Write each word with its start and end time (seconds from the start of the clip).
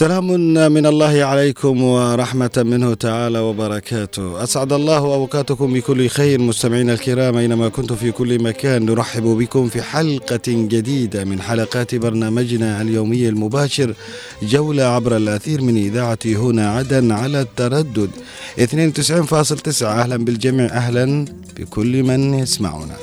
سلام 0.00 0.26
من 0.72 0.86
الله 0.86 1.24
عليكم 1.24 1.82
ورحمة 1.82 2.50
منه 2.56 2.94
تعالى 2.94 3.38
وبركاته. 3.38 4.42
أسعد 4.42 4.72
الله 4.72 4.98
أوقاتكم 4.98 5.72
بكل 5.72 6.08
خير 6.08 6.40
مستمعينا 6.40 6.92
الكرام 6.92 7.36
أينما 7.36 7.68
كنتم 7.68 7.96
في 7.96 8.12
كل 8.12 8.42
مكان. 8.42 8.86
نرحب 8.86 9.22
بكم 9.22 9.68
في 9.68 9.82
حلقة 9.82 10.46
جديدة 10.46 11.24
من 11.24 11.40
حلقات 11.40 11.94
برنامجنا 11.94 12.82
اليومي 12.82 13.28
المباشر 13.28 13.94
جولة 14.42 14.82
عبر 14.82 15.16
الأثير 15.16 15.62
من 15.62 15.76
إذاعة 15.76 16.18
هنا 16.26 16.70
عدن 16.70 17.12
على 17.12 17.40
التردد. 17.40 18.10
92.9 18.58 19.82
أهلا 19.82 20.16
بالجميع. 20.16 20.66
أهلا 20.66 21.24
بكل 21.56 22.02
من 22.02 22.34
يسمعنا. 22.34 22.96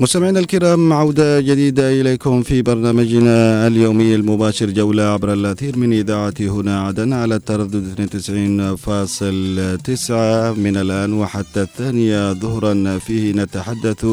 مستمعينا 0.00 0.38
الكرام 0.40 0.92
عودة 0.92 1.40
جديدة 1.40 2.00
إليكم 2.00 2.42
في 2.42 2.62
برنامجنا 2.62 3.66
اليومي 3.66 4.14
المباشر 4.14 4.70
جولة 4.70 5.02
عبر 5.02 5.32
الأثير 5.32 5.76
من 5.78 5.92
إذاعة 5.92 6.34
هنا 6.40 6.80
عدن 6.80 7.12
على 7.12 7.34
التردد 7.36 8.10
92.9 8.16 10.10
من 10.58 10.76
الآن 10.76 11.12
وحتى 11.12 11.62
الثانية 11.62 12.32
ظهرا 12.32 12.98
فيه 12.98 13.32
نتحدث 13.32 14.06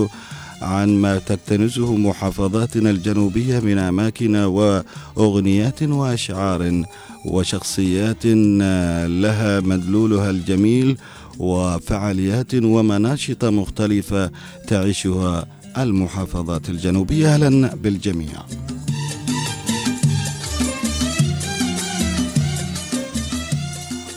عن 0.62 0.90
ما 0.90 1.18
تكتنزه 1.18 1.96
محافظاتنا 1.96 2.90
الجنوبية 2.90 3.60
من 3.60 3.78
أماكن 3.78 4.36
وأغنيات 4.36 5.84
وأشعار 5.84 6.84
وشخصيات 7.26 8.26
لها 9.06 9.60
مدلولها 9.60 10.30
الجميل 10.30 10.98
وفعاليات 11.40 12.54
ومناشط 12.56 13.46
مختلفة 13.46 14.32
تعيشها 14.68 15.46
المحافظات 15.78 16.70
الجنوبية. 16.70 17.34
أهلا 17.34 17.76
بالجميع. 17.76 18.30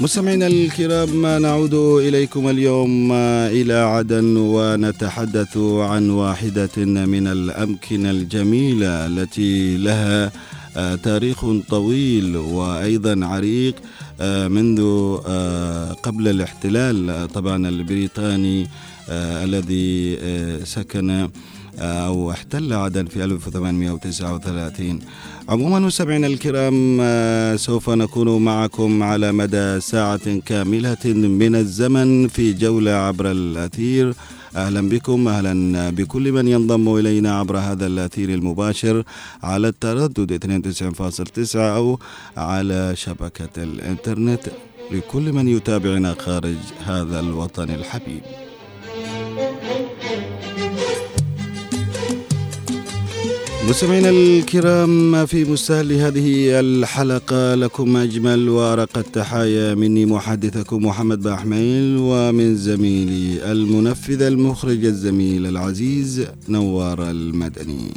مستمعينا 0.01 0.47
الكرام 0.47 1.27
نعود 1.43 1.75
إليكم 1.75 2.49
اليوم 2.49 3.13
إلى 3.13 3.75
عدن 3.75 4.37
ونتحدث 4.37 5.57
عن 5.57 6.11
واحدة 6.11 6.77
من 6.85 7.27
الأمكنة 7.27 8.11
الجميلة 8.11 9.07
التي 9.07 9.77
لها 9.77 10.33
تاريخ 10.97 11.45
طويل 11.69 12.37
وأيضا 12.37 13.27
عريق 13.27 13.75
منذ 14.49 14.81
قبل 16.03 16.29
الاحتلال 16.29 17.29
طبعا 17.35 17.69
البريطاني 17.69 18.67
الذي 19.09 20.19
سكن 20.65 21.29
أو 21.79 22.31
احتل 22.31 22.73
عدن 22.73 23.07
في 23.07 23.25
1839 23.25 25.01
عموما 25.49 25.79
مستمعينا 25.79 26.27
الكرام 26.27 26.77
سوف 27.57 27.91
نكون 27.91 28.45
معكم 28.45 29.03
على 29.03 29.33
مدى 29.33 29.81
ساعة 29.81 30.39
كاملة 30.47 31.05
من 31.15 31.55
الزمن 31.55 32.29
في 32.29 32.53
جولة 32.53 32.91
عبر 32.91 33.31
الأثير. 33.31 34.15
أهلا 34.57 34.89
بكم 34.89 35.29
أهلا 35.29 35.91
بكل 35.91 36.33
من 36.33 36.49
ينضم 36.49 36.97
إلينا 36.97 37.39
عبر 37.39 37.59
هذا 37.59 37.87
الأثير 37.87 38.29
المباشر 38.29 39.05
على 39.43 39.69
التردد 39.69 40.33
92.9 41.53 41.57
أو 41.57 41.99
على 42.37 42.93
شبكة 42.97 43.63
الإنترنت 43.63 44.51
لكل 44.93 45.33
من 45.33 45.49
يتابعنا 45.49 46.15
خارج 46.19 46.57
هذا 46.85 47.21
الوطن 47.21 47.71
الحبيب. 47.71 48.23
مستمعينا 53.69 54.11
الكرام 54.11 55.27
في 55.27 55.45
مستهل 55.45 55.93
هذه 55.93 56.61
الحلقة 56.61 57.55
لكم 57.55 57.97
أجمل 57.97 58.49
وأرق 58.49 58.99
التحايا. 58.99 59.75
مني 59.75 60.07
محدثكم 60.07 60.87
محمد 60.87 61.23
باحميل 61.23 61.97
ومن 62.01 62.57
زميلي 62.57 63.53
المنفذ 63.53 64.23
المخرج 64.23 64.85
الزميل 64.85 65.47
العزيز 65.47 66.27
نوار 66.49 67.11
المدني. 67.11 67.91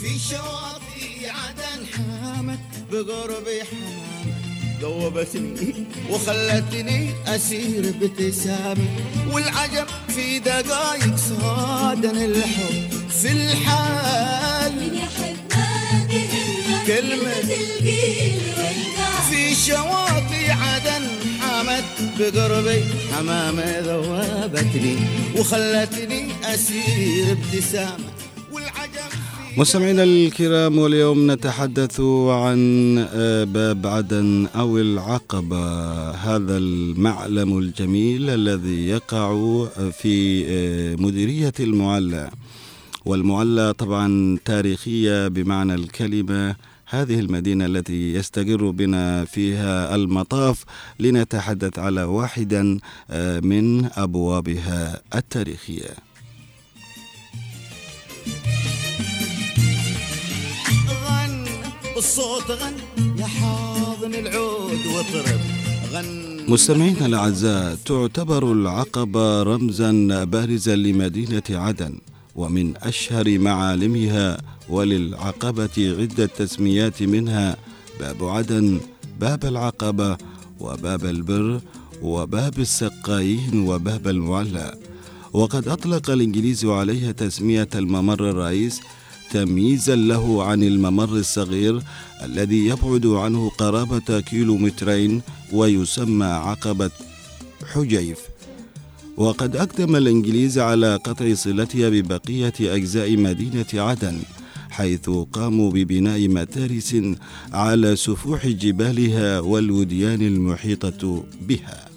في 0.00 0.18
شواطئ 0.30 1.28
عدن 1.28 1.86
حامت 1.86 2.58
بقربي 2.92 3.62
حمامة 3.70 3.91
ذوبتني 4.82 5.86
وخلتني 6.10 7.10
أسير 7.26 7.94
بابتسامة 8.00 8.86
والعجب 9.32 9.86
في 10.08 10.38
دقايق 10.38 11.16
صادن 11.16 12.16
الحب 12.16 12.90
في 13.22 13.32
الحال. 13.32 14.72
من 14.72 14.94
يحب 14.94 15.36
كلمة. 16.86 17.32
في 19.30 19.54
شواطئ 19.54 20.50
عدن 20.50 21.04
حامت 21.40 21.84
بقربي 22.18 22.84
حمامة 23.12 23.78
ذوبتني 23.78 24.96
وخلتني 25.38 26.28
أسير 26.44 27.32
ابتسامة 27.32 28.21
مستمعينا 29.56 30.02
الكرام 30.02 30.78
واليوم 30.78 31.30
نتحدث 31.30 32.00
عن 32.28 32.98
آه، 33.14 33.44
باب 33.44 33.86
عدن 33.86 34.46
أو 34.56 34.78
العقبة. 34.78 35.66
هذا 36.10 36.56
المعلم 36.58 37.58
الجميل 37.58 38.30
الذي 38.30 38.88
يقع 38.88 39.34
في 39.90 40.44
آه، 40.48 40.96
مديرية 40.96 41.52
المعلى 41.60 42.30
والمعلى 43.04 43.72
طبعا 43.72 44.38
تاريخية 44.44 45.28
بمعنى 45.28 45.74
الكلمة. 45.74 46.56
هذه 46.86 47.20
المدينة 47.20 47.66
التي 47.66 48.14
يستقر 48.14 48.70
بنا 48.70 49.24
فيها 49.24 49.94
المطاف 49.94 50.64
لنتحدث 51.00 51.78
على 51.78 52.02
واحدا 52.04 52.78
آه، 53.10 53.40
من 53.40 53.84
أبوابها 53.96 55.00
التاريخية. 55.14 56.11
بالصوت 61.94 62.50
غن 62.50 62.74
يا 63.18 63.26
حاضن 63.26 64.14
العود 64.14 64.86
واطرب. 64.86 65.40
غن. 65.92 66.06
مستمعينا 66.48 67.06
الأعزاء 67.06 67.74
تعتبر 67.84 68.52
العقبة 68.52 69.42
رمزا 69.42 70.24
بارزا 70.24 70.76
لمدينة 70.76 71.42
عدن 71.50 71.98
ومن 72.36 72.76
أشهر 72.76 73.38
معالمها 73.38 74.38
وللعقبة 74.68 75.76
عدة 75.98 76.26
تسميات 76.26 77.02
منها 77.02 77.56
باب 78.00 78.24
عدن 78.24 78.80
باب 79.20 79.44
العقبة 79.44 80.16
وباب 80.60 81.04
البر 81.04 81.60
وباب 82.02 82.58
السقايين 82.58 83.68
وباب 83.68 84.08
المعلى. 84.08 84.74
وقد 85.32 85.68
أطلق 85.68 86.10
الإنجليز 86.10 86.64
عليها 86.64 87.12
تسمية 87.12 87.68
الممر 87.74 88.30
الرئيس 88.30 88.80
تمييزا 89.32 89.96
له 89.96 90.44
عن 90.44 90.62
الممر 90.62 91.16
الصغير 91.16 91.82
الذي 92.24 92.66
يبعد 92.66 93.06
عنه 93.06 93.48
قرابة 93.48 94.20
كيلومترين 94.20 95.22
ويسمى 95.52 96.24
عقبة 96.24 96.90
حجيف. 97.72 98.18
وقد 99.16 99.56
أقدم 99.56 99.96
الإنجليز 99.96 100.58
على 100.58 100.96
قطع 100.96 101.34
صلتها 101.34 101.88
ببقية 101.88 102.52
أجزاء 102.60 103.16
مدينة 103.16 103.66
عدن 103.74 104.18
حيث 104.70 105.10
قاموا 105.32 105.70
ببناء 105.70 106.28
متارس 106.28 106.96
على 107.52 107.96
سفوح 107.96 108.46
جبالها 108.46 109.40
والوديان 109.40 110.22
المحيطة 110.22 111.24
بها. 111.48 111.91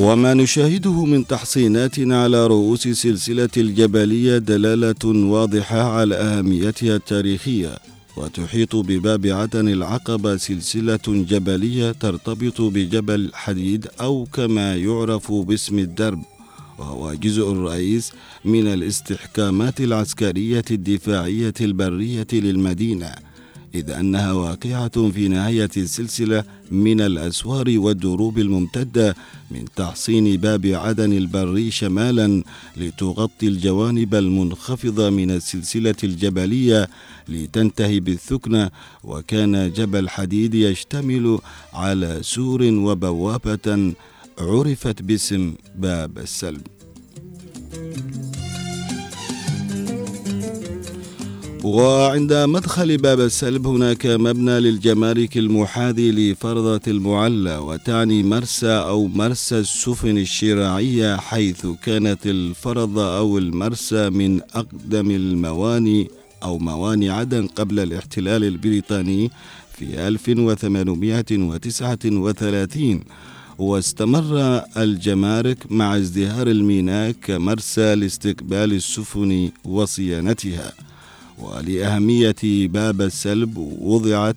وما 0.00 0.34
نشاهده 0.34 1.04
من 1.04 1.26
تحصينات 1.26 1.98
على 1.98 2.46
رؤوس 2.46 2.88
سلسلة 2.88 3.48
الجبلية 3.56 4.38
دلالة 4.38 5.04
واضحة 5.04 5.82
على 5.82 6.14
أهميتها 6.14 6.96
التاريخية 6.96 7.78
وتحيط 8.16 8.76
بباب 8.76 9.26
عدن 9.26 9.68
العقبة 9.68 10.36
سلسلة 10.36 11.06
جبلية 11.06 11.92
ترتبط 11.92 12.60
بجبل 12.60 13.30
حديد 13.34 13.86
أو 14.00 14.26
كما 14.32 14.76
يعرف 14.76 15.32
باسم 15.32 15.78
الدرب 15.78 16.22
وهو 16.78 17.14
جزء 17.14 17.52
رئيس 17.52 18.12
من 18.44 18.66
الاستحكامات 18.66 19.80
العسكرية 19.80 20.64
الدفاعية 20.70 21.54
البرية 21.60 22.26
للمدينة. 22.32 23.29
إذ 23.74 23.90
أنها 23.90 24.32
واقعة 24.32 25.10
في 25.10 25.28
نهاية 25.28 25.70
السلسلة 25.76 26.44
من 26.70 27.00
الأسوار 27.00 27.78
والدروب 27.78 28.38
الممتدة 28.38 29.16
من 29.50 29.64
تحصين 29.76 30.36
باب 30.36 30.66
عدن 30.66 31.12
البري 31.12 31.70
شمالا 31.70 32.42
لتغطي 32.76 33.48
الجوانب 33.48 34.14
المنخفضة 34.14 35.10
من 35.10 35.30
السلسلة 35.30 35.94
الجبلية 36.04 36.88
لتنتهي 37.28 38.00
بالثكنة 38.00 38.70
وكان 39.04 39.72
جبل 39.72 40.08
حديد 40.08 40.54
يشتمل 40.54 41.38
على 41.72 42.18
سور 42.22 42.62
وبوابة 42.62 43.94
عرفت 44.38 45.02
باسم 45.02 45.54
باب 45.78 46.18
السلب 46.18 46.62
وعند 51.64 52.32
مدخل 52.32 52.96
باب 52.96 53.20
السلب 53.20 53.66
هناك 53.66 54.06
مبنى 54.06 54.60
للجمارك 54.60 55.38
المحاذي 55.38 56.10
لفرضة 56.12 56.80
المعلى 56.86 57.56
وتعني 57.56 58.22
مرسى 58.22 58.70
أو 58.70 59.06
مرسى 59.06 59.58
السفن 59.58 60.18
الشراعية 60.18 61.16
حيث 61.16 61.66
كانت 61.82 62.26
الفرضة 62.26 63.18
أو 63.18 63.38
المرسى 63.38 64.10
من 64.10 64.40
أقدم 64.54 65.10
المواني 65.10 66.10
أو 66.42 66.58
مواني 66.58 67.10
عدن 67.10 67.46
قبل 67.46 67.78
الاحتلال 67.78 68.44
البريطاني 68.44 69.30
في 69.72 70.08
1839 70.08 73.00
واستمر 73.58 74.62
الجمارك 74.76 75.72
مع 75.72 75.96
ازدهار 75.96 76.46
الميناء 76.46 77.10
كمرسى 77.10 77.94
لاستقبال 77.94 78.72
السفن 78.72 79.50
وصيانتها. 79.64 80.72
ولأهمية 81.42 82.36
باب 82.68 83.00
السلب 83.00 83.56
وضعت 83.80 84.36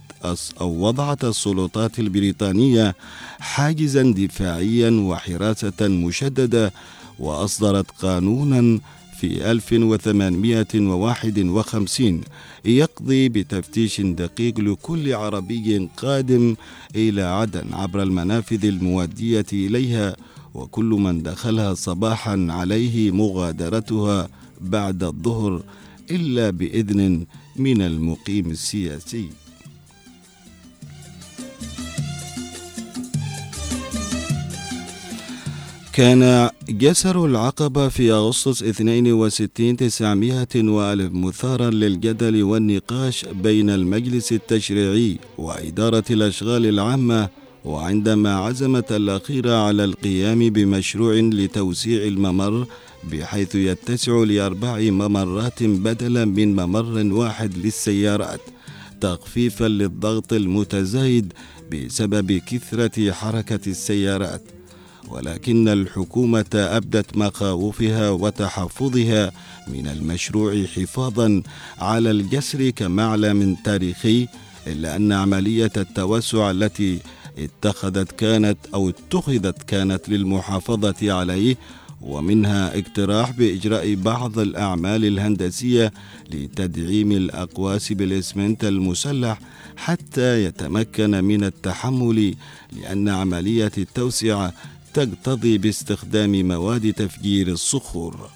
أو 0.62 0.88
وضعت 0.88 1.26
السلطات 1.26 2.00
البريطانية 2.00 2.96
حاجزا 3.40 4.12
دفاعيا 4.12 4.90
وحراسة 4.90 5.88
مشددة 5.88 6.74
وأصدرت 7.20 7.92
قانونا 7.92 8.80
في 9.20 9.52
1851 9.52 12.22
يقضي 12.66 13.30
بتفتيش 13.30 14.02
دقيق 14.02 14.60
لكل 14.60 15.14
عربي 15.14 15.90
قادم 15.98 16.56
إلى 16.96 17.22
عدن 17.22 17.74
عبر 17.74 18.04
المنافذ 18.04 18.66
المؤدية 18.66 19.46
إليها 19.54 20.16
وكل 20.54 20.86
من 20.86 21.24
دخلها 21.24 21.74
صباحا 21.74 22.48
عليه 22.50 23.12
مغادرتها 23.12 24.30
بعد 24.62 25.04
الظهر 25.04 25.62
إلا 26.14 26.50
بإذن 26.50 27.26
من 27.56 27.82
المقيم 27.82 28.52
السياسي. 28.52 29.30
كان 35.94 36.50
جسر 36.70 37.26
العقبة 37.26 37.88
في 37.90 38.12
أغسطس 38.12 38.64
62 38.64 39.78
900 39.78 40.48
وألف 40.56 41.14
مثارا 41.14 41.70
للجدل 41.70 42.44
والنقاش 42.44 43.26
بين 43.26 43.70
المجلس 43.70 44.32
التشريعي 44.32 45.18
وإدارة 45.38 46.04
الأشغال 46.12 46.66
العامة 46.66 47.30
وعندما 47.66 48.36
عزمت 48.36 48.92
الأخيرة 48.92 49.56
على 49.56 49.84
القيام 49.84 50.50
بمشروع 50.50 51.14
لتوسيع 51.14 52.04
الممر 52.04 52.68
بحيث 53.12 53.56
يتسع 53.56 54.24
لأربع 54.24 54.78
ممرات 54.80 55.64
بدلا 55.64 56.26
من 56.26 56.56
ممر 56.56 57.14
واحد 57.14 57.58
للسيارات 57.58 58.42
تخفيفا 59.02 59.66
للضغط 59.66 60.34
المتزايد 60.34 61.34
بسبب 61.72 62.32
كثرة 62.32 63.12
حركة 63.12 63.60
السيارات. 63.68 64.42
ولكن 65.10 65.68
الحكومة 65.68 66.46
أبدت 66.56 67.18
مخاوفها 67.18 68.10
وتحفظها 68.10 69.32
من 69.68 69.88
المشروع 69.88 70.64
حفاظا 70.76 71.44
على 71.80 72.12
الجسر 72.12 72.70
كمعلم 72.70 73.58
تاريخي 73.66 74.28
إلا 74.68 74.96
أن 74.96 75.12
عملية 75.12 75.72
التوسع 75.78 76.52
التي 76.52 77.00
اتخذت 77.38 78.12
كانت 78.12 78.58
أو 78.74 78.90
اتخذت 78.90 79.64
كانت 79.64 80.10
للمحافظة 80.10 81.14
عليه 81.14 81.56
ومنها 82.02 82.80
اقتراح 82.80 83.32
بإجراء 83.32 83.96
بعض 83.96 84.40
الأعمال 84.40 85.06
الهندسية 85.06 85.94
لتدعيم 86.32 87.12
الأقواس 87.12 87.94
بالإسمنت 87.94 88.66
المسلح 88.66 89.40
حتى 89.78 90.44
يتمكن 90.44 91.24
من 91.24 91.44
التحمل 91.44 92.36
لأن 92.72 93.10
عملية 93.10 93.72
التوسعة 93.78 94.54
تقتضي 94.94 95.58
باستخدام 95.58 96.48
مواد 96.48 96.94
تفجير 96.94 97.48
الصخور. 97.48 98.30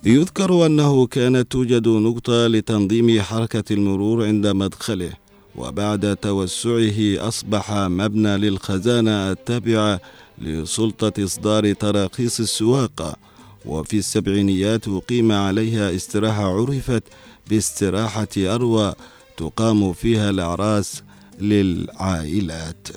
يذكر 0.07 0.67
أنه 0.67 1.07
كانت 1.07 1.53
توجد 1.53 1.89
نقطة 1.89 2.47
لتنظيم 2.47 3.21
حركة 3.21 3.73
المرور 3.73 4.27
عند 4.27 4.47
مدخله 4.47 5.13
وبعد 5.57 6.17
توسعه 6.17 7.29
أصبح 7.29 7.73
مبنى 7.73 8.37
للخزانة 8.37 9.31
التابعة 9.31 10.01
لسلطة 10.39 11.25
إصدار 11.25 11.73
تراخيص 11.73 12.41
السواقة 12.41 13.17
وفي 13.65 13.99
السبعينيات 13.99 14.89
أقيم 14.89 15.33
عليها 15.33 15.97
استراحة 15.97 16.61
عرفت 16.61 17.03
باستراحة 17.51 18.29
أروى 18.37 18.95
تقام 19.37 19.93
فيها 19.93 20.31
الأعراس 20.31 21.03
للعائلات. 21.41 22.89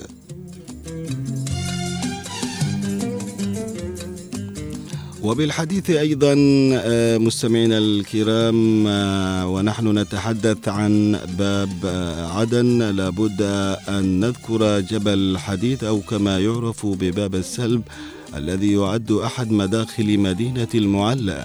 وبالحديث 5.22 5.90
أيضا 5.90 6.34
آه، 6.72 7.18
مستمعينا 7.18 7.78
الكرام 7.78 8.86
آه، 8.86 9.48
ونحن 9.48 9.98
نتحدث 9.98 10.68
عن 10.68 11.18
باب 11.38 11.70
آه، 11.84 12.38
عدن. 12.38 12.82
لابد 12.82 13.42
أن 13.88 14.20
نذكر 14.20 14.80
جبل 14.80 15.38
حديد 15.38 15.84
أو 15.84 16.00
كما 16.00 16.38
يعرف 16.38 16.86
بباب 16.86 17.34
السلب 17.34 17.82
الذي 18.36 18.72
يعد 18.72 19.12
أحد 19.12 19.50
مداخل 19.50 20.18
مدينة 20.18 20.68
المعلى 20.74 21.44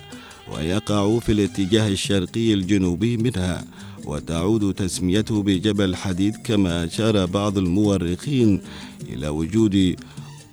ويقع 0.53 1.19
في 1.19 1.31
الاتجاه 1.31 1.87
الشرقي 1.87 2.53
الجنوبي 2.53 3.17
منها. 3.17 3.63
وتعود 4.05 4.73
تسميته 4.73 5.43
بجبل 5.43 5.95
حديد 5.95 6.35
كما 6.43 6.85
أشار 6.85 7.25
بعض 7.25 7.57
المؤرخين 7.57 8.61
إلى 9.09 9.27
وجود 9.27 9.95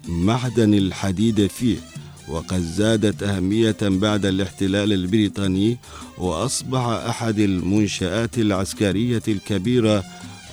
معدن 0.09 0.75
الحديد 0.75 1.47
فيه. 1.47 1.94
وقد 2.29 2.61
زادت 2.61 3.23
أهمية 3.23 3.77
بعد 3.83 4.27
الاحتلال 4.27 4.93
البريطاني 4.93 5.79
وأصبح 6.19 6.81
أحد 6.87 7.39
المنشآت 7.39 8.39
العسكرية 8.39 9.23
الكبيرة 9.29 10.05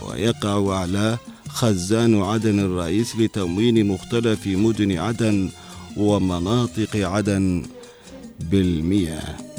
ويقع 0.07 0.75
على 0.75 1.17
خزان 1.47 2.21
عدن 2.21 2.59
الرئيس 2.59 3.15
لتموين 3.15 3.87
مختلف 3.87 4.47
مدن 4.47 4.97
عدن 4.97 5.49
ومناطق 5.97 6.95
عدن 6.95 7.65
بالمياه. 8.39 9.50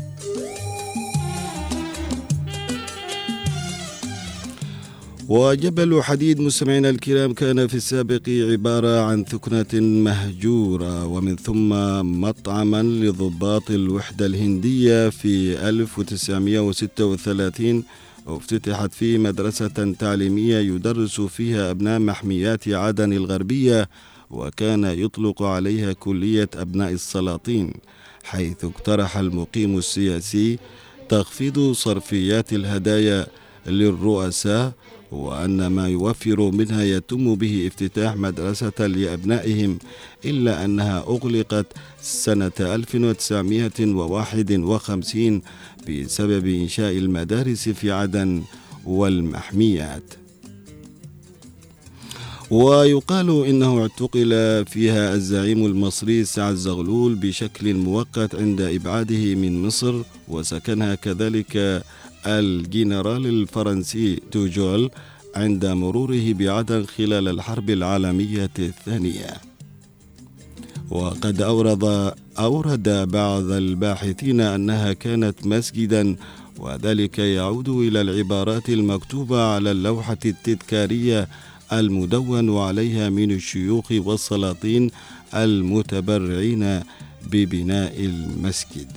وجبل 5.32 6.02
حديد 6.02 6.40
مستمعينا 6.40 6.90
الكرام 6.90 7.32
كان 7.32 7.66
في 7.66 7.74
السابق 7.74 8.28
عبارة 8.28 9.00
عن 9.00 9.24
ثكنة 9.24 9.80
مهجورة 9.80 11.06
ومن 11.06 11.36
ثم 11.36 11.68
مطعما 12.20 12.82
لضباط 12.82 13.70
الوحدة 13.70 14.26
الهندية 14.26 15.08
في 15.08 15.68
1936 15.68 17.84
افتتحت 18.26 18.92
فيه 18.92 19.18
مدرسة 19.18 19.94
تعليمية 19.98 20.58
يدرس 20.58 21.20
فيها 21.20 21.70
أبناء 21.70 21.98
محميات 21.98 22.68
عدن 22.68 23.12
الغربية 23.12 23.88
وكان 24.30 24.84
يطلق 24.84 25.42
عليها 25.42 25.92
كلية 25.92 26.50
أبناء 26.56 26.92
السلاطين 26.92 27.72
حيث 28.24 28.64
اقترح 28.64 29.16
المقيم 29.16 29.78
السياسي 29.78 30.58
تخفيض 31.08 31.72
صرفيات 31.72 32.52
الهدايا 32.52 33.26
للرؤساء 33.66 34.72
وأن 35.12 35.66
ما 35.66 35.88
يوفر 35.88 36.50
منها 36.50 36.82
يتم 36.82 37.34
به 37.34 37.66
افتتاح 37.66 38.16
مدرسة 38.16 38.86
لأبنائهم 38.86 39.78
إلا 40.24 40.64
أنها 40.64 40.98
أغلقت 40.98 41.66
سنة 42.02 42.52
1951 42.60 45.42
بسبب 45.88 46.46
إنشاء 46.46 46.98
المدارس 46.98 47.68
في 47.68 47.90
عدن 47.90 48.42
والمحميات. 48.84 50.21
ويقال 52.52 53.46
إنه 53.46 53.80
اعتقل 53.82 54.30
فيها 54.66 55.14
الزعيم 55.14 55.66
المصري 55.66 56.24
سعد 56.24 56.54
زغلول 56.54 57.14
بشكل 57.14 57.74
مؤقت 57.74 58.34
عند 58.34 58.60
إبعاده 58.60 59.34
من 59.34 59.62
مصر 59.66 60.02
وسكنها 60.28 60.94
كذلك 60.94 61.82
الجنرال 62.26 63.26
الفرنسي 63.26 64.16
توجول 64.30 64.90
عند 65.36 65.66
مروره 65.66 66.32
بعدن 66.32 66.84
خلال 66.84 67.28
الحرب 67.28 67.70
العالمية 67.70 68.50
الثانية. 68.58 69.30
وقد 70.90 71.42
اورد 71.42 72.12
أورد 72.38 72.88
بعض 73.08 73.50
الباحثين 73.50 74.40
أنها 74.40 74.92
كانت 74.92 75.46
مسجدا 75.46 76.16
وذلك 76.58 77.18
يعود 77.18 77.68
إلى 77.68 78.00
العبارات 78.00 78.68
المكتوبة 78.68 79.42
على 79.42 79.70
اللوحة 79.70 80.18
التذكارية 80.24 81.28
المدون 81.72 82.58
عليها 82.58 83.10
من 83.10 83.30
الشيوخ 83.30 83.84
والسلاطين 83.90 84.90
المتبرعين 85.34 86.80
ببناء 87.30 87.94
المسجد. 88.04 88.92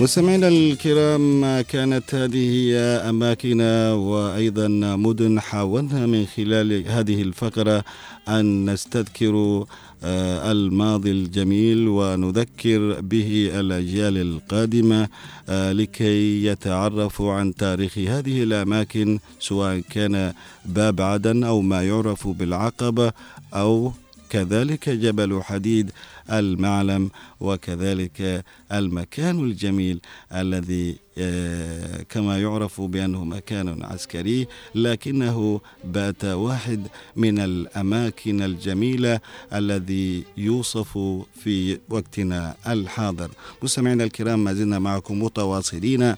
مستمعينا 0.00 0.48
الكرام 0.48 1.60
كانت 1.60 2.14
هذه 2.14 2.50
هي 2.50 2.76
أماكن 3.08 3.60
وأيضا 3.92 4.68
مدن 4.96 5.40
حاولنا 5.40 6.06
من 6.06 6.26
خلال 6.36 6.88
هذه 6.88 7.22
الفقرة 7.22 7.84
أن 8.28 8.70
نستذكر 8.70 9.64
الماضي 10.02 11.10
الجميل 11.10 11.88
ونذكر 11.88 13.00
به 13.00 13.50
الأجيال 13.54 14.18
القادمة 14.18 15.08
آه، 15.48 15.72
لكي 15.72 16.44
يتعرفوا 16.44 17.32
عن 17.32 17.54
تاريخ 17.54 17.98
هذه 17.98 18.42
الأماكن 18.42 19.18
سواء 19.40 19.82
كان 19.90 20.32
باب 20.64 21.00
عدن 21.00 21.44
أو 21.44 21.60
ما 21.60 21.82
يعرف 21.82 22.28
بالعقبة 22.28 23.12
أو 23.54 23.92
كذلك 24.30 24.88
جبل 24.88 25.42
حديد 25.42 25.90
المعلم 26.32 27.10
وكذلك 27.40 28.44
المكان 28.72 29.44
الجميل 29.44 30.00
الذي 30.34 30.96
آه، 31.18 32.02
كما 32.02 32.38
يعرف 32.40 32.80
بأنه 32.80 33.24
مكان 33.24 33.84
عسكري 33.84 34.46
لكنه 34.74 35.60
بات 35.84 36.24
واحد 36.24 36.86
من 37.16 37.38
الأماكن 37.38 38.42
الجميلة 38.42 39.20
الذي 39.52 40.24
يوصف 40.36 40.98
في 41.44 41.78
وقتنا 41.88 42.56
الحاضر. 42.66 43.30
مستمعينا 43.62 44.04
الكرام 44.04 44.44
ما 44.44 44.52
زلنا 44.52 44.78
معكم 44.78 45.22
متواصلين 45.22 46.14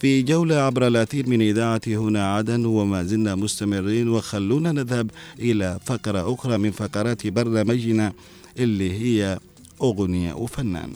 في 0.00 0.22
جولة 0.22 0.56
عبر 0.56 0.86
الأثير 0.86 1.28
من 1.28 1.42
إذاعة 1.42 1.80
هنا 1.86 2.34
عدن 2.34 2.64
وما 2.64 3.02
زلنا 3.02 3.34
مستمرين 3.34 4.08
وخلونا 4.08 4.72
نذهب 4.72 5.10
إلى 5.38 5.78
فقرة 5.86 6.34
أخرى 6.34 6.58
من 6.58 6.70
فقرات 6.70 7.26
برنامجنا 7.26 8.12
اللي 8.58 8.92
هي 8.92 9.38
أغنية 9.82 10.32
وفنان 10.34 10.90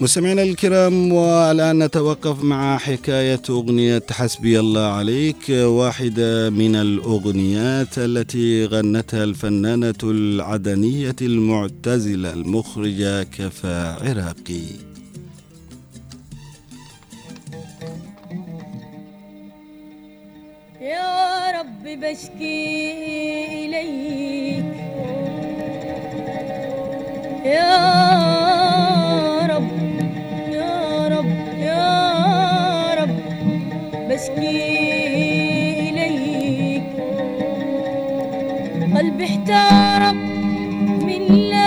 مستمعينا 0.00 0.42
الكرام 0.42 1.12
والآن 1.12 1.82
نتوقف 1.82 2.44
مع 2.44 2.78
حكاية 2.78 3.42
أغنية 3.50 4.02
حسبي 4.10 4.60
الله 4.60 4.80
عليك 4.80 5.48
واحدة 5.48 6.50
من 6.50 6.76
الأغنيات 6.76 7.98
التي 7.98 8.66
غنتها 8.66 9.24
الفنانة 9.24 9.94
العدنية 10.04 11.16
المعتزلة 11.22 12.32
المخرجة 12.32 13.22
كفا 13.22 14.08
عراقي. 14.08 14.62
يا 20.80 21.60
رب 21.60 21.82
بشكي 22.00 22.92
إليك. 23.66 24.64
يا 27.44 29.09
يا 31.70 32.94
رب 32.98 33.14
بشكي 34.08 34.58
إليك. 35.88 36.82
قلبي 38.96 39.24
احترق 39.24 40.14
من 41.06 41.22
لاهبه 41.26 41.59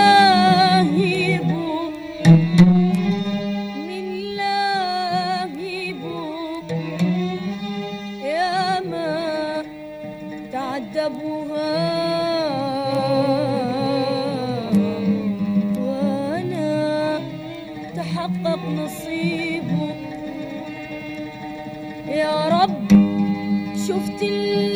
شفت 24.24 24.73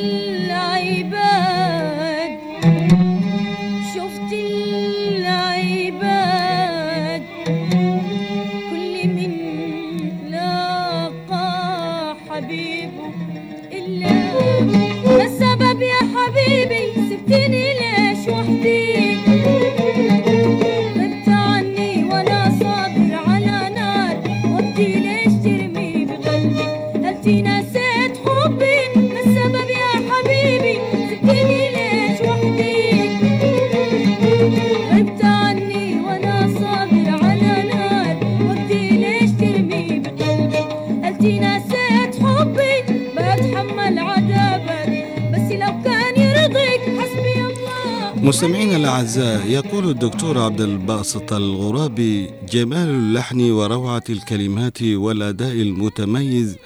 مستمعينا 48.28 48.76
الأعزاء 48.76 49.46
يقول 49.46 49.90
الدكتور 49.90 50.38
عبد 50.38 50.60
الباسط 50.60 51.32
الغرابي 51.32 52.30
جمال 52.52 52.88
اللحن 52.88 53.50
وروعة 53.50 54.02
الكلمات 54.10 54.82
والأداء 54.82 55.52
المتميز 55.52 56.56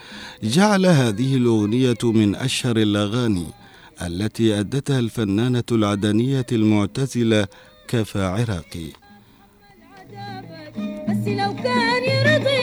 جعل 0.43 0.87
هذه 0.87 1.37
الأغنية 1.37 1.97
من 2.05 2.35
أشهر 2.37 2.77
الأغاني 2.77 3.47
التي 4.03 4.61
أدتها 4.61 4.99
الفنانة 4.99 5.65
العدنية 5.73 6.47
المعتزلة 6.53 7.47
كفا 7.89 8.27
عراقي 8.27 8.89
بس 11.09 11.29
لو 11.29 11.55
كان 11.65 12.03
يرضيك 12.05 12.62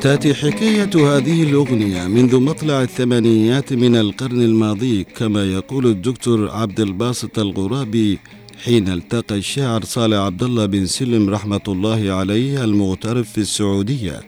تأتي 0.00 0.34
حكاية 0.34 0.90
هذه 1.16 1.42
الأغنية 1.42 2.06
منذ 2.06 2.40
مطلع 2.40 2.82
الثمانينيات 2.82 3.72
من 3.72 3.96
القرن 3.96 4.42
الماضي 4.42 5.04
كما 5.04 5.44
يقول 5.44 5.86
الدكتور 5.86 6.50
عبد 6.50 6.80
الباسط 6.80 7.38
الغرابي 7.38 8.18
حين 8.64 8.88
التقى 8.88 9.34
الشاعر 9.34 9.84
صالح 9.84 10.16
عبد 10.16 10.42
الله 10.42 10.66
بن 10.66 10.86
سلم 10.86 11.30
رحمة 11.30 11.60
الله 11.68 12.12
عليه 12.12 12.64
المغترب 12.64 13.24
في 13.24 13.38
السعودية 13.38 14.20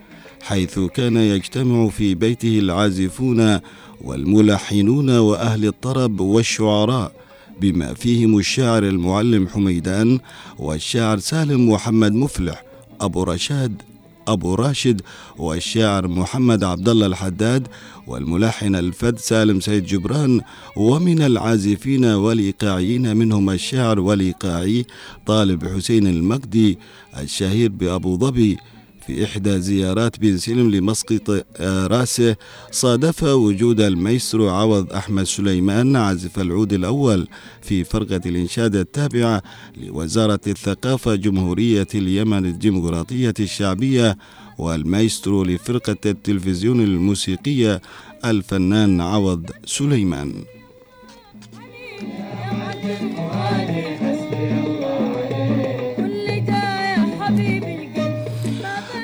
حيث 0.43 0.79
كان 0.79 1.17
يجتمع 1.17 1.89
في 1.89 2.15
بيته 2.15 2.59
العازفون 2.59 3.61
والملحنون 4.01 5.11
وأهل 5.11 5.67
الطرب 5.67 6.21
والشعراء 6.21 7.13
بما 7.61 7.95
فيهم 7.95 8.39
الشاعر 8.39 8.83
المعلم 8.83 9.49
حميدان 9.49 10.19
والشاعر 10.59 11.19
سالم 11.19 11.71
محمد 11.71 12.13
مفلح 12.13 12.65
أبو 13.01 13.23
رشاد 13.23 13.83
أبو 14.29 14.55
راشد 14.55 15.01
والشاعر 15.39 16.09
محمد 16.09 16.65
عبد 16.65 16.89
الله 16.89 17.07
الحداد 17.07 17.69
والملحن 18.07 18.75
الفد 18.75 19.19
سالم 19.19 19.61
سيد 19.61 19.87
جبران 19.87 20.41
ومن 20.77 21.23
العازفين 21.23 22.05
والإيقاعيين 22.05 23.17
منهم 23.17 23.51
الشاعر 23.51 24.01
والإيقاعي 24.01 24.87
طالب 25.27 25.69
حسين 25.69 26.07
المقدي 26.07 26.79
الشهير 27.19 27.71
بأبو 27.71 28.17
ظبي 28.19 28.59
في 29.07 29.25
إحدى 29.25 29.61
زيارات 29.61 30.19
بن 30.21 30.37
سلم 30.39 30.71
لمسقط 30.71 31.45
آه، 31.57 31.87
رأسه 31.87 32.37
صادف 32.71 33.23
وجود 33.23 33.81
الميسرو 33.81 34.49
عوض 34.49 34.93
أحمد 34.93 35.23
سليمان 35.25 35.97
عازف 35.97 36.39
العود 36.39 36.73
الأول 36.73 37.29
في 37.63 37.85
فرقة 37.85 38.21
الإنشاد 38.27 38.77
التابعة 38.77 39.43
لوزارة 39.77 40.41
الثقافة 40.47 41.15
جمهورية 41.15 41.89
اليمن 41.95 42.47
الديمقراطية 42.47 43.35
الشعبية 43.41 44.17
والمايسترو 44.59 45.45
لفرقة 45.45 45.97
التلفزيون 46.07 46.81
الموسيقية 46.81 47.83
الفنان 48.25 49.01
عوض 49.01 49.51
سليمان. 49.67 50.45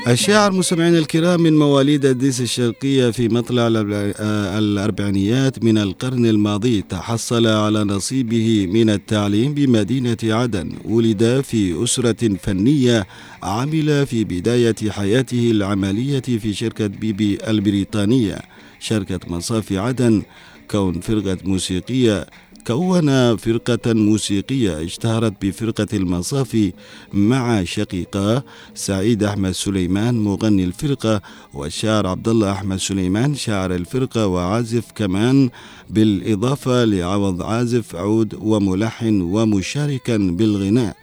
الشاعر 0.09 0.53
مستمعين 0.53 0.97
الكرام 0.97 1.41
من 1.41 1.59
مواليد 1.59 2.05
الديس 2.05 2.41
الشرقية 2.41 3.11
في 3.11 3.29
مطلع 3.29 3.67
آه، 3.67 4.59
الأربعينيات 4.59 5.65
من 5.65 5.79
القرن 5.79 6.27
الماضي 6.27 6.83
تحصل 6.83 7.47
على 7.47 7.85
نصيبه 7.85 8.67
من 8.67 8.91
التعليم 8.91 9.55
بمدينة 9.55 10.17
عدن 10.25 10.73
ولد 10.85 11.41
في 11.45 11.85
أسرة 11.85 12.37
فنية 12.43 13.07
عمل 13.43 14.07
في 14.07 14.25
بداية 14.25 14.91
حياته 14.91 15.51
العملية 15.51 16.21
في 16.21 16.55
شركة 16.55 16.87
بيبي 16.87 17.39
البريطانية 17.49 18.39
شركة 18.81 19.21
مصافي 19.27 19.79
عدن 19.79 20.23
كون 20.71 21.01
فرقة 21.01 21.39
موسيقية 21.45 22.27
كون 22.69 23.37
فرقة 23.37 23.93
موسيقية 23.93 24.85
اشتهرت 24.85 25.45
بفرقة 25.45 25.87
المصافي 25.93 26.73
مع 27.13 27.65
شقيقاه 27.65 28.45
سعيد 28.75 29.23
أحمد 29.23 29.51
سليمان 29.51 30.15
مغني 30.21 30.65
الفرقة 30.65 31.23
والشاعر 31.55 32.07
عبد 32.07 32.29
الله 32.29 32.53
أحمد 32.53 32.77
سليمان 32.77 33.35
شاعر 33.35 33.75
الفرقة 33.75 34.27
وعازف 34.27 34.85
كمان 34.95 35.51
بالإضافة 35.91 36.85
لعوض 36.85 37.43
عازف 37.43 37.97
عود 37.97 38.35
وملحن 38.41 39.21
ومشاركا 39.21 40.17
بالغناء. 40.17 40.97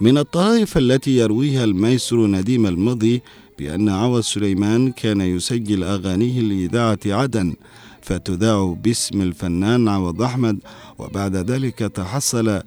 من 0.00 0.18
الطرائف 0.18 0.78
التي 0.78 1.16
يرويها 1.16 1.64
المايسترو 1.64 2.26
نديم 2.26 2.66
المضي 2.66 3.22
بأن 3.58 3.88
عوض 3.88 4.20
سليمان 4.20 4.92
كان 4.92 5.20
يسجل 5.20 5.84
أغانيه 5.84 6.40
لإذاعة 6.40 6.98
عدن. 7.06 7.54
فتذاع 8.02 8.76
باسم 8.84 9.22
الفنان 9.22 9.88
عوض 9.88 10.22
أحمد 10.22 10.58
وبعد 10.98 11.36
ذلك 11.36 11.78
تحصل 11.78 12.62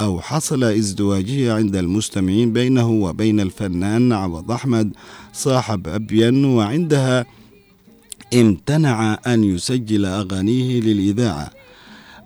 أو 0.00 0.20
حصل 0.20 0.64
ازدواجية 0.64 1.52
عند 1.52 1.76
المستمعين 1.76 2.52
بينه 2.52 2.90
وبين 2.90 3.40
الفنان 3.40 4.12
عوض 4.12 4.50
أحمد 4.50 4.92
صاحب 5.32 5.88
أبين 5.88 6.44
وعندها 6.44 7.26
امتنع 8.34 9.18
أن 9.26 9.44
يسجل 9.44 10.04
أغانيه 10.04 10.80
للإذاعة. 10.80 11.50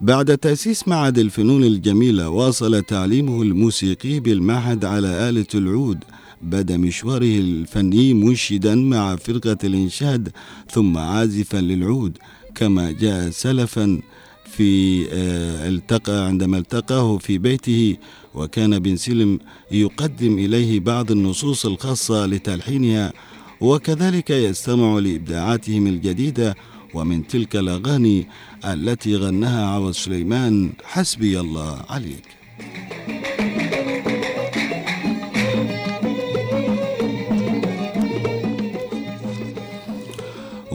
بعد 0.01 0.39
تأسيس 0.39 0.89
معهد 0.89 1.19
الفنون 1.19 1.65
الجميلة 1.65 2.29
واصل 2.29 2.83
تعليمه 2.83 3.43
الموسيقي 3.43 4.21
بالمعهد 4.21 4.85
على 4.85 5.29
آلة 5.29 5.47
العود. 5.55 6.05
بدا 6.43 6.77
مشواره 6.77 7.39
الفني 7.39 8.15
منشدا 8.15 8.75
مع 8.75 9.17
فرقة 9.17 9.57
الإنشاد 9.65 10.33
ثم 10.71 10.99
عازفا 10.99 11.57
للعود. 11.57 12.19
كما 12.55 12.91
جاء 12.91 13.31
سلفا 13.31 14.01
في 14.45 15.03
آه، 15.13 15.69
التقى 15.69 16.27
عندما 16.27 16.59
التقاه 16.59 17.19
في 17.19 17.39
بيته 17.39 17.97
وكان 18.35 18.79
بن 18.79 18.97
سلم 18.97 19.39
يقدم 19.71 20.39
إليه 20.39 20.81
بعض 20.81 21.11
النصوص 21.11 21.67
الخاصة 21.67 22.27
لتلحينها. 22.27 23.13
وكذلك 23.61 24.31
يستمع 24.31 24.99
لإبداعاتهم 24.99 25.87
الجديدة 25.87 26.55
ومن 26.95 27.27
تلك 27.27 27.57
الأغاني 27.57 28.29
التي 28.65 29.17
غناها 29.17 29.67
عوض 29.67 29.93
سليمان. 29.93 30.73
حسبي 30.85 31.41
الله 31.41 31.85
عليك. 31.89 32.27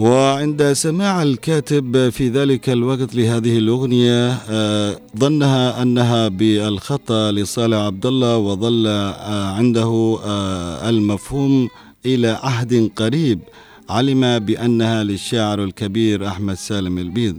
وعند 0.02 0.72
سماع 0.72 1.22
الكاتب 1.22 2.08
في 2.08 2.28
ذلك 2.28 2.68
الوقت 2.70 3.14
لهذه 3.14 3.58
الأغنية 3.58 4.30
آه، 4.50 5.00
ظنها 5.18 5.82
أنها 5.82 6.28
بالخطأ 6.28 7.32
لصالح 7.32 7.76
عبد 7.76 8.06
الله 8.06 8.36
وظل 8.36 8.86
آه، 8.86 9.44
عنده 9.52 10.18
آه، 10.24 10.88
المفهوم 10.88 11.68
إلى 12.06 12.28
عهد 12.28 12.90
قريب 12.96 13.40
علم 13.90 14.38
بأنها 14.38 15.04
للشاعر 15.04 15.64
الكبير 15.64 16.26
أحمد 16.26 16.54
سالم 16.54 16.98
البيض. 16.98 17.36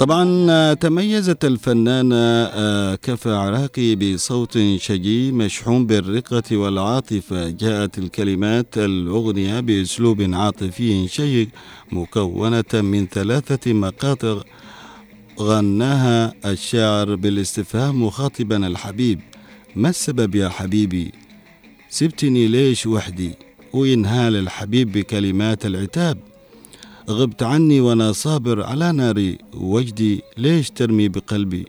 طبعا 0.00 0.74
تميزت 0.74 1.44
الفنانة 1.44 2.16
آه، 2.16 2.94
كفا 2.94 3.36
عراقي 3.36 3.94
بصوت 3.94 4.58
شجي 4.76 5.32
مشحون 5.32 5.86
بالرقة 5.86 6.56
والعاطفة. 6.56 7.50
جاءت 7.50 7.98
الكلمات 7.98 8.78
الأغنية 8.78 9.60
بأسلوب 9.60 10.22
عاطفي 10.22 11.08
شيق 11.08 11.48
مكونة 11.92 12.64
من 12.74 13.06
ثلاثة 13.06 13.72
مقاطع 13.72 14.40
غناها 15.40 16.34
الشاعر 16.44 17.14
بالاستفهام 17.14 18.02
مخاطبا 18.02 18.66
الحبيب. 18.66 19.20
ما 19.76 19.88
السبب 19.88 20.34
يا 20.34 20.48
حبيبي؟ 20.48 21.12
سبتني 21.88 22.48
ليش 22.48 22.86
وحدي؟ 22.86 23.30
وينهال 23.72 24.36
الحبيب 24.36 24.92
بكلمات 24.92 25.66
العتاب. 25.66 26.29
غبت 27.08 27.42
عني 27.42 27.80
وأنا 27.80 28.12
صابر 28.12 28.62
على 28.62 28.92
ناري 28.92 29.38
وجدي 29.54 30.22
ليش 30.36 30.70
ترمي 30.70 31.08
بقلبي؟ 31.08 31.66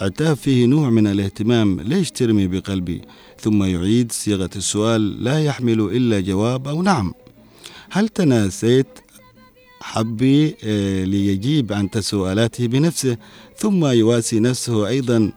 عتاب 0.00 0.36
فيه 0.36 0.66
نوع 0.66 0.90
من 0.90 1.06
الاهتمام 1.06 1.80
ليش 1.80 2.10
ترمي 2.10 2.46
بقلبي؟ 2.46 3.02
ثم 3.40 3.64
يعيد 3.64 4.12
صيغة 4.12 4.50
السؤال 4.56 5.24
لا 5.24 5.44
يحمل 5.44 5.80
إلا 5.80 6.20
جواب 6.20 6.68
أو 6.68 6.82
نعم. 6.82 7.14
هل 7.90 8.08
تناسيت 8.08 8.86
حبي 9.80 10.56
آه، 10.64 11.04
ليجيب 11.04 11.72
عن 11.72 11.90
تساؤلاته 11.90 12.66
بنفسه؟ 12.66 13.16
ثم 13.56 13.86
يواسي 13.86 14.40
نفسه 14.40 14.88
أيضا 14.88 15.32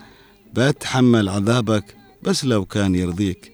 بتحمل 0.54 1.30
عذابك 1.30 1.96
بس 2.24 2.46
لو 2.46 2.66
كان 2.66 2.96
يرضيك. 2.96 3.52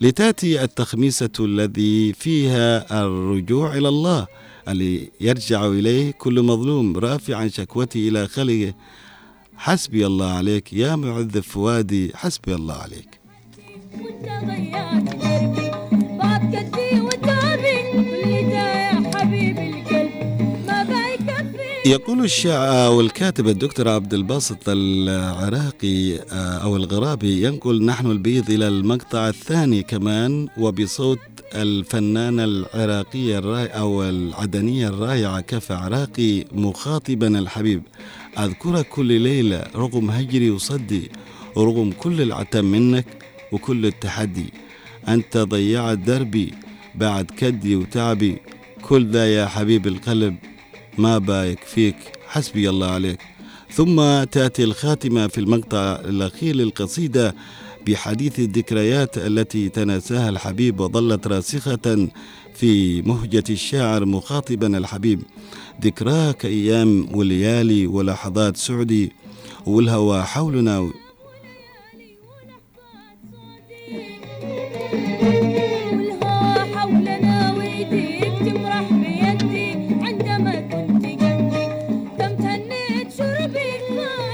لتأتي 0.00 0.64
التخميسة 0.64 1.30
الذي 1.40 2.12
فيها 2.12 3.04
الرجوع 3.04 3.76
إلى 3.76 3.88
الله. 3.88 4.26
اللي 4.68 5.10
يرجع 5.20 5.66
إليه 5.66 6.10
كل 6.10 6.42
مظلوم 6.42 6.96
رافعا 6.96 7.48
شكوته 7.48 8.08
إلى 8.08 8.28
خلقه. 8.28 8.74
حسبي 9.56 10.06
الله 10.06 10.30
عليك 10.32 10.72
يا 10.72 10.96
معذب 10.96 11.40
فؤادي 11.40 12.12
حسبي 12.14 12.54
الله 12.54 12.74
عليك. 12.74 13.20
يقول 21.86 22.24
الشاعر 22.24 22.92
والكاتب 22.92 23.48
الدكتور 23.48 23.88
عبد 23.88 24.14
الباسط 24.14 24.68
العراقي 24.68 26.16
آه، 26.16 26.58
أو 26.62 26.76
الغرابي 26.76 27.42
ينقل 27.46 27.84
نحن 27.84 28.06
البيض 28.06 28.50
إلى 28.50 28.68
المقطع 28.68 29.28
الثاني 29.28 29.82
كمان 29.82 30.48
وبصوت 30.58 31.18
الفنانة 31.54 32.44
العراقية 32.44 33.38
الرائعة 33.38 33.80
أو 33.80 34.02
العدنية 34.02 34.88
الرائعة 34.88 35.40
كفى 35.40 35.74
عراقي 35.74 36.44
مخاطبا 36.52 37.38
الحبيب. 37.38 37.82
أذكرك 38.38 38.88
كل 38.88 39.20
ليلة 39.20 39.64
رغم 39.74 40.10
هجري 40.10 40.50
وصدي 40.50 41.10
ورغم 41.56 41.92
كل 41.92 42.22
العتم 42.22 42.64
منك 42.64 43.06
وكل 43.52 43.86
التحدي. 43.86 44.52
أنت 45.08 45.36
ضيعت 45.36 45.98
دربي 45.98 46.54
بعد 46.94 47.24
كدي 47.24 47.76
وتعبي. 47.76 48.38
كل 48.82 49.06
ذا 49.10 49.34
يا 49.34 49.46
حبيب 49.46 49.86
القلب 49.86 50.36
ما 50.98 51.18
بايك 51.18 51.60
فيك 51.60 51.96
حسبي 52.26 52.70
الله 52.70 52.90
عليك. 52.90 53.18
ثم 53.70 54.24
تأتي 54.24 54.64
الخاتمة 54.64 55.26
في 55.26 55.38
المقطع 55.38 56.00
الأخير 56.04 56.56
للقصيدة 56.56 57.34
بحديث 57.86 58.38
الذكريات 58.38 59.18
التي 59.18 59.68
تناساها 59.68 60.28
الحبيب 60.28 60.80
وظلت 60.80 61.26
راسخة 61.26 62.08
في 62.54 63.02
مهجة 63.02 63.44
الشاعر 63.50 64.04
مخاطبا 64.04 64.78
الحبيب. 64.78 65.22
ذكراك 65.82 66.44
أيام 66.44 67.08
وليالي 67.16 67.86
ولحظات 67.86 68.56
سعدي 68.56 69.12
والهوى 69.66 70.22
حولنا 70.22 70.90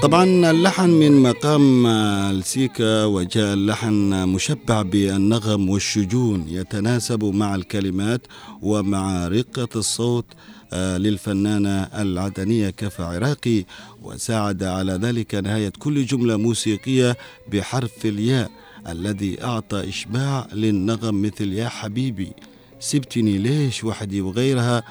طبعا 0.01 0.51
اللحن 0.51 0.89
من 0.89 1.11
مقام 1.23 1.87
السيكا 1.87 3.05
وجاء 3.05 3.53
اللحن 3.53 4.27
مشبع 4.27 4.81
بالنغم 4.81 5.69
والشجون 5.69 6.45
يتناسب 6.47 7.23
مع 7.23 7.55
الكلمات 7.55 8.21
ومع 8.61 9.27
رقة 9.27 9.67
الصوت 9.75 10.25
آه، 10.73 10.97
للفنانة 10.97 11.83
العدنية 11.83 12.69
كفى 12.69 13.03
عراقي 13.03 13.65
وساعد 14.03 14.63
على 14.63 14.93
ذلك 14.93 15.35
نهاية 15.35 15.73
كل 15.79 16.05
جملة 16.05 16.37
موسيقية 16.37 17.17
بحرف 17.51 18.05
الياء 18.05 18.51
الذي 18.89 19.43
أعطى 19.43 19.89
إشباع 19.89 20.47
للنغم 20.53 21.21
مثل 21.21 21.53
يا 21.53 21.69
حبيبي 21.69 22.31
سبتني 22.79 23.37
ليش 23.37 23.83
وحدي 23.83 24.21
وغيرها؟ 24.21 24.83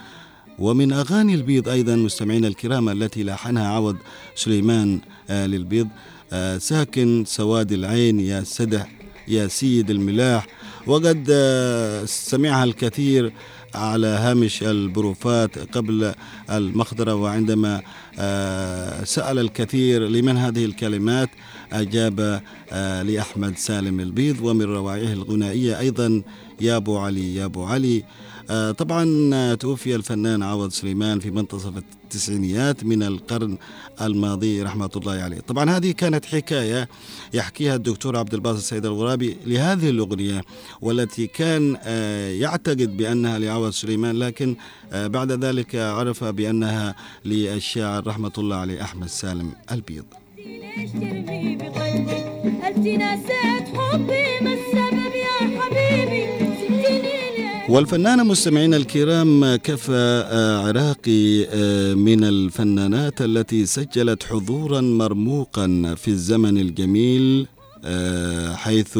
ومن 0.60 0.92
أغاني 0.92 1.34
البيض 1.34 1.68
أيضا 1.68 1.96
مستمعينا 1.96 2.48
الكرام 2.48 2.88
التي 2.88 3.24
لحنها 3.24 3.68
عوض 3.68 3.96
سليمان 4.34 5.00
للبيض 5.30 5.88
آه، 6.32 6.58
ساكن 6.58 7.24
سواد 7.26 7.72
العين 7.72 8.20
يا 8.20 8.42
سدح 8.44 8.88
يا 9.28 9.48
سيد 9.48 9.90
الملاح. 9.90 10.46
وقد 10.86 11.26
آه، 11.30 12.04
سمعها 12.04 12.64
الكثير 12.64 13.32
على 13.74 14.06
هامش 14.06 14.62
البروفات 14.62 15.58
قبل 15.58 16.12
المخضرة 16.50 17.14
وعندما 17.14 17.80
آه، 18.18 19.04
سأل 19.04 19.38
الكثير 19.38 20.08
لمن 20.08 20.36
هذه 20.36 20.64
الكلمات 20.64 21.30
أجاب 21.72 22.42
لأحمد 23.04 23.58
سالم 23.58 24.00
البيض 24.00 24.40
ومن 24.42 24.62
روائعه 24.62 25.12
الغنائية 25.12 25.78
أيضا 25.78 26.22
يا 26.60 26.76
أبو 26.76 26.98
علي 26.98 27.34
يا 27.34 27.44
أبو 27.44 27.64
علي. 27.64 28.04
طبعا 28.78 29.30
آه، 29.34 29.54
توفي 29.54 29.94
الفنان 29.96 30.42
عوض 30.42 30.70
سليمان 30.70 31.20
في 31.20 31.30
منتصف 31.30 31.72
التسعينيات 31.76 32.84
من 32.84 33.02
القرن 33.02 33.58
الماضي 34.00 34.62
رحمة 34.62 34.90
الله 34.96 35.12
عليه. 35.12 35.40
طبعا 35.40 35.70
هذه 35.70 35.90
كانت 35.90 36.24
حكاية 36.24 36.88
يحكيها 37.34 37.74
الدكتور 37.74 38.16
عبد 38.16 38.34
الباسط 38.34 38.58
السيد 38.58 38.86
الغرابي 38.86 39.36
لهذه 39.46 39.90
الأغنية 39.90 40.42
والتي 40.80 41.26
كان 41.26 41.76
آه، 41.82 42.30
يعتقد 42.30 42.96
بأنها 42.96 43.38
لعوض 43.38 43.70
سليمان 43.70 44.16
لكن 44.18 44.56
آه، 44.92 45.06
بعد 45.06 45.32
ذلك 45.32 45.74
عرف 45.76 46.24
بأنها 46.24 46.94
للشاعر 47.24 48.06
رحمة 48.06 48.32
الله 48.38 48.56
عليه 48.56 48.82
أحمد 48.82 49.08
سالم 49.08 49.52
البيض. 49.72 50.04
ليش 50.38 50.90
ترمي 50.90 51.56
بقلبي 51.56 52.20
هل 52.62 52.74
تناسيت 52.74 53.76
حبي 53.76 54.24
ما 54.40 54.52
السبب 54.54 55.14
يا 55.14 55.60
حبيبي؟ 55.60 55.89
والفنانة 57.70 58.22
مستمعينا 58.22 58.76
الكرام 58.76 59.56
كفى 59.56 60.24
آه، 60.30 60.68
عراقي 60.68 61.44
آه، 61.44 61.94
من 61.94 62.24
الفنانات 62.24 63.22
التي 63.22 63.66
سجلت 63.66 64.22
حضورا 64.22 64.80
مرموقا 64.80 65.94
في 65.96 66.08
الزمن 66.08 66.58
الجميل 66.58 67.46
آه، 67.84 68.54
حيث 68.54 68.98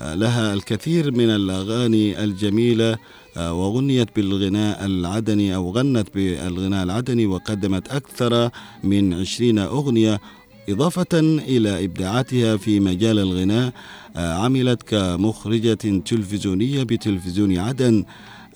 لها 0.00 0.54
الكثير 0.54 1.12
من 1.12 1.30
الأغاني 1.30 2.24
الجميلة 2.24 2.96
وغنيت 3.36 4.08
بالغناء 4.16 4.84
العدني 4.84 5.54
أو 5.54 5.70
غنت 5.70 6.08
بالغناء 6.14 6.84
العدني 6.84 7.26
وقدمت 7.26 7.88
أكثر 7.88 8.50
من 8.84 9.14
عشرين 9.14 9.58
أغنية 9.58 10.20
إضافة 10.68 11.20
إلى 11.22 11.84
إبداعاتها 11.84 12.56
في 12.56 12.80
مجال 12.80 13.18
الغناء 13.18 13.72
آه، 14.16 14.32
عملت 14.34 14.82
كمخرجة 14.82 15.74
تلفزيونية 16.04 16.82
بتلفزيون 16.82 17.58
عدن. 17.58 18.04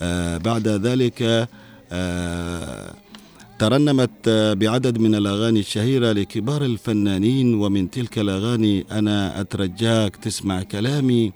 آه، 0.03 0.39
بعد 0.39 0.69
ذلك 0.69 1.49
آه، 1.93 2.95
ترنمت 3.59 4.29
بعدد 4.59 4.99
من 4.99 5.15
الأغاني 5.15 5.61
الشهيرة 5.61 6.13
لكبار 6.13 6.65
الفنانين 6.65 7.55
ومن 7.55 7.91
تلك 7.91 8.19
الأغاني 8.19 8.87
أنا 8.91 9.41
أترجاك 9.41 10.17
تسمع 10.17 10.63
كلامي. 10.63 11.33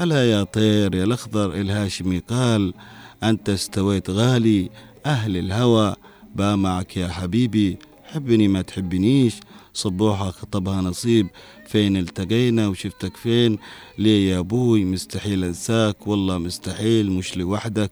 ألا 0.00 0.30
يا 0.30 0.42
طير 0.42 0.94
يا 0.94 1.04
الأخضر 1.04 1.54
الهاشمي 1.54 2.18
قال 2.18 2.74
أنت 3.22 3.48
استويت 3.48 4.10
غالي 4.10 4.70
أهل 5.06 5.36
الهوى 5.36 5.96
با 6.34 6.56
معك 6.56 6.96
يا 6.96 7.08
حبيبي. 7.08 7.78
حبني 8.16 8.48
ما 8.48 8.62
تحبنيش. 8.62 9.34
صبوحة 9.74 10.30
خطبها 10.30 10.80
نصيب. 10.80 11.26
فين 11.66 11.96
التقينا 11.96 12.68
وشفتك 12.68 13.16
فين؟ 13.16 13.58
ليه 13.98 14.30
يا 14.30 14.38
أبوي؟ 14.38 14.84
مستحيل 14.84 15.44
أنساك. 15.44 16.06
والله 16.06 16.38
مستحيل 16.38 17.10
مش 17.10 17.36
لوحدك. 17.36 17.90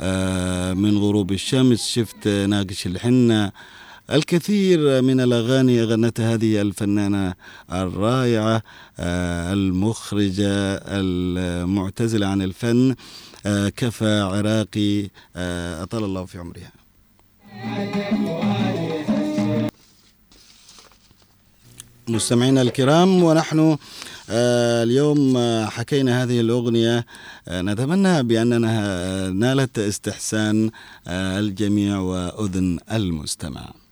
آه 0.00 0.72
من 0.74 0.98
غروب 0.98 1.32
الشمس 1.32 1.88
شفت 1.88 2.28
ناقش 2.28 2.86
الحنة. 2.86 3.52
الكثير 4.12 5.02
من 5.02 5.20
الأغاني 5.20 5.84
غنتها 5.84 6.34
هذه 6.34 6.60
الفنانة 6.60 7.34
الرائعة 7.72 8.62
آه 8.98 9.52
المخرجة 9.52 10.80
المعتزلة 10.98 12.26
عن 12.26 12.42
الفن 12.42 12.94
آه 13.46 13.68
كفى 13.68 14.20
عراقي. 14.20 15.10
آه 15.36 15.82
أطال 15.82 16.04
الله 16.04 16.24
في 16.24 16.38
عمرها. 16.38 16.72
مستمعينا 22.08 22.62
الكرام 22.62 23.22
ونحن 23.22 23.76
آه، 24.30 24.82
اليوم 24.82 25.36
آه، 25.36 25.66
حكينا 25.66 26.22
هذه 26.22 26.40
الأغنية 26.40 27.06
آه، 27.48 27.62
نتمنى 27.62 28.22
بأننا 28.22 29.30
نالت 29.30 29.78
استحسان 29.78 30.70
الجميع 31.08 31.98
وأذن 31.98 32.78
المستمع. 32.92 33.85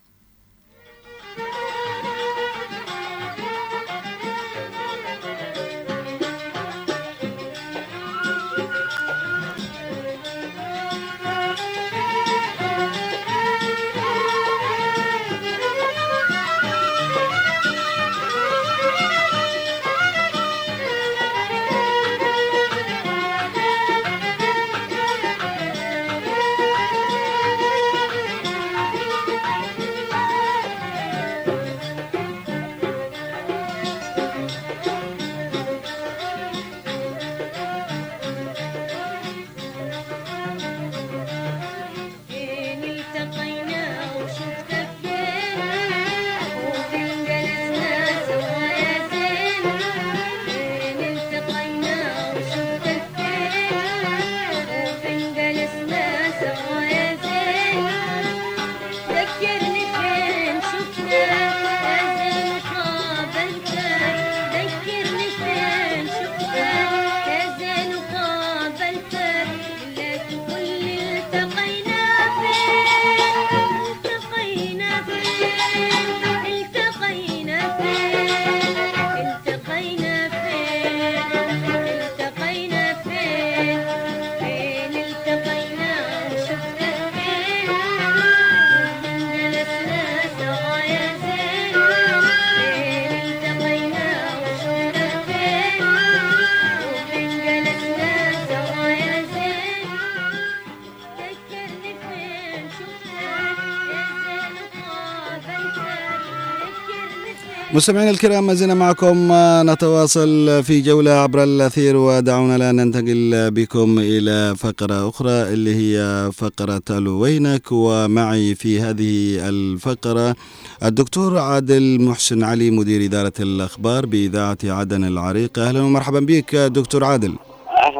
مستمعينا 107.75 108.11
الكرام 108.11 108.47
ما 108.47 108.55
زلنا 108.55 108.75
معكم 108.75 109.33
آه، 109.33 109.63
نتواصل 109.63 110.63
في 110.65 110.81
جولة 110.81 111.11
عبر 111.11 111.43
الأثير 111.45 111.97
ودعونا 111.97 112.57
الآن 112.57 112.77
ننتقل 112.77 113.51
بكم 113.51 113.99
إلى 113.99 114.55
فقرة 114.57 115.09
أخرى 115.09 115.31
اللي 115.53 115.75
هي 115.75 116.31
فقرة 116.33 116.83
ألو 116.91 117.19
وينك 117.21 117.73
ومعي 117.73 118.55
في 118.55 118.81
هذه 118.81 119.39
الفقرة 119.49 120.37
الدكتور 120.83 121.39
عادل 121.39 122.01
محسن 122.01 122.43
علي 122.43 122.71
مدير 122.71 123.05
إدارة 123.05 123.33
الأخبار 123.41 124.07
بإذاعة 124.07 124.59
عدن 124.65 125.05
العريقة 125.05 125.69
أهلا 125.69 125.81
ومرحبا 125.83 126.21
بك 126.21 126.57
دكتور 126.57 127.05
عادل. 127.05 127.35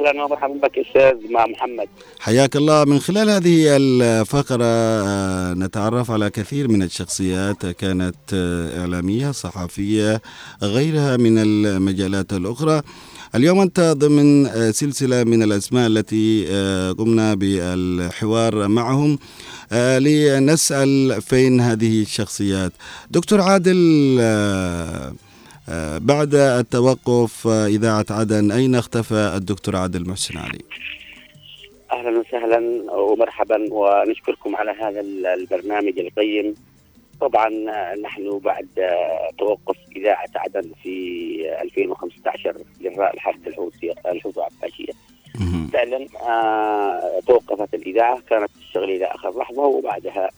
أهلا. 0.07 0.25
ومرحبا 0.25 0.55
بك 0.55 0.79
أستاذ 0.79 1.33
مع 1.33 1.47
محمد. 1.47 1.89
حياك 2.21 2.57
الله. 2.57 2.85
من 2.85 2.99
خلال 2.99 3.31
هذه 3.31 3.77
الفقرة 3.77 4.65
آه، 4.65 5.55
نتعرف 5.55 6.11
على 6.11 6.31
كثير 6.31 6.69
من 6.69 6.83
الشخصيات 6.83 7.67
كانت 7.67 8.15
آه، 8.35 8.81
إعلامية 8.81 9.31
صحفية 9.31 10.23
غيرها 10.63 11.17
من 11.17 11.39
المجالات 11.39 12.33
الأخرى. 12.33 12.83
اليوم 13.35 13.61
أنت 13.61 13.81
ضمن 13.81 14.47
آه، 14.47 14.71
سلسلة 14.71 15.25
من 15.25 15.43
الأسماء 15.43 15.87
التي 15.87 16.45
قمنا 16.99 17.35
بالحوار 17.35 18.69
معهم 18.69 19.19
لنسأل 19.73 21.23
فين 21.23 21.61
هذه 21.61 22.03
الشخصيات. 22.03 22.73
دكتور 23.11 23.41
عادل 23.41 23.77
بعد 25.99 26.35
التوقف 26.35 27.47
آه، 27.47 27.67
إذاعة 27.67 28.07
عدن 28.11 28.53
أين 28.53 28.75
اختفى 28.75 29.33
الدكتور 29.37 29.77
عادل 29.77 30.09
محسن 30.09 30.39
علي؟ 30.39 30.59
أهلا 31.93 32.19
وسهلا 32.19 32.93
ومرحبا 32.93 33.67
ونشكركم 33.71 34.57
على 34.57 34.71
هذا 34.71 35.01
البرنامج 35.35 35.99
القيم 35.99 36.55
طبعا 37.21 37.49
نحن 37.95 38.39
بعد 38.39 38.69
توقف 39.39 39.77
إذاعة 39.97 40.29
عدن 40.37 40.71
في 40.83 41.59
2015 41.63 42.57
جراء 42.81 43.15
الحرب 43.15 43.49
الحوثي 43.49 43.95
الحوثي 44.07 44.41
العباسية 44.41 44.93
مهم. 45.41 45.67
فعلا 45.73 46.07
آه، 46.23 47.21
توقفت 47.27 47.75
الإذاعة 47.75 48.21
كانت 48.31 48.51
تشتغل 48.61 48.91
إلى 48.91 49.05
آخر 49.05 49.39
لحظة 49.39 49.63
وبعدها 49.63 50.31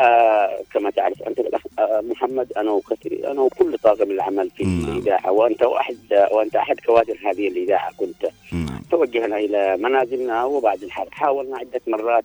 آه 0.00 0.62
كما 0.74 0.90
تعرف 0.90 1.22
أنت 1.22 1.38
الأخ 1.38 1.60
آه 1.65 1.65
محمد 1.80 2.52
أنا 2.56 2.70
وكثير 2.70 3.30
أنا 3.30 3.40
وكل 3.40 3.78
طاقم 3.78 4.10
العمل 4.10 4.50
في 4.50 4.64
نعم. 4.64 4.92
الإذاعة. 4.92 5.32
وأنت 5.32 5.62
وأحد 5.62 6.28
وأنت 6.32 6.56
أحد 6.56 6.80
كوادر 6.80 7.18
هذه 7.24 7.48
الإذاعة 7.48 7.92
كنت. 7.96 8.30
نعم. 8.52 8.82
توجهنا 8.90 9.36
إلى 9.36 9.76
منازلنا 9.76 10.44
وبعد 10.44 10.82
الحرب. 10.82 11.08
حاولنا 11.10 11.58
عدة 11.58 11.80
مرات 11.86 12.24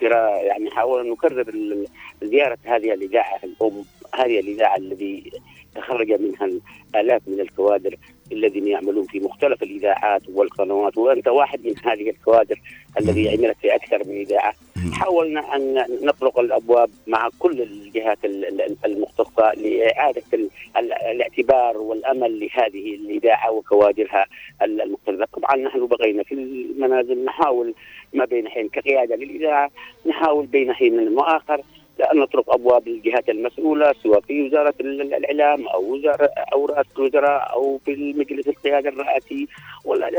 ترى 0.00 0.30
يعني 0.46 0.70
حاولنا 0.70 1.12
نكرر 1.12 1.76
زيارة 2.22 2.58
هذه 2.64 2.94
الإذاعة 2.94 3.40
الأم 3.44 3.84
هذه 4.14 4.40
الإذاعة 4.40 4.76
الذي 4.76 5.32
تخرج 5.74 6.12
منها 6.12 6.50
الاف 6.94 7.22
من 7.26 7.40
الكوادر. 7.40 7.96
الذين 8.32 8.66
يعملون 8.68 9.04
في 9.04 9.20
مختلف 9.20 9.62
الإذاعات 9.62 10.22
والقنوات 10.28 10.96
وأنت 10.98 11.28
واحد 11.28 11.66
من 11.66 11.74
هذه 11.84 12.10
الكوادر 12.10 12.60
الذي 13.00 13.28
عملت 13.28 13.56
في 13.60 13.74
أكثر 13.74 13.98
من 14.08 14.16
إذاعة. 14.20 14.54
حاولنا 14.92 15.56
أن 15.56 15.84
نطرق 16.02 16.38
الأبواب 16.38 16.90
مع 17.06 17.28
كل 17.38 17.62
الجهات 17.62 18.18
ال- 18.24 18.60
ال- 18.60 18.76
المختصة 18.84 19.52
لإعادة 19.56 20.22
ال- 20.34 20.50
ال- 20.76 20.92
الاعتبار 20.92 21.78
والأمل 21.78 22.40
لهذه 22.40 22.94
الإذاعة 22.94 23.50
وكوادرها 23.52 24.26
ال- 24.62 24.80
المختلفة، 24.82 25.26
طبعا 25.32 25.56
نحن 25.56 25.86
بقينا 25.86 26.22
في 26.22 26.34
المنازل 26.34 27.24
نحاول 27.24 27.74
ما 28.12 28.24
بين 28.24 28.48
حين 28.48 28.68
كقيادة 28.68 29.16
للإذاعة 29.16 29.70
نحاول 30.06 30.46
بين 30.46 30.72
حين 30.72 31.08
واخر 31.08 31.60
أن 32.02 32.16
نطرق 32.18 32.54
أبواب 32.54 32.88
الجهات 32.88 33.28
المسؤولة 33.28 33.92
سواء 34.02 34.20
في 34.20 34.42
وزارة 34.46 34.74
ال- 34.80 35.00
ال- 35.00 35.14
الإعلام 35.14 35.68
أو 35.68 35.92
وزاره 35.94 36.30
أو 36.52 36.66
رئاسة 36.66 36.88
الوزراء 36.98 37.52
أو 37.52 37.78
في 37.84 37.92
المجلس 37.92 38.48
القيادة 38.48 38.88
الرئاسي 38.88 39.48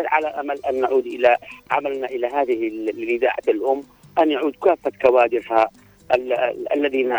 على 0.08 0.28
أمل 0.28 0.60
أن 0.70 0.82
نعود 0.82 1.06
إلى 1.06 1.38
عملنا 1.72 2.08
إلى 2.08 2.28
هذه 2.28 2.68
ال- 2.68 2.90
الإذاعة 2.90 3.44
الأم 3.48 3.84
أن 4.20 4.32
يعود 4.32 4.56
كافة 4.56 4.92
كوادرها 5.02 5.70
الذين 6.76 7.18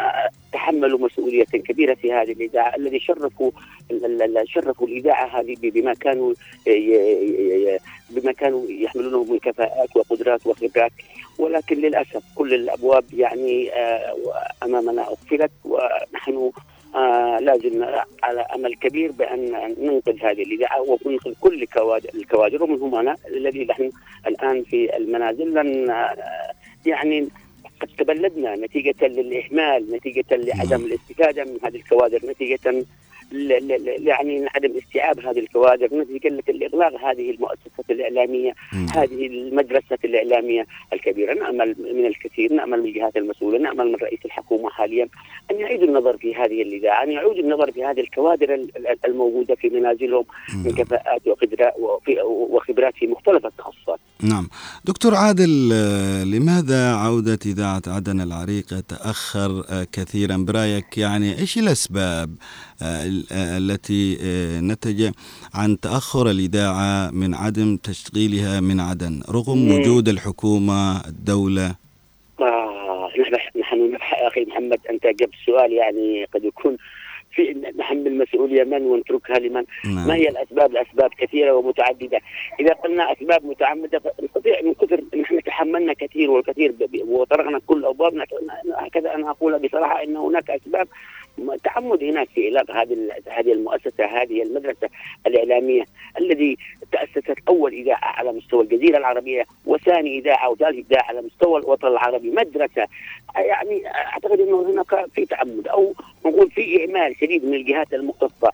تحملوا 0.53 0.99
مسؤولية 0.99 1.45
كبيرة 1.45 1.95
في 1.95 2.13
هذه 2.13 2.33
الإذاعة 2.33 2.77
الذي 2.77 3.01
شرفوا 3.01 3.51
شرفوا 4.45 4.87
الإذاعة 4.87 5.41
هذه 5.41 5.57
بما 5.63 5.95
كانوا 5.95 6.35
بما 8.11 8.33
كانوا 8.33 8.65
يحملونه 8.69 9.25
من 9.25 9.39
كفاءات 9.39 9.97
وقدرات 9.97 10.47
وخبرات. 10.47 10.93
ولكن 11.39 11.77
للأسف 11.77 12.23
كل 12.35 12.55
الأبواب 12.55 13.05
يعني 13.13 13.73
آه، 13.73 14.15
أمامنا 14.63 15.03
أقفلت 15.03 15.51
ونحن 15.65 16.51
آه 16.95 17.39
لا 17.41 17.59
زلنا 17.59 18.05
على 18.23 18.41
أمل 18.41 18.75
كبير 18.75 19.13
بأن 19.13 19.75
ننقذ 19.79 20.19
هذه 20.23 20.43
الإذاعة 20.43 20.81
وننقذ 20.81 21.33
كل 21.41 21.67
كوادر 21.67 22.11
الكوادر 22.15 22.63
ومنهم 22.63 22.95
أنا 22.95 23.17
الذي 23.29 23.65
نحن 23.65 23.91
الآن 24.27 24.63
في 24.63 24.97
المنازل 24.97 25.55
لن 25.55 25.91
آه، 25.91 26.53
يعني 26.87 27.29
تبلدنا 27.99 28.55
نتيجة 28.57 29.07
للإهمال 29.07 29.93
نتيجة 29.93 30.25
لعدم 30.31 30.85
الاستفادة 30.85 31.45
من 31.45 31.59
هذه 31.65 31.77
الكوادر 31.77 32.19
ل- 32.71 32.85
يعني 33.99 34.47
عدم 34.55 34.73
استيعاب 34.79 35.21
هذه 35.21 35.39
الكوادر 35.39 35.89
نتيجه 35.93 36.29
لاغلاق 36.53 37.05
هذه 37.11 37.31
المؤسسة 37.31 37.85
الإعلامية 37.91 38.53
نعم. 38.73 38.87
هذه 38.95 39.27
المدرسة 39.27 39.99
الإعلامية 40.05 40.67
الكبيرة 40.93 41.35
نأمل 41.35 41.77
من 41.95 42.07
الكثير 42.07 42.53
نأمل 42.53 42.79
من 42.83 42.89
الجهات 42.89 43.17
المسؤولة 43.17 43.59
نأمل 43.59 43.87
من 43.89 43.95
رئيس 43.95 44.21
الحكومة 44.25 44.71
حاليا 44.71 45.09
أن 45.51 45.61
يعيدوا 45.61 45.87
النظر 45.89 46.17
في 46.17 46.35
هذه 46.35 46.63
الإذاعة 46.63 47.05
أن 47.05 47.11
يعيدوا 47.11 47.35
النظر 47.45 47.73
في 47.73 47.85
هذه 47.85 48.01
الكوادر 48.01 48.55
ال- 48.55 48.77
ال- 48.77 48.99
الموجودة 49.07 49.55
في 49.55 49.69
منازلهم 49.71 50.25
من 50.65 50.73
كفاءات 50.73 51.23
وخبرات 52.27 52.95
في 52.97 53.07
مختلف 53.07 53.47
التخصصات. 53.47 53.99
نعم. 54.23 54.49
دكتور 54.85 55.15
عادل 55.15 55.71
آه، 55.73 56.25
لماذا 56.25 56.93
عودة 56.95 57.39
إذاعة 57.47 57.83
عدن 57.87 58.21
العريقة 58.21 58.81
تأخر 58.81 59.65
آه، 59.71 59.87
كثيرا؟ 59.93 60.37
برأيك 60.37 60.99
يعني 60.99 61.39
إيش 61.39 61.59
الأسباب؟ 61.59 62.31
ال- 62.31 62.37
التي 63.33 64.19
آه، 64.23 64.61
نتج 64.61 65.11
عن 65.55 65.81
تأخر 65.81 66.31
الإذاعة 66.31 67.11
من 67.11 67.35
عدم 67.35 67.77
تشغيلها 67.77 68.61
من 68.61 68.81
عدن 68.81 69.23
رغم 69.31 69.59
مم. 69.59 69.73
وجود 69.81 70.09
الحكومة 70.09 71.01
الدولة 71.09 71.75
آه 72.41 73.09
نحن 73.57 73.99
أخي 74.27 74.45
محمد 74.45 74.79
أنت 74.91 75.07
جبت 75.07 75.35
سؤال 75.47 75.73
يعني 75.73 76.25
قد 76.35 76.45
يكون 76.45 76.77
في 77.35 77.57
نحمل 77.79 78.19
مسؤولية 78.19 78.65
من 78.65 78.83
ونتركها 78.83 79.39
لمن 79.39 79.65
نعم. 79.85 80.09
ما 80.09 80.15
هي 80.15 80.29
الأسباب؟ 80.29 80.71
الأسباب 80.71 81.11
كثيرة 81.19 81.53
ومتعددة، 81.53 82.21
إذا 82.61 82.73
قلنا 82.75 83.13
أسباب 83.13 83.47
متعمدة 83.47 84.01
نستطيع 84.23 84.61
من 84.65 84.75
كثر 84.75 85.01
نحن 85.21 85.43
تحملنا 85.43 85.93
كثير 85.93 86.31
والكثير 86.31 86.75
وطرقنا 87.07 87.61
كل 87.67 87.85
ابواب 87.85 88.15
هكذا 88.79 89.15
أنا 89.15 89.31
أقول 89.31 89.59
بصراحة 89.69 90.03
إن 90.03 90.17
هناك 90.17 90.51
أسباب 90.51 90.87
م- 90.87 91.22
تعمد 91.65 92.03
هناك 92.05 92.29
في 92.29 92.49
اغلاق 92.49 92.71
هذه 92.71 93.09
هذه 93.29 93.53
المؤسسة 93.53 94.05
هذه 94.05 94.43
المدرسة 94.43 94.89
الإعلامية 95.27 95.85
الذي 96.19 96.59
تأسست 96.93 97.35
أول 97.49 97.73
إذاعة 97.73 98.05
على 98.05 98.33
مستوى 98.33 98.63
الجزيرة 98.65 98.99
العربية 98.99 99.45
وثاني 99.67 100.19
إذاعة 100.19 100.51
وثالث 100.51 100.87
إذاعة 100.91 101.05
على 101.05 101.23
مستوى 101.23 101.61
الوطن 101.61 101.89
العربي. 101.89 102.31
مدرسة 102.31 102.87
يعني 103.37 103.87
أعتقد 103.87 104.41
إنه 104.41 104.63
هناك 104.71 105.11
في 105.15 105.27
تعمد 105.27 105.69
أو 105.69 105.95
نقول 106.27 106.51
في 106.51 106.85
اهمال 106.85 107.17
شديد 107.21 107.45
من 107.45 107.55
الجهات 107.55 107.95
المختصة 107.95 108.51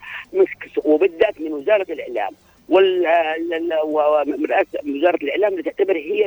وبالذات 0.84 1.40
من 1.40 1.52
وزارة 1.52 1.86
الإعلام. 1.92 2.32
وال 2.68 3.06
ال- 3.06 3.54
ال- 3.54 3.80
و- 3.84 4.24
ورئاسة 4.42 4.78
وزارة 4.86 5.16
الإعلام 5.16 5.52
اللي 5.52 5.62
تعتبر 5.62 5.96
هي 5.96 6.24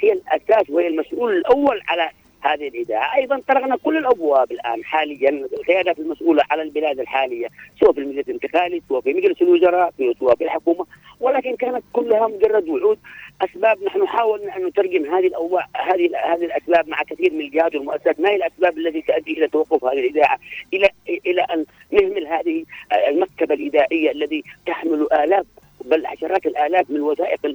هي 0.00 0.12
الأساس 0.12 0.70
وهي 0.70 0.86
المسؤول 0.86 1.36
الأول 1.36 1.80
على 1.88 2.10
هذه 2.40 2.68
الاذاعه، 2.68 3.16
أيضا 3.16 3.40
طرقنا 3.48 3.76
كل 3.76 3.96
الأبواب 3.96 4.52
الآن 4.52 4.84
حاليا 4.84 5.30
القيادات 5.30 5.98
المسؤولة 5.98 6.42
على 6.50 6.62
البلاد 6.62 7.00
الحالية 7.00 7.48
سواء 7.80 7.92
في 7.92 8.00
المجلس 8.00 8.28
الانتقالي 8.28 8.82
سواء 8.88 9.00
في 9.00 9.14
مجلس 9.14 9.42
الوزراء 9.42 9.92
سواء 10.20 10.36
في 10.36 10.44
الحكومة. 10.44 10.86
ولكن 11.20 11.56
كانت 11.56 11.82
كلها 11.92 12.28
مجرد 12.28 12.68
وعود. 12.68 12.98
أسباب 13.42 13.84
نحن 13.84 14.06
حاولنا 14.06 14.56
ان 14.56 14.66
نترجم 14.66 15.14
هذه 15.14 15.26
الاوضاع 15.26 15.66
هذه 15.76 16.10
هذه 16.32 16.44
الأسباب 16.44 16.88
مع 16.88 17.02
كثير 17.02 17.32
من 17.32 17.40
الجهات 17.40 17.74
والمؤسسات. 17.74 18.20
ما 18.20 18.30
هي 18.30 18.36
الأسباب 18.36 18.78
التي 18.78 19.02
تؤدي 19.02 19.32
إلى 19.32 19.48
توقف 19.48 19.84
هذه 19.84 19.98
الاذاعه 19.98 20.38
إلى 20.74 20.90
إلى 21.26 21.42
أن 21.42 21.64
نهمل 21.90 22.26
هذه 22.26 22.64
المكتبة 23.08 23.54
الاذاعيه 23.54 24.10
الذي 24.10 24.44
تحمل 24.66 25.06
آلاف 25.12 25.46
بل 25.84 26.06
عشرات 26.06 26.46
الآلاف 26.46 26.90
من 26.90 26.96
الوثائق 26.96 27.54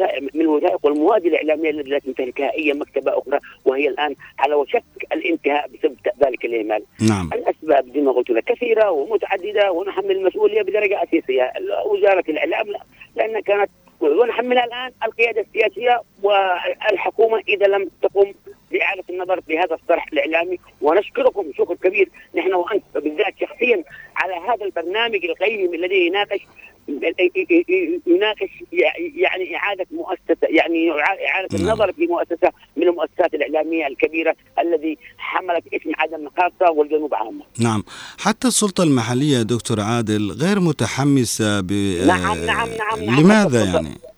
الوثائق 0.00 0.34
من 0.34 0.40
الوثائق 0.40 0.86
والمواد 0.86 1.26
الإعلامية 1.26 1.70
التي 1.70 1.90
لا 1.90 1.98
تمتلكها 1.98 2.52
أي 2.54 2.72
مكتبة 2.72 3.18
أخرى 3.18 3.38
وهي 3.64 3.88
الآن 3.88 4.14
على 4.38 4.54
وشك 4.54 4.84
الانتهاء 5.12 5.68
بسبب 5.68 5.96
ذلك 6.24 6.44
الإهمال. 6.44 6.82
نعم. 7.08 7.30
الأسباب 7.32 7.92
زي 7.94 8.00
ما 8.00 8.12
قلت 8.12 8.30
لك 8.30 8.44
كثيرة 8.44 8.90
ومتعددة 8.90 9.72
ونحمل 9.72 10.10
المسؤولية 10.10 10.62
بدرجة 10.62 11.02
أساسية. 11.02 11.52
وزارة 11.86 12.24
الإعلام 12.28 12.66
لا 12.66 12.80
لأن 13.16 13.40
كانت 13.40 13.70
ونحملها 14.00 14.64
الآن 14.64 14.92
القيادة 15.04 15.40
السياسية 15.40 16.00
والحكومة 16.22 17.42
إذا 17.48 17.66
لم 17.66 17.90
تقم 18.02 18.32
بإعادة 18.70 19.04
النظر 19.10 19.40
في 19.40 19.58
هذا 19.58 19.74
الطرح 19.74 20.06
الإعلامي. 20.12 20.58
ونشكركم 20.80 21.52
شكر 21.58 21.74
كبير 21.74 22.08
نحن 22.34 22.54
وأنت 22.54 22.84
بالذات 22.94 23.34
شخصيا 23.40 23.84
هذا 24.48 24.64
البرنامج 24.64 25.24
القيم 25.24 25.74
الذي 25.74 26.06
يناقش 26.06 26.40
يناقش 28.06 28.50
يعني 28.72 29.56
إعادة 29.56 29.86
مؤسسة 29.90 30.46
يعني 30.48 30.90
إعادة 31.28 31.58
نعم. 31.58 31.66
النظر 31.68 31.92
في 31.92 32.06
مؤسسة 32.06 32.52
من 32.76 32.82
المؤسسات 32.82 33.34
الإعلامية 33.34 33.86
الكبيرة 33.86 34.36
الذي 34.58 34.98
حملت 35.18 35.64
اسم 35.74 35.92
عدن 35.98 36.28
خاصة 36.38 36.70
والجنوب 36.72 37.14
عامه. 37.14 37.42
نعم 37.58 37.84
حتى 38.18 38.48
السلطة 38.48 38.84
المحلية 38.84 39.42
دكتور 39.42 39.80
عادل 39.80 40.32
غير 40.32 40.60
متحمسة 40.60 41.60
ب... 41.60 41.72
نعم، 42.06 42.44
نعم، 42.44 42.68
نعم، 42.68 43.04
نعم. 43.04 43.20
لماذا 43.20 43.64
يعني؟ 43.64 44.09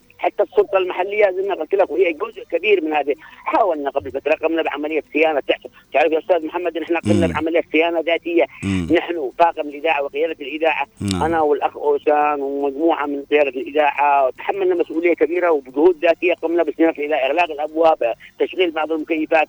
حتى 0.42 0.50
السلطة 0.50 0.78
المحلية 0.78 1.30
زي 1.30 1.48
ما 1.48 1.54
قلت 1.54 1.74
لك 1.74 1.90
وهي 1.90 2.12
جزء 2.12 2.44
كبير 2.50 2.84
من 2.84 2.92
هذه. 2.92 3.14
حاولنا 3.44 3.90
قبل 3.90 4.10
فترة 4.10 4.34
قمنا 4.34 4.62
بعملية 4.62 5.04
صيانة. 5.12 5.40
تعرف- 5.40 5.66
تعرف 5.92 6.12
يا 6.12 6.18
أستاذ 6.18 6.46
محمد 6.46 6.78
نحن 6.78 6.96
قمنا 6.96 7.26
مم. 7.26 7.32
بعملية 7.32 7.62
صيانة 7.72 8.00
ذاتية. 8.00 8.44
مم. 8.62 8.86
نحن 8.92 9.30
طاقم 9.38 9.68
الإذاعة 9.68 10.02
وقيادة 10.02 10.36
الإذاعة 10.40 10.86
نعم. 11.12 11.22
أنا 11.22 11.40
والأخ 11.40 11.76
أوسان 11.76 12.40
ومجموعة 12.40 13.06
من 13.06 13.22
قيادة 13.30 13.48
الإذاعة. 13.48 14.30
تحملنا 14.30 14.74
مسؤولية 14.74 15.14
كبيرة 15.14 15.50
وبجهود 15.50 15.96
ذاتية. 16.02 16.34
قمنا 16.34 16.62
بصيانه 16.62 16.90
إلى 16.98 17.14
إغلاق 17.14 17.50
الأبواب 17.50 18.14
تشغيل 18.38 18.70
بعض 18.70 18.92
المكيفات 18.92 19.48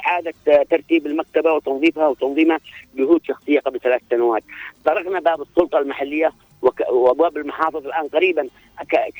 إعادة 0.00 0.34
ترتيب 0.70 1.06
المكتبة 1.06 1.52
وتنظيفها 1.52 2.08
وتنظيمها 2.08 2.58
جهود 2.96 3.20
شخصية 3.24 3.60
قبل 3.60 3.80
ثلاث 3.80 4.00
سنوات. 4.10 4.42
طرقنا 4.84 5.20
باب 5.20 5.42
السلطة 5.42 5.78
المحلية. 5.78 6.32
وأبواب 6.90 7.36
المحافظ 7.36 7.86
الآن 7.86 8.08
قريبا. 8.08 8.48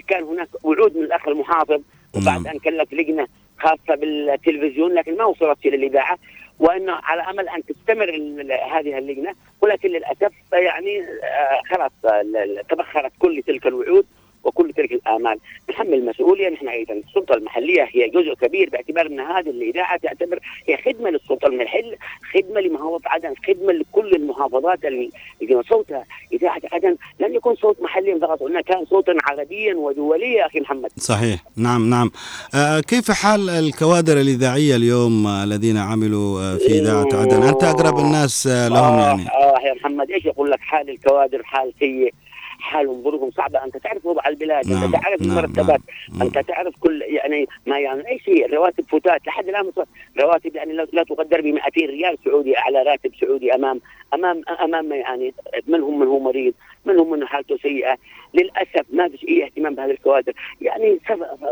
كان 0.09 0.22
هناك 0.22 0.48
وعود 0.62 0.96
من 0.96 1.02
الأخ 1.02 1.28
المحافظ 1.28 1.81
وبعد 2.16 2.42
نعم. 2.42 2.46
أن 2.46 2.59
كلف 2.59 2.92
لجنة 2.92 3.26
خاصة 3.59 3.94
بالتلفزيون 3.94 4.94
لكن 4.94 5.16
ما 5.16 5.24
وصلت 5.24 5.66
إلى 5.66 5.76
الاذاعه 5.76 6.18
وانه 6.59 6.92
على 6.92 7.22
أمل 7.22 7.48
أن 7.48 7.62
تستمر 7.64 8.09
ال- 8.09 8.52
هذه 8.52 8.98
اللجنة 8.98 9.35
ولكن 9.61 9.88
للأسف 9.88 10.33
يعني 10.52 11.00
آه، 11.00 11.61
خلاص 11.70 11.92
آه، 12.05 12.62
تبخرت 12.70 13.12
كل 13.18 13.42
تلك 13.46 13.66
الوعود. 13.66 14.07
وكل 14.44 14.72
تلك 14.72 14.92
الآمال. 14.92 15.38
نحمل 15.70 16.05
مسؤوليه 16.05 16.48
نحن 16.48 16.68
أيضا 16.68 16.94
السلطة 16.94 17.35
المحلية 17.35 17.88
هي 17.92 18.09
جزء 18.09 18.35
كبير 18.35 18.70
باعتبار 18.70 19.07
أن 19.07 19.20
هذه 19.20 19.50
الإذاعة 19.50 19.96
تعتبر 19.96 20.38
هي 20.68 20.76
خدمة 20.76 21.11
للسلطة 21.11 21.46
المحليه 21.46 21.96
خدمة 22.35 22.61
لمحافظة 22.61 23.00
عدن 23.07 23.35
خدمة 23.48 23.72
لكل 23.72 24.12
المحافظات 24.14 24.85
اللي 24.85 25.11
صوتها 25.68 26.05
إذاعة 26.33 26.61
عدن. 26.72 26.96
لن 27.20 27.35
يكون 27.35 27.55
صوت 27.55 27.83
محلي 27.83 28.18
فقط 28.20 28.42
وانها 28.42 28.61
كان 28.61 28.85
صوتا 28.85 29.14
عربيا 29.24 29.74
ودوليا 29.74 30.46
أخي 30.46 30.61
محمد. 30.61 30.90
صحيح. 30.96 31.44
نعم 31.57 31.90
نعم. 31.90 32.11
آه 32.55 32.81
كيف 32.81 33.11
حال 33.11 33.50
الكوادر 33.50 34.20
الإذاعية 34.20 34.76
اليوم 34.76 35.26
آه، 35.26 35.44
الذين 35.44 35.76
عملوا 35.76 36.40
آه، 36.40 36.57
في 36.57 36.66
إذاعة 36.66 37.09
عدن؟ 37.12 37.42
أنت 37.42 37.64
أقرب 37.64 37.98
الناس 37.98 38.46
آه، 38.46 38.68
لهم 38.68 38.98
آه 38.98 39.07
يعني. 39.07 39.28
آه 39.28 39.61
يا 39.66 39.74
محمد 39.74 40.11
إيش 40.11 40.24
يقول 40.24 40.50
لك 40.50 40.61
حال 40.61 40.90
الكوادر 40.90 41.42
حال 41.42 41.72
سيء؟ 41.78 42.14
حالهم 42.72 43.02
ظروفهم 43.02 43.30
صعبة. 43.30 43.64
أنت 43.64 43.76
تعرف 43.76 44.06
وضع 44.06 44.22
البلاد 44.28 44.66
نعم، 44.70 44.85
انت 44.85 44.92
تعرف 44.92 45.20
نعم، 45.22 45.30
المرتبات 45.38 45.80
نعم. 46.12 46.22
أنت 46.22 46.38
تعرف 46.38 46.74
كل 46.80 47.02
يعني 47.02 47.46
ما 47.66 47.78
يعني 47.78 48.08
أي 48.08 48.18
شيء 48.18 48.54
رواتب 48.54 48.85
فتات 48.85 49.26
لحد 49.26 49.48
الآن 49.48 49.72
رواتب 50.20 50.56
يعني 50.56 50.72
لا 50.72 51.02
تقدر 51.04 51.40
ب 51.40 51.44
200 51.46 51.80
ريال 51.87 52.18
سعودي 52.24 52.58
اعلى 52.58 52.82
راتب 52.82 53.12
سعودي 53.20 53.54
امام 53.54 53.80
امام 54.14 54.42
أمام 54.61 54.92
يعني 54.92 55.35
منهم 55.66 55.98
من 55.98 56.06
هو 56.06 56.18
مريض 56.18 56.54
منهم 56.87 57.11
من 57.11 57.26
حالته 57.26 57.56
سيئة. 57.56 57.96
للأسف 58.35 58.87
ما 58.92 59.08
فيش 59.08 59.24
أي 59.28 59.44
اهتمام 59.44 59.74
بهذه 59.74 59.90
الكوادر. 59.90 60.32
يعني 60.61 60.98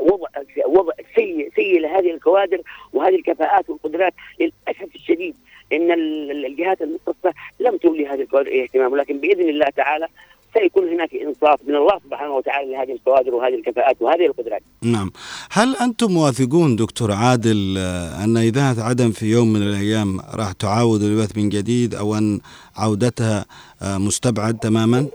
وضع 0.03 0.29
وضع 0.67 0.93
سيء 1.17 1.51
سيء 1.57 1.81
لهذه 1.81 2.11
الكوادر 2.11 2.61
وهذه 2.93 3.15
الكفاءات 3.15 3.71
والقدرات. 3.71 4.15
للأسف 4.41 4.95
الشديد 4.95 5.35
إن 5.73 5.93
ال- 5.93 6.31
ال- 6.31 6.47
الجهات 6.47 6.83
المختصه 6.83 7.33
لم 7.61 7.77
تولي 7.77 8.07
هذه 8.07 8.21
الكوادر 8.21 8.51
أي 8.51 8.63
اهتمام. 8.63 8.93
ولكن 8.93 9.19
بإذن 9.19 9.49
الله 9.49 9.67
تعالى 9.77 10.09
سيكون 10.55 10.89
هناك 10.89 11.15
انصاف 11.15 11.61
من 11.67 11.77
الله 11.77 11.99
سبحانه 12.05 12.35
وتعالى 12.35 12.73
لهذه 12.73 12.93
الكوادر 12.93 13.35
وهذه 13.35 13.55
الكفاءات 13.55 13.97
وهذه 14.03 14.27
القدرات. 14.27 14.63
نعم 14.83 15.11
هل 15.51 15.77
أنتم 15.77 16.13
موافقون 16.13 16.77
دكتور 16.77 17.13
عادل 17.13 17.75
آه، 17.79 18.25
أن 18.25 18.37
إذاعة 18.37 18.77
عدن 18.89 19.11
في 19.11 19.27
يوم 19.27 19.53
من 19.53 19.63
الأيام 19.63 20.21
راح 20.35 20.53
تعاود 20.53 21.03
البث 21.03 21.37
من 21.37 21.49
جديد 21.49 21.95
أو 21.95 22.15
أن 22.15 22.41
عودتها 22.77 23.45
آه، 23.83 23.99
مستبعد 23.99 24.59
تماما 24.59 25.07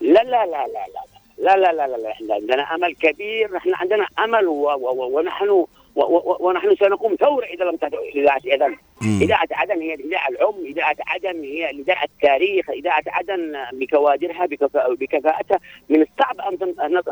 لا 0.00 0.22
لا 0.22 0.46
لا 0.46 0.46
لا 0.46 0.86
لا 1.38 1.56
لا 1.56 1.56
لا 1.56 1.72
لا 1.72 1.86
لا 1.88 1.96
لا 1.96 2.10
إحنا 2.10 2.34
عندنا 2.34 2.74
امل 2.74 2.94
كبير 2.94 3.56
نحن 3.56 3.74
عندنا 3.74 4.06
امل 4.24 4.46
ونحن 4.46 5.48
و 5.48 5.60
و 5.60 5.68
ونحن 6.40 6.76
سنقوم 6.76 7.14
ثورة 7.14 7.44
إذا 7.46 7.64
لم 7.64 7.76
تدعو 7.76 8.02
اذاعه 8.04 8.40
عدن. 8.46 8.76
مم. 9.02 9.18
إذاعة 9.22 9.48
عدن 9.52 9.80
هي 9.80 9.94
الاذاعه 9.94 10.28
الام، 10.28 10.54
إذاعة 10.64 10.96
عدن 11.06 11.44
هي 11.44 11.70
إذاعة 11.70 12.04
التاريخ، 12.04 12.70
إذاعة 12.70 13.02
عدن 13.06 13.52
بكوادرها 13.72 14.46
بكفاء- 14.46 14.94
بكفاءتها 14.94 15.60
من 15.88 16.02
الصعب 16.02 16.40
أن 16.40 17.02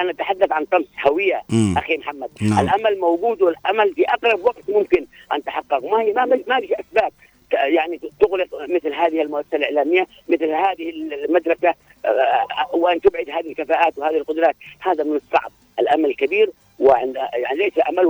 أن 0.00 0.06
نتحدث 0.06 0.52
عن 0.52 0.64
طمس 0.64 0.86
هوية 1.06 1.42
مم. 1.50 1.74
أخي 1.78 1.96
محمد، 1.96 2.30
نعم. 2.42 2.60
الأمل 2.68 2.98
موجود 3.00 3.42
والأمل 3.42 3.94
في 3.94 4.04
أقرب 4.08 4.44
وقت 4.44 4.62
ممكن 4.68 5.06
أن 5.32 5.44
تحقق، 5.44 5.84
ما 5.84 6.00
هي 6.02 6.12
ما 6.12 6.24
ما 6.24 6.60
في 6.60 6.80
أسباب 6.80 7.12
ت- 7.50 7.54
يعني 7.54 8.00
تغلق 8.20 8.48
مثل 8.68 8.94
هذه 8.94 9.22
المؤسسة 9.22 9.56
الإعلامية، 9.56 10.06
مثل 10.28 10.50
هذه 10.50 10.90
المدرسة 10.90 11.74
آه، 12.04 12.76
وأن 12.76 13.00
تبعد 13.00 13.30
هذه 13.30 13.50
الكفاءات 13.50 13.98
وهذه 13.98 14.16
القدرات، 14.16 14.56
هذا 14.80 15.04
من 15.04 15.16
الصعب، 15.16 15.52
الأمل 15.80 16.14
كبير 16.14 16.50
وعند 16.78 17.14
يعني 17.16 17.58
ليس 17.58 17.72
أمل 17.88 18.04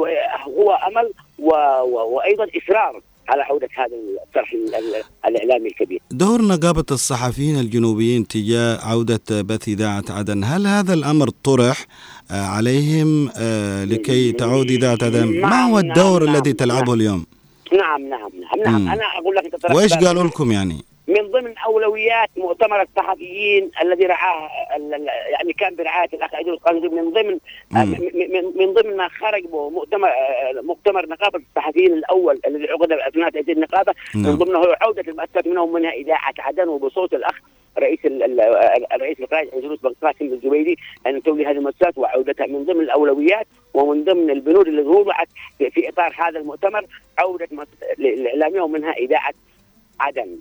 هو 0.46 0.70
أمل 0.88 1.10
و 1.38 1.50
و 1.82 2.14
وأيضا 2.14 2.44
إصرار 2.44 3.00
على 3.28 3.42
عودة 3.42 3.68
هذا 3.74 3.96
الطرح 4.26 4.52
ال- 4.52 4.74
ال- 4.74 5.02
الإعلامي 5.26 5.68
الكبير. 5.68 6.00
دور 6.10 6.42
نقابة 6.42 6.84
الصحفيين 6.90 7.56
الجنوبيين 7.60 8.26
تجاه 8.28 8.78
عودة 8.82 9.20
بث 9.42 9.68
إذاعة 9.68 10.04
عدن 10.10 10.44
هل 10.44 10.66
هذا 10.66 10.94
الأمر 10.94 11.28
طرح 11.44 11.86
آه، 12.30 12.34
عليهم 12.42 13.30
آه، 13.38 13.84
لكي 13.84 14.32
تعود 14.32 14.70
إذاعة 14.70 14.98
عدن 15.02 15.26
ما 15.40 15.48
نعم، 15.48 15.70
هو 15.70 15.80
نعم، 15.80 15.90
الدور 15.90 16.24
نعم، 16.24 16.34
الذي 16.36 16.52
تلعبه 16.52 16.84
نعم. 16.86 16.94
اليوم 17.00 17.26
نعم 17.72 18.08
نعم 18.08 18.30
نعم, 18.40 18.62
نعم. 18.64 18.82
مم. 18.82 18.88
أنا 18.88 19.02
أقول 19.18 19.36
لك 19.36 19.74
وإيش 19.74 19.92
قالوا 19.92 20.24
لكم 20.24 20.52
يعني 20.52 20.84
من 21.12 21.30
ضمن 21.30 21.58
أولويات 21.58 22.28
مؤتمر 22.36 22.82
الصحفيين 22.82 23.70
الذي 23.82 24.06
رعاه 24.06 24.48
يعني 25.32 25.52
كان 25.52 25.74
برعاية 25.76 26.08
الأخ 26.14 26.34
عيد 26.34 26.48
القندي 26.48 26.88
من 26.88 27.10
ضمن 27.10 27.38
مم. 27.70 27.90
من, 28.14 28.30
من- 28.32 28.52
من 28.56 28.72
ضمن 28.72 28.96
ما 28.96 29.08
خرج 29.08 29.42
به 29.46 29.70
مؤتمر 29.70 30.08
آه، 30.08 30.60
مؤتمر 30.62 31.06
نقابة 31.08 31.40
الصحفيين 31.50 31.92
الأول 31.92 32.40
الذي 32.46 32.68
عقد 32.70 32.92
أثناء 32.92 33.30
تأسيس 33.30 33.48
النقابة 33.56 33.94
من 34.14 34.22
نعم. 34.22 34.34
ضمنه 34.38 34.58
عودة 34.80 35.04
المؤسسات 35.08 35.46
منهم 35.46 35.72
منها 35.72 35.90
إذاعة 35.92 36.34
عدن 36.38 36.68
وبصوت 36.68 37.14
الأخ 37.14 37.40
رئيس 37.78 37.98
ال- 38.04 38.22
ال- 38.22 38.92
الرئيس 38.92 39.20
القائد 39.20 39.48
عزوز 39.54 39.78
بن 39.80 39.92
قاسم 40.02 40.24
الزبيدي 40.24 40.78
أن 41.06 41.22
تولي 41.22 41.46
هذه 41.46 41.50
المؤسسات 41.56 41.98
وعودتها 41.98 42.46
من 42.46 42.64
ضمن 42.64 42.80
الأولويات 42.80 43.46
ومن 43.74 44.04
ضمن 44.04 44.30
البنود 44.30 44.68
التي 44.68 44.88
وضعت 44.88 45.28
في- 45.70 45.88
إطار 45.88 46.14
هذا 46.18 46.38
المؤتمر 46.38 46.86
عودة 47.18 47.48
الاعلاميه 47.98 48.60
ومنها 48.60 48.92
إذاعة 48.92 49.32
عدن. 50.00 50.38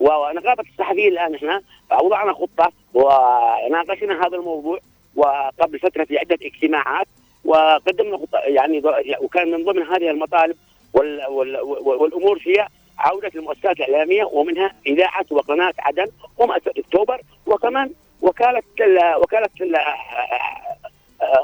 ونقابه 0.00 0.64
الصحفيين 0.72 1.12
الآن 1.12 1.34
إحنا 1.34 1.62
وضعنا 2.02 2.32
خطة. 2.32 2.72
وناقشنا 2.94 4.26
هذا 4.26 4.36
الموضوع. 4.36 4.78
وقبل 5.16 5.78
فترة 5.78 6.04
في 6.04 6.18
عدة 6.18 6.38
اجتماعات. 6.42 7.06
وقدمنا 7.44 8.16
خطه 8.16 8.38
يعني 8.38 8.82
وكان 9.20 9.50
من 9.50 9.64
ضمن 9.64 9.82
هذه 9.82 10.10
المطالب 10.10 10.56
وال 10.94 11.26
وال 11.26 11.60
وال 11.60 12.00
والأمور 12.00 12.42
هي 12.46 12.66
عودة 12.98 13.30
المؤسسات 13.34 13.80
الإعلامية 13.80 14.24
ومنها 14.24 14.72
إذاعة 14.86 15.26
وقناة 15.30 15.74
عدن. 15.78 16.06
ومؤسسه 16.38 16.72
أكتوبر. 16.78 17.20
وكمان 17.46 17.90
وكالة 18.22 18.62
ال 18.80 19.14
وكالة 19.16 19.50
ال 19.60 19.76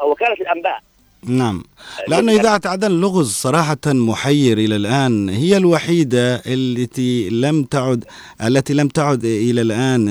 وكالة 0.05 0.33
الأنباء. 0.33 0.81
نعم. 1.27 1.63
لأن 2.09 2.29
إذاعة 2.29 2.61
عدن 2.65 2.91
لغز 2.91 3.31
صراحة 3.33 3.79
محير 3.87 4.59
إلى 4.59 4.77
الآن 4.77 5.29
هي 5.29 5.57
الوحيدة 5.57 6.43
التي 6.47 7.29
لم 7.31 7.65
تعد 7.65 8.05
التي 8.43 8.75
لم 8.75 8.89
تعد 8.89 9.25
إلى 9.25 9.61
الآن 9.63 10.09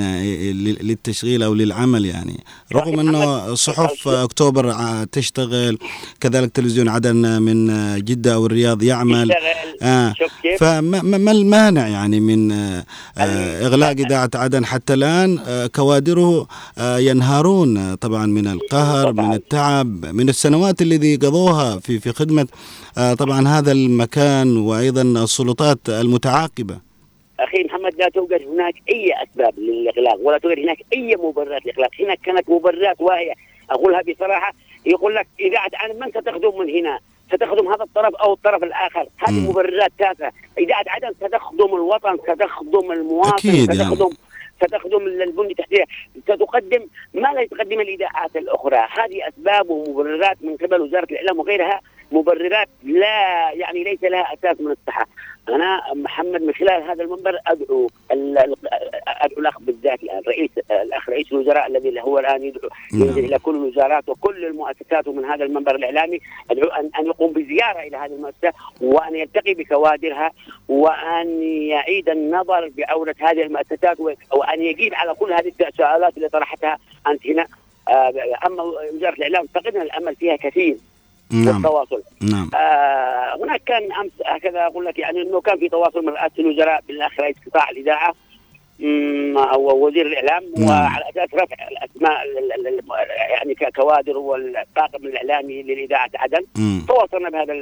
للتشغيل 0.81 1.43
أو 1.43 1.53
للعمل 1.53 2.05
يعني. 2.05 2.43
رغم 2.73 2.99
أنه 2.99 3.53
صحف 3.55 4.07
أكتوبر 4.07 4.75
تشتغل 5.11 5.77
كذلك 6.19 6.51
تلفزيون 6.51 6.89
عدن 6.89 7.41
من 7.41 7.67
جدة 8.05 8.33
أو 8.33 8.45
الرياض 8.45 8.83
يعمل. 8.83 9.31
آه 9.81 10.13
فما 10.59 11.01
ما 11.01 11.17
ما 11.17 11.31
المانع 11.31 11.87
يعني 11.87 12.19
من 12.19 12.51
آه 12.51 12.85
آه 13.17 13.65
إغلاق 13.67 13.89
إذاعة 13.89 14.29
عدن 14.35 14.65
حتى 14.65 14.93
الآن؟ 14.93 15.39
آه 15.47 15.67
كوادره 15.67 16.47
آه 16.77 16.97
ينهارون 16.97 17.77
آه 17.77 17.95
طبعا 17.95 18.25
من 18.25 18.47
القهر 18.47 19.13
من 19.13 19.33
التعب 19.33 20.05
من 20.05 20.29
السنوات 20.29 20.81
الذي 20.99 21.15
قضوها 21.15 21.79
في 21.79 21.99
في 21.99 22.11
خدمة 22.11 22.47
آه 22.97 23.13
طبعا 23.13 23.47
هذا 23.47 23.71
المكان 23.71 24.57
وأيضا 24.57 25.01
السلطات 25.01 25.79
المتعاقبة. 25.89 26.77
أخي 27.39 27.63
محمد 27.63 27.95
لا 27.99 28.09
توجد 28.09 28.41
هناك 28.53 28.73
أي 28.89 29.13
أسباب 29.23 29.59
للاغلاق 29.59 30.17
ولا 30.23 30.37
توجد 30.37 30.59
هناك 30.59 30.77
أي 30.93 31.15
مبررات 31.15 31.65
للاغلاق 31.65 31.89
هناك 31.99 32.19
كانت 32.23 32.49
مبررات 32.49 33.01
واهية. 33.01 33.33
أقولها 33.69 34.01
بصراحة 34.01 34.53
يقول 34.85 35.15
لك 35.15 35.27
اذاعه 35.39 35.71
عدن 35.73 35.99
من 35.99 36.09
ستخدم 36.09 36.59
من 36.59 36.69
هنا؟ 36.69 36.99
ستخدم 37.27 37.67
هذا 37.67 37.83
الطرف 37.83 38.15
أو 38.15 38.33
الطرف 38.33 38.63
الآخر؟ 38.63 39.07
هذه. 39.17 39.49
مبررات 39.49 39.91
تافهه 39.99 40.31
اذاعه 40.57 40.85
عدن 40.87 41.13
ستخدم 41.27 41.75
الوطن 41.75 42.17
ستخدم 42.17 42.91
المواطن 42.91 43.49
أكيد 43.49 43.73
يعني. 43.73 43.95
ستخدم 44.63 45.07
البنية 45.07 45.51
التحتية 45.51 45.83
ستقدم 46.23 46.87
ما 47.13 47.27
لا 47.33 47.45
تقدم 47.45 47.79
الإذاعات 47.79 48.35
الأخرى. 48.35 48.77
هذه 48.77 49.27
أسباب 49.27 49.69
ومبررات 49.69 50.37
من 50.41 50.57
قبل 50.57 50.81
وزارة 50.81 51.07
الإعلام 51.11 51.39
وغيرها. 51.39 51.81
مبررات 52.11 52.69
لا 52.83 53.51
يعني 53.53 53.83
ليس 53.83 54.03
لها 54.03 54.33
أساس 54.33 54.61
من 54.61 54.71
الصحة. 54.71 55.07
أنا 55.49 55.81
محمد 55.93 56.41
من 56.41 56.53
خلال 56.53 56.83
هذا 56.83 57.03
المنبر 57.03 57.37
أدعو 57.47 57.89
ال- 58.11 58.37
ال- 58.37 58.55
أدعو 59.07 59.39
الأخ 59.39 59.59
بالذات 59.59 60.03
الآن 60.03 60.21
رئيس 60.27 60.49
الأخ 60.71 61.09
رئيس 61.09 61.31
الوزراء 61.31 61.67
الذي 61.67 62.01
هو 62.01 62.19
الآن 62.19 62.43
يدعو 62.43 62.69
نعم. 62.93 63.01
ينزل 63.01 63.25
إلى 63.25 63.39
كل 63.39 63.55
الوزارات 63.55 64.09
وكل 64.09 64.45
المؤسسات 64.45 65.07
ومن 65.07 65.25
هذا 65.25 65.43
المنبر 65.45 65.75
الإعلامي 65.75 66.19
أدعو 66.51 66.67
أن, 66.69 66.89
أن 66.99 67.05
يقوم 67.05 67.33
بزيارة 67.33 67.79
إلى 67.79 67.97
هذه 67.97 68.11
المؤسسة 68.13 68.53
وأن 68.81 69.15
يلتقي 69.15 69.53
بكوادرها 69.53 70.31
وأن 70.67 71.43
يعيد 71.43 72.09
النظر 72.09 72.71
بعودة 72.77 73.15
هذه 73.19 73.41
المؤسسات 73.43 73.99
و- 73.99 74.13
وأن 74.33 74.61
يجيب 74.61 74.93
على 74.95 75.13
كل 75.13 75.33
هذه 75.33 75.51
السؤالات 75.67 76.17
اللي 76.17 76.29
طرحتها 76.29 76.77
أنت 77.07 77.27
هنا 77.27 77.47
آه، 77.89 78.13
أما 78.45 78.63
وزارة 78.63 79.13
الإعلام 79.15 79.45
فقدنا 79.55 79.81
الأمل 79.83 80.15
فيها 80.15 80.35
كثير 80.35 80.77
نعم. 81.33 81.55
والتواصل. 81.55 82.03
نعم. 82.31 82.49
آه 82.55 83.35
هناك 83.43 83.61
كان 83.63 83.91
أمس 83.93 84.11
هكذا 84.25 84.65
أقول 84.65 84.85
لك 84.85 84.99
يعني 84.99 85.21
إنه 85.21 85.41
كان 85.41 85.59
في 85.59 85.69
تواصل 85.69 86.05
من 86.05 86.09
رئاسة 86.13 86.33
الوزراء 86.39 86.83
بالاخ 86.87 87.19
رئيس 87.19 87.35
قطاع 87.47 87.69
الاذاعه 87.69 88.13
أو 89.53 89.87
وزير 89.87 90.05
الإعلام 90.05 90.43
نعم. 90.57 90.69
وعلى 90.69 91.03
أساس 91.09 91.33
رفع 91.33 91.67
الأسماء 91.71 92.23
ال- 92.25 92.53
ال- 92.53 92.67
ال- 92.67 92.83
يعني 93.29 93.55
ككوادر 93.55 94.17
والطاقم 94.17 95.05
الإعلامي 95.05 95.63
للاذاعه 95.63 96.09
عدن. 96.15 96.45
مم. 96.57 96.81
تواصلنا 96.87 97.29
بهذا 97.29 97.53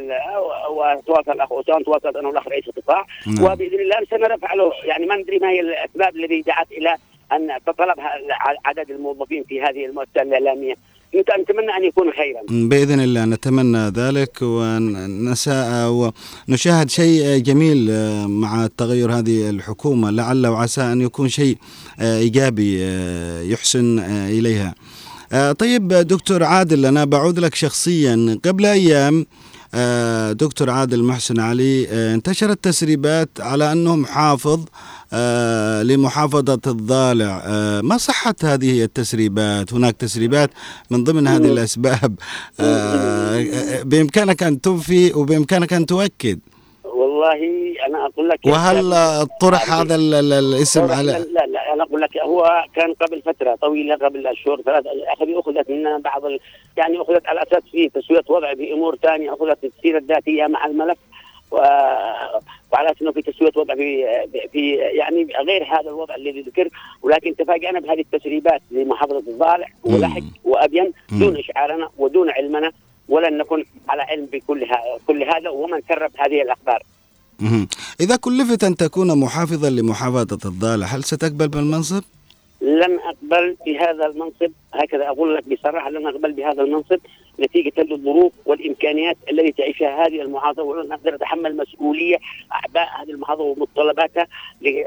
وتواصل 0.69 1.31
الاخ 1.31 1.53
اسامه 1.53 1.83
تواصلت 1.83 2.15
أنا 2.15 2.27
والأخ 2.27 2.47
رئيس 2.47 2.67
القطاع. 2.67 3.05
نعم. 3.27 3.45
وبإذن 3.51 3.79
الله 3.79 3.97
سنرفع 4.09 4.53
له. 4.53 4.71
يعني 4.83 5.05
ما 5.05 5.15
ندري 5.15 5.39
ما 5.39 5.49
هي 5.49 5.59
الأسباب 5.59 6.15
التي 6.15 6.41
دعت 6.41 6.71
إلى 6.71 6.95
أن 7.31 7.51
تطلب 7.65 7.95
عدد 8.65 8.91
الموظفين 8.91 9.43
في 9.43 9.61
هذه 9.61 9.85
المؤسسة 9.85 10.21
الإعلامية. 10.21 10.75
نتمنى 11.15 11.77
أن 11.77 11.83
يكون 11.83 12.11
خيرا. 12.11 12.67
بإذن 12.67 12.99
الله 12.99 13.25
نتمنى 13.25 13.87
ذلك 13.87 14.37
ونساء 14.41 15.89
ونشاهد 16.49 16.89
شيء 16.89 17.37
جميل 17.37 17.87
آه، 17.91 18.25
مع 18.27 18.67
تغير 18.77 19.11
هذه 19.11 19.49
الحكومة. 19.49 20.11
لعل 20.11 20.47
وعسى 20.47 20.81
أن 20.81 21.01
يكون 21.01 21.29
شيء 21.29 21.57
آه، 21.99 22.19
إيجابي 22.19 22.77
آه، 22.81 23.41
يحسن 23.41 23.99
إليها. 24.29 24.75
طيب 25.59 25.87
دكتور 25.87 26.43
عادل 26.43 26.85
أنا 26.85 27.05
بعود 27.05 27.39
لك 27.39 27.55
شخصيا. 27.55 28.39
قبل 28.45 28.65
أيام 28.65 29.25
دكتور 30.33 30.69
عادل 30.69 31.03
محسن 31.03 31.39
علي 31.39 31.87
آه، 31.89 32.13
انتشرت 32.15 32.63
تسريبات 32.63 33.29
على 33.39 33.71
أنه 33.71 33.95
محافظ 33.95 34.65
آه، 35.13 35.83
لمحافظة 35.83 36.59
الضالع. 36.67 37.41
آه، 37.45 37.81
ما 37.81 37.97
صحة 37.97 38.35
هذه 38.43 38.83
التسريبات؟ 38.83 39.73
هناك 39.73 39.95
تسريبات 39.95 40.49
من 40.91 41.03
ضمن 41.03 41.27
هذه 41.27 41.45
الأسباب. 41.45 42.15
آه، 42.59 43.39
آه، 43.39 43.83
بإمكانك 43.83 44.43
أن 44.43 44.61
تنفي 44.61 45.13
وبإمكانك 45.13 45.73
أن 45.73 45.85
تؤكد. 45.85 46.39
والله 47.17 47.73
أنا 47.87 48.05
أقول 48.05 48.29
لك 48.29 48.39
وهل 48.45 48.93
طرح 49.41 49.71
هذا 49.73 49.95
ال- 49.95 50.13
ال- 50.13 50.33
الاسم 50.33 50.85
لا 50.87 50.95
على 50.95 51.11
لا 51.11 51.45
لا 51.45 51.73
أنا 51.73 51.83
أقول 51.83 52.01
لك 52.01 52.17
هو 52.17 52.65
كان 52.75 52.93
قبل 52.93 53.21
فترة 53.21 53.55
طويلة 53.55 53.95
قبل 53.95 54.27
أشهر 54.27 54.61
ثلاث 54.61 54.85
اخذ 54.87 55.25
أخذت 55.39 55.69
منا 55.69 55.97
بعض 55.97 56.25
ال... 56.25 56.39
يعني 56.77 57.01
أخذت 57.01 57.27
على 57.27 57.43
أساس 57.43 57.63
في 57.71 57.89
تسوية 57.89 58.23
وضع 58.29 58.53
بامور 58.53 58.95
ثانية 58.95 59.33
أخذت 59.33 59.57
السيرة 59.63 59.97
الذاتية 59.97 60.47
مع 60.47 60.65
الملف 60.65 60.97
و... 61.51 61.55
وعلى 62.73 62.89
أساس 62.89 63.01
إنه 63.01 63.11
في 63.11 63.21
تسوية 63.21 63.51
وضع 63.55 63.75
في 63.75 64.05
في 64.51 64.75
يعني 64.75 65.27
غير 65.47 65.63
هذا 65.63 65.89
الوضع 65.89 66.15
الذي 66.15 66.41
ذكر 66.41 66.69
ولكن 67.01 67.35
تفاجأنا 67.35 67.79
بهذه 67.79 67.99
التسريبات 68.01 68.61
لمحافظة 68.71 69.19
الضالع 69.19 69.67
ولحق 69.83 70.21
وأبين. 70.43 70.91
دون 71.11 71.37
اشعارنا 71.37 71.89
ودون 71.97 72.29
علمنا 72.29 72.71
ولن 73.09 73.37
نكن 73.37 73.65
على 73.89 74.01
علم 74.01 74.25
بكل. 74.25 74.67
كل 75.07 75.23
هذا 75.23 75.49
ومن 75.49 75.81
سرب 75.89 76.11
هذه 76.17 76.41
الأخبار. 76.41 76.83
إذا 78.01 78.15
كلفت 78.15 78.63
أن 78.63 78.75
تكون 78.75 79.19
محافظا 79.19 79.69
لمحافظة 79.69 80.49
الضالع 80.49 80.85
هل 80.85 81.03
ستقبل 81.03 81.47
بالمنصب؟ 81.47 82.03
لن 82.61 82.99
أقبل 82.99 83.55
بهذا 83.65 84.05
المنصب. 84.05 84.51
هكذا 84.73 85.07
أقول 85.07 85.35
لك 85.35 85.43
بصراحة 85.49 85.89
لن 85.89 86.07
أقبل 86.07 86.31
بهذا 86.31 86.61
المنصب. 86.61 86.99
نتيجة 87.39 87.73
للظروف 87.77 88.33
والإمكانيات 88.45 89.17
التي 89.31 89.51
تعيشها 89.51 90.05
هذه 90.07 90.21
المحافظة. 90.21 90.63
ولن 90.63 90.91
أقدر 90.91 91.15
أتحمل 91.15 91.57
مسؤولية 91.57 92.17
أعباء 92.53 92.89
هذه 93.01 93.09
المحافظة 93.09 93.43
ومتطلباتها 93.43 94.27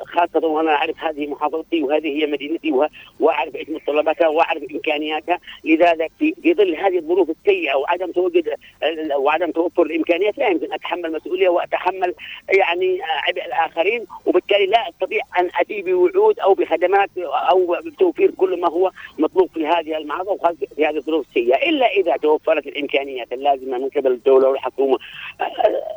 خاصه 0.05 0.47
وأنا 0.47 0.71
أعرف 0.71 1.05
هذه 1.05 1.27
محافظتي 1.27 1.83
وهذه 1.83 2.23
هي 2.23 2.27
مدينتي 2.27 2.73
وأعرف 3.21 3.57
إيش 3.57 3.69
متطلباتها 3.69 4.29
وأعرف 4.29 4.63
إمكانياتها. 4.73 5.41
لذلك 5.65 6.13
في 6.19 6.35
ظل 6.55 6.75
هذه 6.77 6.99
الظروف 6.99 7.31
السيئة 7.31 7.75
وعدم 7.75 8.13
تواجد 8.13 8.49
ال- 8.83 9.15
وعدم 9.15 9.51
توفر 9.51 9.83
الإمكانيات 9.83 10.39
لا 10.39 10.49
يمكن 10.49 10.73
أتحمل 10.73 11.13
مسؤولية 11.13 11.49
وأتحمل 11.49 12.15
يعني 12.49 12.99
عبء 13.29 13.45
الآخرين. 13.47 14.07
وبالتالي 14.27 14.67
لا 14.67 14.89
أستطيع 14.89 15.21
أن 15.39 15.51
اتي 15.61 15.83
بوعود 15.83 16.39
أو 16.41 16.55
بخدمات 16.55 17.11
أو 17.51 17.77
بتوفير 17.85 18.31
كل 18.31 18.61
ما 18.61 18.69
هو 18.69 18.91
مطلوب 19.19 19.51
في 19.55 19.67
هذه 19.67 19.97
المحافظة 19.97 20.33
وخاصة 20.33 20.67
في 20.77 20.87
هذه 20.87 20.97
الظروف 20.97 21.27
السيئة. 21.29 21.69
إلا 21.69 21.87
إذا 21.87 22.17
توفرت 22.45 22.67
الإمكانيات 22.67 23.33
اللازمة 23.33 23.79
من 23.79 23.89
قبل 23.89 24.13
الدولة 24.13 24.49
والحكومة. 24.49 24.99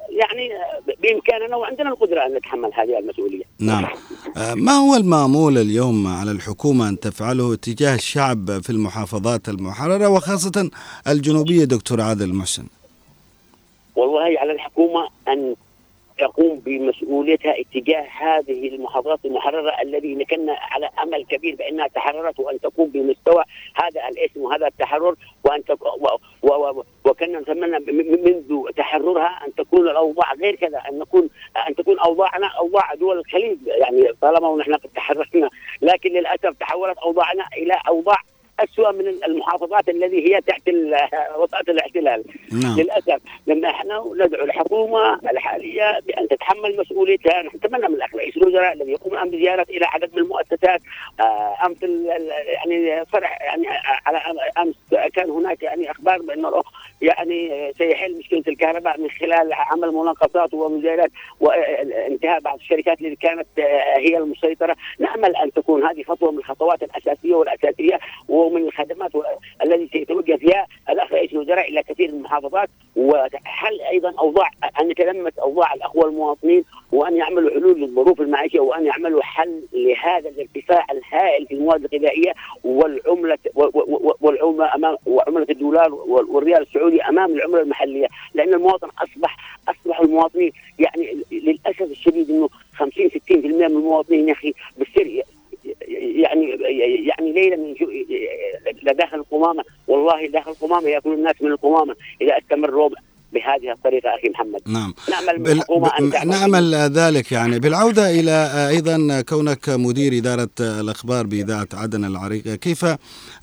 يعني 0.09 0.49
بإمكاننا 1.03 1.55
وعندنا 1.55 1.89
القدرة 1.89 2.25
أن 2.25 2.33
نتحمل 2.33 2.71
هذه 2.73 2.99
المسؤولية. 2.99 3.43
نعم. 3.59 3.85
آه، 4.37 4.53
ما 4.53 4.71
هو 4.71 4.95
المأمول 4.95 5.57
اليوم 5.57 6.07
على 6.07 6.31
الحكومة 6.31 6.89
أن 6.89 6.99
تفعله 6.99 7.55
تجاه 7.55 7.95
الشعب 7.95 8.61
في 8.61 8.69
المحافظات 8.69 9.49
المحررة 9.49 10.07
وخاصة 10.07 10.69
الجنوبية 11.07 11.63
دكتور 11.63 12.01
عادل 12.01 12.33
محسن؟ 12.33 12.63
والله 13.95 14.39
على 14.39 14.51
الحكومة 14.51 15.07
أن 15.27 15.55
تقوم 16.17 16.59
بمسؤوليتها 16.59 17.55
اتجاه 17.59 18.05
هذه 18.17 18.67
المحافظات 18.67 19.19
المحررة 19.25 19.81
الذي 19.81 20.25
كنا 20.25 20.57
على 20.61 20.89
أمل 21.03 21.25
كبير 21.25 21.55
بأنها 21.55 21.87
تحررت 21.87 22.39
وأن 22.39 22.59
تقوم 22.59 22.89
بمستوى 22.89 23.43
هذا 23.75 24.07
الاسم 24.07 24.41
وهذا 24.41 24.67
التحرر 24.67 25.15
وأن 25.43 25.63
تك... 25.63 25.81
و... 25.81 26.07
و... 26.41 26.53
و... 26.53 26.83
وكنا 27.05 27.39
نتمنى 27.39 27.79
منذ 28.17 28.71
تحررها 28.77 29.39
أن 29.47 29.55
تكون 29.55 29.89
الأوضاع 29.89 30.33
غير 30.33 30.55
كذا 30.55 30.77
أن 30.89 30.99
نكون 30.99 31.29
أن 31.67 31.75
تكون 31.75 31.99
أوضاعنا 31.99 32.47
أوضاع 32.47 32.93
دول 32.93 33.19
الخليج. 33.19 33.57
يعني 33.67 34.13
طالما 34.21 34.47
ونحن 34.47 34.73
قد 34.73 34.89
تحررنا 34.95 35.49
لكن 35.81 36.09
للأسف 36.09 36.53
تحولت 36.59 36.97
أوضاعنا 36.97 37.45
إلى 37.57 37.81
أوضاع 37.87 38.17
أسوأ 38.59 38.91
من 38.91 39.07
المحافظات 39.07 39.89
الذي 39.89 40.35
هي 40.35 40.41
تحت 40.41 40.69
وطأة 41.37 41.63
الاحتلال. 41.69 42.23
نعم. 42.51 42.79
للأسف 42.79 43.19
لما 43.47 43.69
إحنا 43.69 44.03
ندعو 44.15 44.45
الحكومة 44.45 45.13
الحالية 45.31 45.99
بأن 46.07 46.27
تتحمل 46.27 46.77
مسؤوليتها. 46.77 47.41
نحن 47.41 47.57
نتمنى 47.57 47.87
من 47.87 47.95
الاخ 47.95 48.15
رئيس 48.15 48.37
الوزراء 48.37 48.73
الذي 48.73 48.91
يقوم 48.91 49.13
الآن 49.13 49.29
بزيارة 49.29 49.65
إلى 49.69 49.85
عدد 49.85 50.09
من 50.13 50.19
المؤسسات 50.19 50.81
آه، 51.19 51.55
أمس 51.65 51.77
يعني 52.47 53.05
فرح 53.05 53.41
يعني 53.41 53.67
على 54.05 54.17
أمس 54.57 54.75
كان 55.13 55.29
هناك 55.29 55.63
يعني 55.63 55.91
أخبار 55.91 56.21
بانه 56.21 56.63
يعني 57.01 57.73
سيحل 57.77 58.17
مشكلة 58.17 58.43
الكهرباء 58.47 58.99
من 58.99 59.09
خلال 59.09 59.53
عمل 59.53 59.91
مناقصات 59.91 60.53
ومزايدات 60.53 61.11
وانتهاء 61.39 62.39
بعض 62.39 62.57
الشركات 62.57 63.01
التي 63.01 63.15
كانت 63.15 63.47
آه، 63.59 63.97
هي 63.97 64.17
المسيطرة. 64.17 64.75
نأمل 64.99 65.35
أن 65.35 65.51
تكون 65.51 65.83
هذه 65.83 66.03
خطوة 66.03 66.31
من 66.31 66.37
الخطوات 66.37 66.83
الأساسية 66.83 67.35
والأساسية 67.35 67.99
ومن 68.53 68.67
الخدمات 68.67 69.11
الذي 69.63 69.89
سيتوجه 69.93 70.35
فيها. 70.35 70.67
الأخ 70.89 71.11
رئيس 71.13 71.33
الوزراء 71.33 71.69
إلى 71.69 71.83
كثير 71.83 72.11
من 72.11 72.17
المحافظات. 72.17 72.69
وحل 72.95 73.81
أيضا 73.91 74.13
اوضاع 74.19 74.49
أن 74.81 74.87
نتلمس 74.87 75.39
أوضاع 75.39 75.73
الأخوة 75.73 76.05
المواطنين 76.07 76.63
وأن 76.91 77.17
يعملوا 77.17 77.49
حلول 77.49 77.81
للظروف 77.81 78.21
المعيشية 78.21 78.59
وأن 78.59 78.85
يعملوا 78.85 79.23
حل 79.23 79.61
لهذا 79.73 80.29
الارتفاع 80.29 80.85
الهائل 80.91 81.45
في 81.47 81.53
المواد 81.53 81.83
الغذائية 81.93 82.33
والعمله 82.63 83.37
والعملة 84.21 84.75
امام 84.75 84.97
وعملة 85.05 85.45
الدولار 85.49 85.93
وال- 85.93 86.25
والريال 86.29 86.61
السعودي 86.61 87.01
أمام 87.01 87.31
العملة 87.33 87.61
المحلية. 87.61 88.07
لأن 88.33 88.53
المواطن 88.53 88.87
اصبح 89.03 89.37
أصبح 89.69 89.99
المواطنين 89.99 90.51
يعني 90.79 91.17
للأسف 91.31 91.81
الشديد 91.81 92.29
إنه 92.29 92.49
50 92.73 93.09
60% 93.09 93.45
من 93.47 93.63
المواطنين 93.77 94.27
يا 94.27 94.33
أخي 94.33 94.53
بالسر 94.77 95.21
يعني 95.87 96.49
يعني 97.07 97.31
ليله 97.31 97.55
من 97.55 97.75
لداخل 98.83 99.17
القمامة. 99.17 99.63
والله 99.87 100.27
داخل 100.27 100.51
القمامة 100.51 100.89
يأكل 100.89 101.13
الناس 101.13 101.41
من 101.41 101.51
القمامة 101.51 101.95
إذا 102.21 102.37
استمر 102.37 102.69
الوضع 102.69 102.97
بهذه 103.33 103.71
الطريقة 103.71 104.09
أخي 104.15 104.29
محمد. 104.29 104.61
نعم. 104.67 104.93
نأمل 105.09 105.37
من 105.37 105.43
بال... 105.43 105.61
أن 105.99 106.09
ب... 106.09 106.13
تعمل. 106.13 106.29
نأمل 106.29 106.75
ذلك 106.75 107.31
يعني. 107.31 107.59
بالعودة 107.59 108.09
إلى 108.19 108.31
آه، 108.31 108.69
أيضا 108.69 109.21
كونك 109.21 109.69
مدير 109.69 110.17
إدارة 110.17 110.49
آه، 110.61 110.81
الأخبار 110.81 111.25
بإذاعة 111.25 111.67
عدن 111.73 112.05
العريقة 112.05 112.55
كيف 112.55 112.85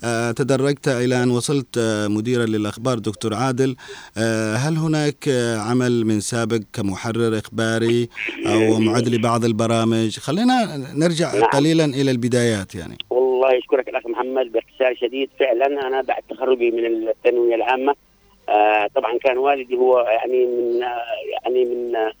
آه، 0.03 0.31
تدرجت 0.31 0.87
إلى 0.87 1.23
أن 1.23 1.31
وصلت 1.31 1.79
مديرا 2.09 2.45
للأخبار 2.45 2.99
دكتور 2.99 3.33
عادل؟ 3.33 3.75
هل 4.57 4.77
هناك 4.77 5.29
عمل 5.69 6.05
من 6.05 6.19
سابق 6.19 6.59
كمحرر 6.73 7.37
إخباري 7.37 8.09
أو 8.47 8.79
معد 8.79 9.07
لبعض 9.07 9.45
البرامج؟ 9.45 10.19
خلينا 10.19 10.55
نرجع 10.95 11.33
نعم. 11.33 11.43
قليلا 11.43 11.85
إلى 11.85 12.11
البدايات 12.11 12.75
يعني. 12.75 12.97
والله 13.09 13.53
يشكرك 13.53 13.87
الأخ 13.89 14.07
محمد 14.07 14.51
باختصار 14.51 14.95
شديد. 14.95 15.29
فعلا 15.39 15.87
أنا 15.87 16.01
بعد 16.01 16.23
تخرجي 16.29 16.71
من 16.71 17.09
الثانوية 17.09 17.55
العامة 17.55 17.95
طبعا 18.95 19.17
كان 19.17 19.37
والدي 19.37 19.75
هو 19.75 19.99
يعني 19.99 20.45
من 20.45 20.83
آه 20.83 21.01
يعني 21.31 21.65
من 21.65 21.95
آه 21.95 22.13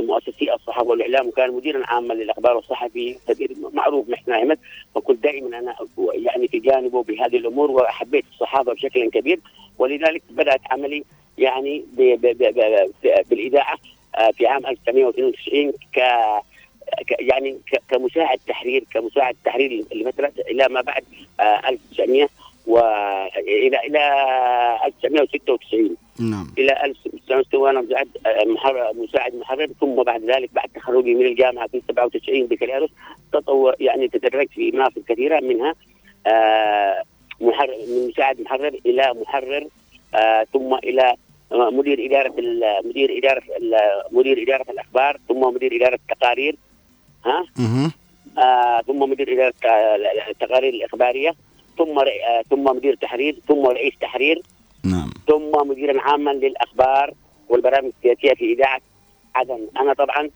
مؤسسي 0.00 0.54
الصحافة 0.54 0.88
والإعلام 0.88 1.28
وكان 1.28 1.52
مديرا 1.52 1.86
عاما 1.86 2.14
للأخبار 2.14 2.56
والصحفي 2.56 3.16
كبير 3.28 3.50
معروف 3.72 4.08
محسن 4.08 4.32
أحمد. 4.32 4.58
فكنت 4.94 5.22
دائما 5.22 5.58
أنا 5.58 5.74
يعني 6.12 6.48
في 6.48 6.58
جانبه 6.58 7.02
بهذه 7.02 7.36
الأمور 7.36 7.70
وحبيت 7.70 8.24
الصحافة 8.32 8.72
بشكل 8.72 9.10
كبير. 9.10 9.40
ولذلك 9.78 10.22
بدأت 10.30 10.60
عملي 10.70 11.04
يعني 11.38 11.84
بالإذاعة 13.30 13.78
آه 14.16 14.30
في 14.30 14.46
عام 14.46 14.66
1992 14.66 15.72
ك 15.92 15.98
يعني 17.20 17.58
كمساعد 17.90 18.38
تحرير 18.48 18.84
كمساعد 18.94 19.36
تحرير 19.44 19.84
لفترة 19.94 20.32
إلى 20.50 20.68
ما 20.68 20.80
بعد 20.80 21.04
آه 21.40 21.68
1900 21.68 22.28
والى 22.68 23.86
إلى 23.86 23.98
1996 24.84 25.96
نعم. 26.20 26.54
إلى 26.58 26.84
1996 26.84 27.60
وأنا 27.62 27.80
مساعد 27.80 28.08
محرر 28.46 28.92
مساعد 28.94 29.34
محرر 29.34 29.66
ثم 29.80 30.02
بعد 30.02 30.24
ذلك 30.24 30.50
بعد 30.52 30.68
تخرجي 30.74 31.14
من 31.14 31.26
الجامعة 31.26 31.66
في 31.66 31.82
97 31.88 32.46
بكالوريوس 32.46 32.90
تطور 33.32 33.74
يعني 33.80 34.08
تدرجت 34.08 34.50
في 34.50 34.70
مناصب 34.70 35.02
كثيرة 35.08 35.40
منها 35.40 35.74
آه، 36.26 37.02
محرر 37.40 37.74
من 37.88 38.08
مساعد 38.08 38.40
محرر 38.40 38.80
إلى 38.86 39.14
محرر 39.20 39.66
آه، 40.14 40.46
ثم 40.52 40.74
إلى 40.74 41.14
مدير 41.52 42.06
إدارة 42.06 42.34
مدير 42.84 43.18
إدارة 43.18 43.42
مدير 44.12 44.42
إدارة 44.42 44.70
الأخبار 44.70 45.20
ثم 45.28 45.40
مدير 45.40 45.76
إدارة 45.76 45.94
التقارير 45.94 46.56
ها. 47.24 47.44
آه 48.38 48.80
ثم 48.86 48.98
مدير 48.98 49.32
إدارة 49.32 49.54
آه، 49.64 49.96
التقارير 50.30 50.74
الإخبارية. 50.74 51.34
ثم 51.78 51.98
آه 51.98 52.42
ثم 52.50 52.64
مدير 52.64 52.94
تحرير 52.94 53.36
ثم 53.48 53.66
رئيس 53.66 53.94
تحرير. 54.00 54.42
نعم. 54.84 55.10
ثم 55.26 55.68
مديرا 55.68 56.00
عاما 56.00 56.30
للأخبار 56.30 57.14
والبرامج 57.48 57.90
السياسية 57.96 58.34
في 58.34 58.52
إذاعة 58.52 58.80
عدن، 59.34 59.66
أنا 59.80 59.92
طبعا 59.92 60.30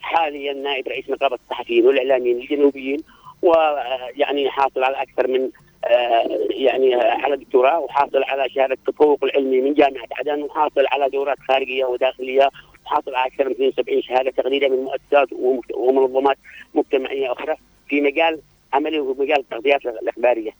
حاليا 0.00 0.52
نائب 0.52 0.88
رئيس 0.88 1.10
نقابه 1.10 1.34
الصحفيين 1.34 1.86
والإعلاميين 1.86 2.36
الجنوبيين 2.36 3.00
ويعني 3.42 4.50
حاصل 4.50 4.82
على 4.84 5.02
أكثر 5.02 5.28
من 5.28 5.50
آه، 5.84 6.38
يعني 6.50 6.94
على 6.94 7.36
دكتوراه 7.36 7.78
وحاصل 7.78 8.22
على 8.22 8.48
شهادة 8.48 8.74
التفوق 8.74 9.24
العلمي 9.24 9.60
من 9.60 9.74
جامعة 9.74 10.08
عدن 10.18 10.42
وحاصل 10.42 10.86
على 10.86 11.08
دورات 11.10 11.38
خارجية 11.48 11.84
وداخلية 11.84 12.50
وحاصل 12.86 13.14
على 13.14 13.26
أكثر 13.26 13.44
من 13.44 13.50
72 13.50 14.02
شهادة 14.02 14.30
تقديريه 14.30 14.68
من 14.68 14.76
مؤسسات 14.76 15.28
ومنظمات 15.74 16.36
مجتمعية 16.74 17.32
أخرى 17.32 17.56
في 17.88 18.00
مجال 18.00 18.40
عملي 18.72 19.00
ومجال 19.00 19.38
التغطيات 19.38 19.86
الأخبارية. 19.86 20.50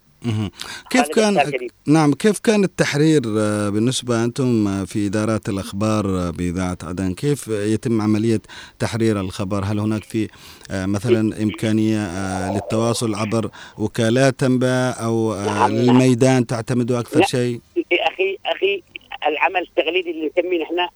كيف 0.91 1.09
كان. 1.09 1.39
نعم 1.87 2.12
كيف 2.12 2.39
كان 2.39 2.64
التحرير 2.64 3.23
آه، 3.39 3.69
بالنسبة 3.69 4.25
أنتم 4.25 4.69
آه، 4.69 4.85
في 4.85 5.07
إدارات 5.07 5.49
الأخبار 5.49 6.07
آه، 6.07 6.31
بإذاعة 6.31 6.79
عدن 6.83 7.14
كيف 7.14 7.49
يتم 7.49 8.01
عملية 8.03 8.41
تحرير 8.79 9.21
الخبر 9.21 9.64
هل 9.64 9.79
هناك 9.79 10.05
في 10.05 10.29
مثلا 10.71 11.43
إمكانية 11.43 11.99
آه، 11.99 12.55
للتواصل 12.55 13.14
عبر 13.14 13.51
وكالات 13.79 14.41
تنبأ 14.41 14.91
أو. 14.91 15.35
للميدان 15.69 16.47
تعتمدوا 16.47 17.01
أكثر. 17.01 17.23
شيء 17.23 17.61
أخي 17.93 18.39
أخي 18.47 18.83
العمل 19.27 19.62
التقليدي 19.62 20.11
اللي 20.11 20.31
نسميه 20.39 20.62
نحن 20.62 20.89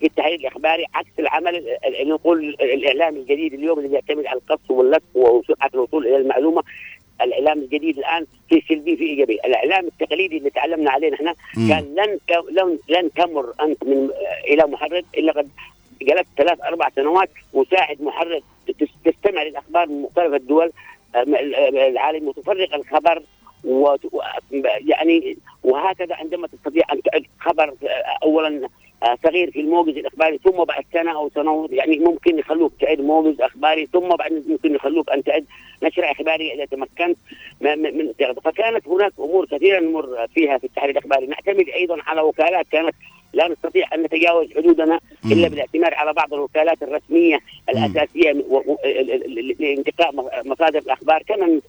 في 0.00 0.06
التحرير 0.06 0.34
الإخباري 0.40 0.86
عكس 0.94 1.08
العمل 1.18 1.64
نقول 2.06 2.56
الإعلام 2.60 3.16
الجديد 3.16 3.54
اليوم 3.54 3.78
اللي 3.78 3.94
يعتمد 3.94 4.26
على 4.26 4.40
القص 4.40 4.70
واللف 4.70 5.02
وسرعه 5.14 5.70
الوصول 5.74 6.06
إلى 6.06 6.16
المعلومة 6.16 6.62
الإعلام 7.24 7.58
الجديد 7.58 7.98
الآن 7.98 8.26
في 8.48 8.62
سلبي 8.68 8.96
في 8.96 9.04
إيجابي، 9.04 9.34
الإعلام 9.44 9.86
التقليدي 9.86 10.36
اللي 10.38 10.50
تعلمنا 10.50 10.90
عليه 10.90 11.10
نحن. 11.10 11.34
كان 11.68 11.94
لن 11.94 12.18
لن 12.50 12.78
لن 12.88 13.10
تمر 13.12 13.52
أنت 13.60 13.84
من 13.84 14.10
إلى 14.48 14.66
محرر 14.66 15.02
إلا 15.18 15.32
قد 15.32 15.48
جلست 16.02 16.26
ثلاث 16.36 16.60
أربع 16.62 16.88
سنوات 16.96 17.30
مساعد 17.54 18.02
محرر 18.02 18.40
تس- 18.80 18.88
تستمع 19.04 19.42
للأخبار 19.42 19.86
من 19.88 20.02
مختلف 20.02 20.34
الدول 20.34 20.72
آه، 21.14 21.22
العالم 21.88 22.28
وتفرق 22.28 22.74
الخبر 22.74 23.22
و- 23.64 23.94
يعني 24.86 25.36
وهكذا 25.62 26.14
عندما 26.14 26.46
تستطيع 26.46 26.84
أن 26.92 27.02
تعد 27.02 27.24
خبر 27.40 27.68
آه، 27.68 27.76
اولا 28.22 28.68
آه، 29.02 29.18
صغير 29.24 29.50
في 29.50 29.60
الموجز 29.60 29.96
الإخباري 29.96 30.38
ثم 30.44 30.64
بعد 30.64 30.84
سنة 30.92 31.16
أو 31.16 31.30
سنة 31.34 31.68
يعني 31.70 31.98
ممكن 31.98 32.38
يخلوك 32.38 32.72
تعد 32.80 33.00
موجز 33.00 33.40
إخباري 33.40 33.86
ثم 33.92 34.08
بعد 34.08 34.44
ممكن 34.48 34.74
يخلوك 34.74 35.10
أن 35.10 35.22
تعد 35.24 35.44
نشر 35.84 36.10
اخباري 36.10 36.52
إذا 36.54 36.64
تمكنت 36.64 37.16
من 37.60 38.12
فكانت 38.44 38.88
هناك 38.88 39.12
أمور 39.18 39.46
كثيرة 39.46 39.80
نمر 39.80 40.26
فيها 40.34 40.58
في 40.58 40.64
التحرير 40.64 40.90
الإخباري. 40.90 41.26
نعتمد 41.26 41.68
أيضا 41.68 41.96
على 42.06 42.20
وكالات 42.20 42.68
كانت 42.68 42.94
لا 43.32 43.48
نستطيع 43.48 43.88
أن 43.94 44.02
نتجاوز 44.02 44.54
حدودنا 44.56 45.00
إلا. 45.24 45.48
بالاعتماد 45.48 45.94
على 45.94 46.12
بعض 46.12 46.34
الوكالات 46.34 46.82
الرسمية 46.82 47.38
الأساسية 47.68 48.32
لإنتقاء 49.60 50.12
مصادر 50.44 50.78
الأخبار. 50.78 51.22
كما 51.22 51.60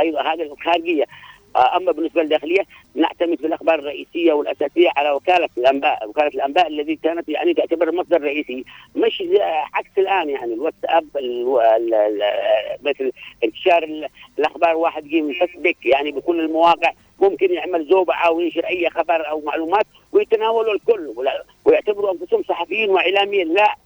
أيضا 0.00 0.22
هذه 0.22 0.42
الخارجية 0.42 1.04
أما 1.56 1.92
بالنسبة 1.92 2.22
للداخلية 2.22 2.62
نعتمد 2.94 3.38
في 3.38 3.46
الأخبار 3.46 3.78
الرئيسية 3.78 4.32
والأساسية 4.32 4.88
على 4.96 5.10
وكالة 5.10 5.48
الأنباء، 5.58 6.08
وكالة 6.08 6.28
الأنباء 6.28 6.66
الذي 6.66 6.96
كانت 6.96 7.28
يعني 7.28 7.54
تعتبر 7.54 7.92
مصدر 7.92 8.22
رئيسي، 8.22 8.64
مش 8.96 9.22
عكس 9.74 9.90
الآن 9.98 10.30
يعني 10.30 10.54
الواتساب 10.54 11.04
ال- 11.16 11.60
ال- 11.60 11.94
ال- 11.94 12.22
مثل 12.82 13.12
انتشار 13.44 13.82
ال- 13.82 14.08
الأخبار 14.38 14.76
واحد 14.76 15.06
يجي 15.06 15.22
من 15.22 15.32
فيسبوك 15.32 15.86
يعني 15.86 16.10
بكل 16.12 16.40
المواقع. 16.40 16.92
ممكن 17.20 17.52
يعمل 17.54 17.86
زوبعه 17.88 18.30
وينشر 18.30 18.66
أي 18.66 18.90
خبر 18.90 19.28
أو 19.28 19.40
معلومات 19.40 19.86
ويتناولوا 20.12 20.74
الكل 20.74 21.14
ويعتبروا 21.64 22.12
أنفسهم 22.12 22.42
صحفيين 22.42 22.90
وإعلاميين. 22.90 23.54
لا. 23.54 23.76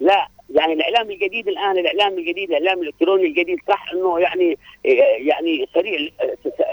لا. 0.00 0.28
يعني 0.54 0.72
الإعلام 0.72 1.10
الجديد 1.10 1.48
الآن 1.48 1.78
الإعلام 1.78 2.18
الجديد 2.18 2.50
الإعلام 2.50 2.82
الإلكتروني 2.82 3.26
الجديد 3.26 3.58
صح 3.68 3.92
إنه 3.92 4.20
يعني 4.20 4.58
يعني 5.18 5.68
سريع 5.74 6.08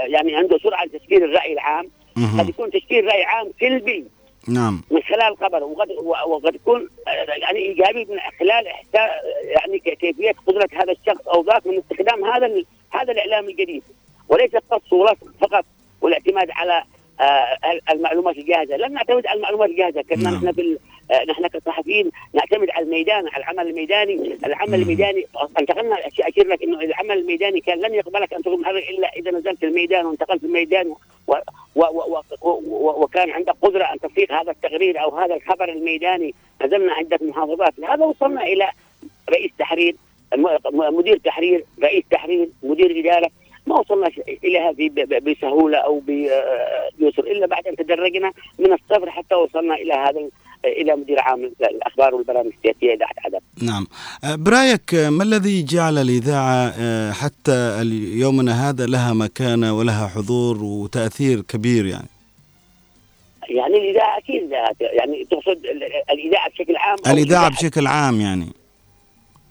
يعني 0.06 0.36
عنده 0.36 0.58
سرعة 0.58 0.86
لتشكيل 0.86 1.24
الرأي 1.24 1.54
العام. 1.54 1.90
قد. 2.40 2.50
يكون 2.50 2.72
تشكيل 2.72 3.06
رأي 3.06 3.24
عام 3.24 3.52
سلبي. 3.60 4.06
نعم. 4.48 4.82
من 4.92 5.02
خلال 5.02 5.38
خبر. 5.38 5.64
وقد 5.64 5.92
وقد 6.28 6.56
يكون 6.56 6.90
آه، 7.08 7.34
يعني 7.38 7.60
إيجابي 7.60 8.06
من 8.06 8.18
خلال 8.40 8.66
يعني 9.44 9.80
كيفية 9.80 10.32
قدرة 10.48 10.70
هذا 10.74 10.92
الشخص 10.92 11.28
أو 11.28 11.44
ذاك 11.44 11.68
من 11.68 11.78
استخدام 11.78 12.26
هذا 12.26 12.64
هذا 12.92 13.12
الإعلام 13.12 13.50
الجديد. 13.50 13.84
وليس 14.30 14.52
ولصق 14.92 15.18
فقط 15.42 15.66
والاعتماد 16.02 16.52
على 16.52 16.74
آه، 16.74 16.99
المعلومات 17.92 18.38
الجاهزة، 18.38 18.78
لن 18.78 18.94
نعتمد 18.94 19.28
على 19.28 19.38
المعلومات 19.38 19.70
الجاهزة، 19.70 20.02
كنا 20.02 20.24
نعم. 20.24 20.34
نحن 20.34 20.52
في 20.52 20.78
آه، 21.12 21.26
نحن 21.26 21.48
كصحفيين 21.48 22.12
نعتمد 22.34 22.70
على 22.70 22.86
الميدان 22.86 23.28
على 23.28 23.38
العمل 23.38 23.68
الميداني، 23.68 24.38
العمل. 24.46 24.82
الميداني 24.82 25.26
انتقلنا 25.60 25.98
اشير 26.08 26.48
لك 26.48 26.64
انه 26.64 26.82
العمل 26.82 27.18
الميداني 27.18 27.60
كان 27.60 27.80
لن 27.80 27.94
يقبلك 27.94 28.34
أن 28.34 28.42
تكون 28.42 28.62
محرر 28.62 28.78
إلا 28.78 29.12
إذا 29.18 29.32
نزلت 29.32 29.64
الميدان 29.64 30.06
وانتقلت 30.06 30.44
الميدان 30.44 30.88
و 30.88 30.96
و 31.28 31.36
و 31.76 32.22
و 32.42 33.04
وكان 33.04 33.30
عندك 33.30 33.56
قدرة 33.62 33.84
أن 33.84 34.00
تفريق 34.00 34.32
هذا 34.32 34.52
التقرير 34.52 35.02
أو 35.04 35.18
هذا 35.18 35.36
الخبر 35.36 35.70
الميداني، 35.70 36.34
نزلنا 36.62 36.94
عدة 36.94 37.20
محافظات، 37.22 37.74
لهذا 37.80 38.06
وصلنا 38.06 38.44
إلى 38.44 38.70
رئيس 39.30 39.52
تحرير 39.60 39.96
مدير 40.74 41.18
تحرير، 41.18 41.66
رئيس 41.84 42.04
تحرير، 42.12 42.50
مدير 42.64 43.00
إدارة، 43.00 43.30
ما 43.70 43.80
وصلنا 43.80 44.08
إلى 44.44 44.60
هذه 44.60 44.90
بسهولة 45.32 45.78
أو 45.78 46.00
بيسر. 46.00 47.24
إلا 47.24 47.48
بعد 47.48 47.68
أن 47.68 47.76
تدرجنا 47.76 48.32
من 48.60 48.74
الصفر 48.74 49.10
حتى 49.12 49.36
وصلنا 49.36 49.76
إلى 49.76 49.94
هذا 49.94 50.20
ال- 50.20 50.32
إلى 50.66 50.96
مدير 50.96 51.20
عام 51.20 51.52
الأخبار 51.62 52.16
والبرامج 52.16 52.52
السياسية 52.58 52.94
اذاعه 52.94 53.10
عدن. 53.26 53.40
نعم. 53.62 53.88
آه، 54.24 54.36
برأيك 54.36 54.94
آه، 54.96 55.10
ما 55.10 55.24
الذي 55.24 55.64
جعل 55.64 55.98
الإذاعة 55.98 56.74
آه، 56.80 57.12
حتى 57.12 57.82
يومنا 58.24 58.70
هذا 58.70 58.86
لها 58.86 59.14
مكانة 59.14 59.78
ولها 59.78 60.08
حضور 60.08 60.64
وتأثير 60.64 61.42
كبير 61.42 61.86
يعني؟ 61.86 62.08
يعني 63.50 63.78
الإذاعة 63.78 64.18
أكيد 64.18 64.50
لها- 64.50 64.72
يعني 64.82 65.26
تقصد 65.32 65.48
ال- 65.66 65.84
ال- 65.84 66.12
الإذاعة 66.20 66.50
بشكل 66.50 66.76
عام 66.76 66.98
أو 67.08 67.14
الإذاعة 67.14 67.50
بشكل 67.50 67.88
عام 67.88 68.22
يعني. 68.22 68.48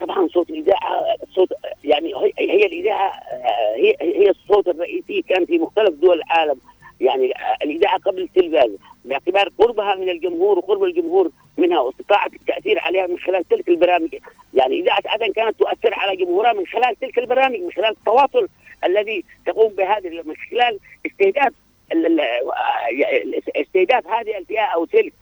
طبعا 0.01 0.28
صوت 0.28 0.51
الإذاعة 0.51 1.05
صوت 1.34 1.49
يعني 1.84 2.12
هي, 2.38 2.66
الإذاعة 2.66 3.09
آه، 3.11 3.76
هي 3.76 3.96
هي 4.01 4.30
الصوت 4.30 4.68
الرئيسي 4.68 5.22
كان 5.22 5.46
في 5.46 5.59
مختلف 5.59 5.90
دول 5.94 6.16
العالم. 6.22 6.61
يعني 7.01 7.32
آه، 7.36 7.57
الإذاعة 7.64 7.99
قبل 7.99 8.22
التلفاز 8.22 8.70
باعتبار 9.05 9.49
قربها 9.59 9.94
من 9.94 10.09
الجمهور 10.09 10.59
وقرب 10.59 10.84
الجمهور 10.84 11.30
منها 11.59 11.80
واستطاعت 11.80 12.32
التأثير 12.34 12.78
عليها 12.78 13.07
من 13.07 13.18
خلال 13.18 13.49
تلك 13.49 13.68
البرامج. 13.68 14.14
يعني 14.55 14.80
إذاعة 14.80 15.03
عدن 15.07 15.32
كانت 15.32 15.59
تؤثر 15.59 15.94
على 15.94 16.16
جمهورها 16.16 16.53
من 16.53 16.66
خلال 16.66 16.96
تلك 17.01 17.18
البرامج 17.18 17.61
من 17.61 17.72
خلال 17.72 17.90
التواصل 17.90 18.49
الذي 18.84 19.24
تقوم 19.46 19.68
بهذه 19.72 20.09
من 20.22 20.34
خلال 20.51 20.78
استهداف 21.07 21.53
ال- 21.92 22.20
ال- 22.20 23.57
استهداف 23.57 24.07
هذه 24.07 24.38
الفئة 24.38 24.64
أو 24.64 24.84
تلك. 24.84 25.12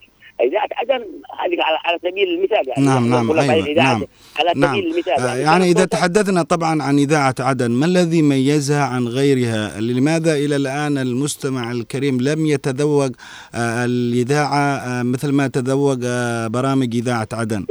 اذاعه 0.40 0.68
عدن 0.72 1.04
هذه 1.40 1.56
على 1.84 1.98
سبيل 2.02 2.28
المثال 2.28 2.68
يعني. 2.68 2.86
نعم، 2.86 3.10
نعم، 3.10 3.26
نقول 3.26 3.38
أيوة، 3.38 3.54
الإذاعة 3.54 3.98
نعم، 3.98 4.06
على 4.38 4.52
نعم. 4.56 4.76
سبيل 4.76 4.92
المثال 4.92 5.12
آه، 5.12 5.36
يعني 5.36 5.64
إذا 5.64 5.74
كانت 5.74 5.92
تحدثنا 5.92 6.42
طبعا 6.42 6.82
عن 6.82 6.98
إذاعة 6.98 7.34
عدن 7.40 7.70
ما 7.70 7.86
الذي 7.86 8.22
ميزها 8.22 8.84
عن 8.84 9.08
غيرها؟ 9.08 9.80
لماذا 9.80 10.34
إلى 10.34 10.56
الآن 10.56 10.98
المستمع 10.98 11.72
الكريم 11.72 12.20
لم 12.20 12.46
يتذوق 12.46 13.10
آه، 13.54 13.84
الإذاعة 13.84 14.76
آه، 14.76 15.02
مثل 15.02 15.32
ما 15.32 15.48
تذوق 15.48 15.98
برامج 16.46 16.94
إذاعة 16.94 17.28
عدن؟ 17.32 17.66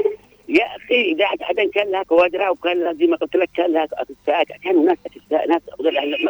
يا 0.49 0.65
أخي 0.75 1.01
إذاعة 1.11 1.37
عدن 1.41 1.69
كان 1.69 1.91
لها 1.91 2.03
كوادرها 2.03 2.49
وكان 2.49 2.79
لها 2.79 2.93
زي 2.93 3.07
ما 3.07 3.17
قلت 3.17 3.35
لك 3.35 3.49
كان 3.55 3.73
لها 3.73 3.87
اخصائيات 3.93 4.47
كانوا 4.63 4.85
ناس 4.85 4.97
اخصائيات 5.05 5.49
ناس 5.49 5.61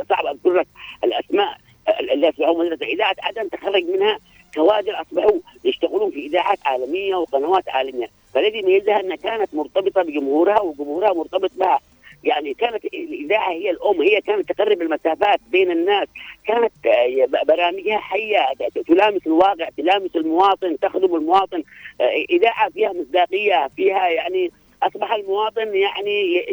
صعب 0.10 0.26
اذكر 0.26 0.54
لك 0.54 0.68
الأسماء 1.04 1.58
اللي 2.00 2.34
مدرسه 2.40 2.86
إذاعة 2.86 3.16
عدن 3.24 3.50
تخرج 3.50 3.84
منها 3.84 4.20
كوادر 4.56 5.02
أصبحوا 5.02 5.40
يشتغلون 5.66 6.12
في 6.12 6.26
إذاعات 6.26 6.60
عالمية 6.66 7.16
وقنوات 7.16 7.70
عالمية. 7.70 8.10
فالذي 8.34 8.62
ميزها 8.62 9.00
أنها 9.00 9.16
كانت 9.16 9.56
مرتبطة 9.56 10.02
بجمهورها 10.02 10.62
وجمهورها 10.62 11.14
مرتبط 11.14 11.52
بها. 11.56 11.80
يعني 12.24 12.54
كانت 12.54 12.86
الإذاعة 12.86 13.52
هي 13.52 13.70
الأم 13.70 14.02
هي 14.02 14.22
كانت 14.22 14.52
تقرب 14.52 14.82
المسافات 14.82 15.40
بين 15.52 15.72
الناس. 15.72 16.08
كانت 16.48 16.72
آه، 16.86 17.44
برامجها 17.48 17.98
حية 17.98 18.46
تلامس 18.88 19.28
الواقع 19.28 19.70
تلامس 19.78 20.16
المواطن 20.16 20.80
تخدم 20.80 21.16
المواطن. 21.16 21.64
آه، 22.02 22.26
إذاعة 22.30 22.70
فيها 22.70 22.94
مصداقية 22.94 23.70
فيها 23.76 24.08
يعني 24.10 24.52
أصبح 24.84 25.14
المواطن 25.14 25.76
يعني 25.76 26.46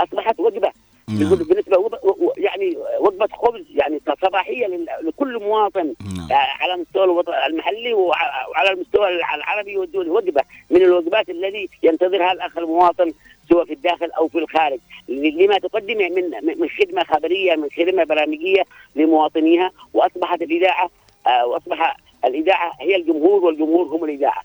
أصبحت 0.00 0.40
وجبة. 0.40 0.72
نعم. 1.10 1.34
بالنسبة 1.34 1.78
وب- 1.78 1.98
و- 2.04 2.32
يعني 2.36 2.76
وجبة 3.00 3.28
خبز 3.32 3.64
يعني 3.74 4.00
صباحيه 4.22 4.66
لل- 4.66 4.86
لكل 5.02 5.38
مواطن 5.42 5.94
نعم. 6.16 6.28
على 6.60 6.76
مستوى 6.76 7.04
الوطن 7.04 7.32
المحلي 7.46 7.94
وع- 7.94 8.48
وعلى 8.48 8.70
المستوى 8.70 9.08
العربي 9.34 9.76
والدولي 9.78 10.10
وجبة 10.10 10.42
من 10.70 10.82
الوجبات 10.82 11.28
الذي 11.30 11.68
ينتظرها 11.82 12.32
الأخ 12.32 12.58
المواطن 12.58 13.12
سواء 13.48 13.64
في 13.64 13.72
الداخل 13.72 14.10
أو 14.10 14.28
في 14.28 14.38
الخارج 14.38 14.78
لما 15.08 15.58
تقدم 15.58 15.98
من 15.98 16.30
من 16.60 16.68
خدمة 16.68 17.04
خبرية 17.04 17.54
من 17.56 17.68
خدمة 17.76 18.04
برامجية 18.04 18.62
لمواطنيها 18.96 19.70
وأصبحت 19.94 20.42
الإذاعة 20.42 20.90
آه، 21.26 21.46
وأصبح 21.46 21.96
الإذاعة 22.24 22.72
هي 22.80 22.96
الجمهور 22.96 23.44
والجمهور 23.44 23.86
هم 23.86 24.04
الإذاعة 24.04 24.42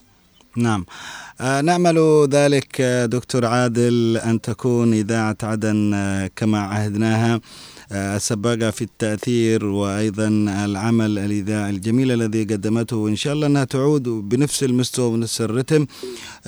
نعم. 0.57 0.85
آه، 1.41 1.61
نأمل 1.61 2.27
ذلك 2.31 2.81
آه، 2.81 3.05
دكتور 3.05 3.45
عادل 3.45 4.17
أن 4.17 4.41
تكون 4.41 4.93
إذاعة 4.93 5.37
عدن 5.43 5.91
آه، 5.93 6.29
كما 6.35 6.59
عهدناها 6.59 7.39
آه، 7.91 8.17
سباقة 8.17 8.71
في 8.71 8.81
التأثير 8.81 9.65
وأيضا 9.65 10.27
العمل 10.65 11.19
الإذاعي 11.19 11.69
الجميل 11.69 12.11
الذي 12.11 12.43
قدمته. 12.43 12.97
وإن 12.97 13.15
شاء 13.15 13.33
الله 13.33 13.47
أنها 13.47 13.63
تعود 13.63 14.03
بنفس 14.03 14.63
المستوى 14.63 15.05
ونفس 15.13 15.41
الرتم. 15.41 15.85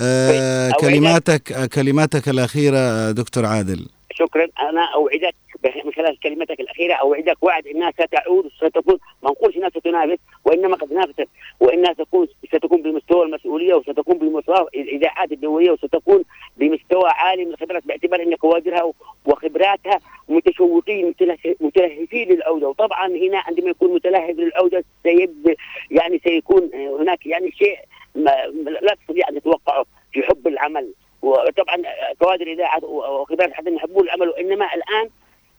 أوعدك- 0.00 0.80
كلماتك 0.80 1.68
كلماتك 1.72 2.28
الأخيرة 2.28 3.10
دكتور 3.10 3.46
عادل. 3.46 3.86
شكرا. 4.14 4.42
أنا 4.70 4.80
أوعدك 4.94 5.34
بخ- 5.47 5.47
من 5.84 5.92
خلال 5.92 6.20
كلمتك 6.20 6.60
الأخيرة 6.60 6.94
اوعدك 6.94 7.36
وعد 7.42 7.66
إنها 7.66 7.90
ستعود 7.90 8.48
ستكون 8.56 8.98
ما 9.22 9.30
نقولش 9.30 9.56
إنها 9.56 9.68
ستنافس 9.68 10.18
وإنما 10.44 10.76
قد 10.76 10.92
نافست 10.92 11.28
وإنها 11.60 11.92
تكون 11.92 12.28
ستكون 12.48 12.82
بمستوى 12.82 13.22
المسؤولية 13.26 13.74
وستكون 13.74 14.18
بمستوى 14.18 14.66
الاذاعات 14.74 15.32
الدولية 15.32 15.70
وستكون 15.70 16.24
بمستوى 16.56 17.04
عالي 17.10 17.44
من 17.44 17.50
الخبرات 17.52 17.86
باعتبار 17.86 18.22
إن 18.22 18.34
كوادرها 18.34 18.92
وخبراتها 19.26 20.00
متشوقين 20.28 21.10
متله- 21.14 21.56
متلهفين 21.60 22.28
للعوده 22.28 22.68
وطبعا 22.68 23.06
هنا 23.08 23.38
عندما 23.38 23.70
يكون 23.70 23.94
متلهف 23.94 24.30
للعوده 24.38 24.84
سيب 25.02 25.54
يعني 25.90 26.20
سيكون 26.24 26.70
هناك 26.74 27.26
يعني 27.26 27.50
شيء 27.52 27.78
لا 28.14 28.94
تستطيع 29.00 29.28
أن 29.28 29.40
تتوقعه 29.40 29.84
في 30.12 30.22
حب 30.22 30.46
العمل. 30.48 30.92
وطبعا 31.22 31.76
كوادر 32.18 32.46
اذاعه 32.46 32.84
وخبرات 32.84 33.52
حتى 33.52 33.70
يحبون 33.74 34.04
العمل 34.04 34.28
وإنما 34.28 34.68
الآن 34.74 35.10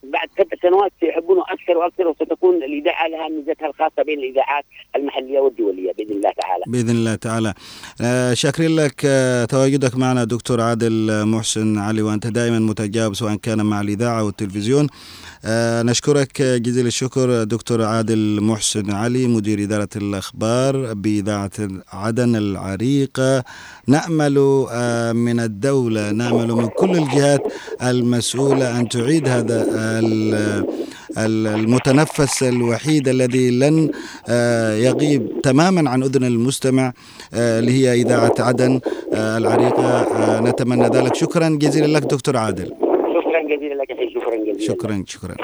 بعد 0.04 0.30
ست 0.34 0.62
سنوات 0.62 0.92
سيحبونه 1.00 1.42
أكثر 1.42 1.78
وأكثر 1.78 2.08
وستكون 2.08 2.56
الإذاعة 2.56 3.08
لها 3.08 3.30
ميزتها 3.30 3.68
الخاصة 3.68 4.04
بين 4.06 4.20
الإذاعات 4.20 4.66
المحلية 4.96 5.40
والدولية 5.40 5.92
بإذن 5.98 6.12
الله 6.12 6.32
تعالى. 6.42 6.64
بإذن 6.68 6.90
الله 6.90 7.16
تعالى 7.16 7.54
آه، 8.02 8.34
شاكرين 8.34 8.76
لك 8.76 9.02
آه، 9.06 9.46
تواجدك 9.46 9.98
معنا 9.98 10.24
دكتور 10.24 10.62
عادل 10.62 11.26
محسن 11.26 11.78
علي 11.78 12.02
وأنت 12.02 12.28
دائما 12.28 12.60
متجاوب 12.60 13.14
سواء 13.14 13.36
كان 13.36 13.66
مع 13.66 13.82
الإذاعة 13.82 14.24
والتلفزيون 14.24 14.88
نشكرك 15.84 16.42
جزيل 16.42 16.88
الشكر 16.88 17.44
دكتور 17.44 17.84
عادل 17.84 18.42
محسن 18.42 18.92
علي 18.92 19.28
مدير 19.28 19.64
إدارة 19.64 19.90
الأخبار 19.96 20.94
بإذاعة 20.94 21.52
عدن 21.94 22.36
العريقة 22.36 23.44
نأمل 23.88 24.66
آه، 24.72 25.12
من 25.12 25.40
الدولة 25.40 26.12
نأمل 26.12 26.48
من 26.52 26.68
كل 26.68 26.92
الجهات 26.92 27.42
المسؤولة 27.84 28.80
أن 28.80 28.90
تعيد 28.90 29.28
هذا 29.28 29.66
ال- 30.00 30.66
ال- 31.18 31.48
المتنفس 31.48 32.44
الوحيد 32.44 33.08
الذي 33.08 33.52
لن 33.60 33.90
آه، 34.30 34.76
يغيب 34.76 35.42
تماما 35.44 35.90
عن 35.90 36.04
أذن 36.04 36.24
المستمع 36.24 36.94
آه، 37.34 37.60
اللي 37.60 37.72
هي 37.72 37.94
إذاعة 38.02 38.34
عدن 38.40 38.80
آه، 39.14 39.38
العريقة 39.38 39.84
آه، 40.02 40.40
نتمنى 40.40 40.88
ذلك. 40.88 41.16
شكرا 41.16 41.50
جزيلا 41.50 41.98
لك 41.98 42.02
دكتور 42.04 42.38
عادل 42.38 42.66
شكرا 43.20 43.42
جزيلا 43.58 43.74
لك 43.74 43.92
أخي 43.92 44.14
شكرا 44.60 45.04
شكرا. 45.08 45.36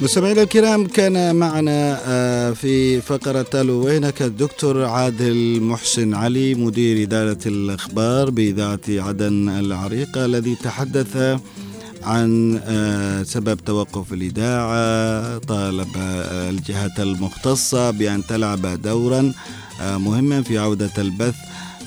مستمعينا 0.00 0.42
الكرام 0.42 0.86
كان 0.86 1.36
معنا 1.36 2.00
آه، 2.06 2.52
في 2.52 3.00
فقرة 3.00 3.42
تالو 3.42 3.84
وينك 3.84 4.22
الدكتور 4.22 4.84
عادل 4.84 5.60
محسن 5.60 6.14
علي 6.14 6.54
مدير 6.54 7.02
إدارة 7.02 7.38
الأخبار 7.46 8.30
بإذاعة 8.30 8.80
عدن 8.88 9.48
العريقة 9.48 10.24
الذي 10.24 10.54
تحدث 10.54 11.38
عن 12.02 12.60
آه، 12.64 13.22
سبب 13.22 13.60
توقف 13.66 14.12
الإذاعة 14.12 15.38
طالب 15.38 15.88
آه، 15.96 16.50
الجهات 16.50 17.00
المختصة 17.00 17.90
بأن 17.90 18.26
تلعب 18.26 18.82
دورا 18.82 19.32
آه، 19.80 19.96
مهما 19.98 20.42
في 20.42 20.58
عودة 20.58 20.90
البث. 20.98 21.34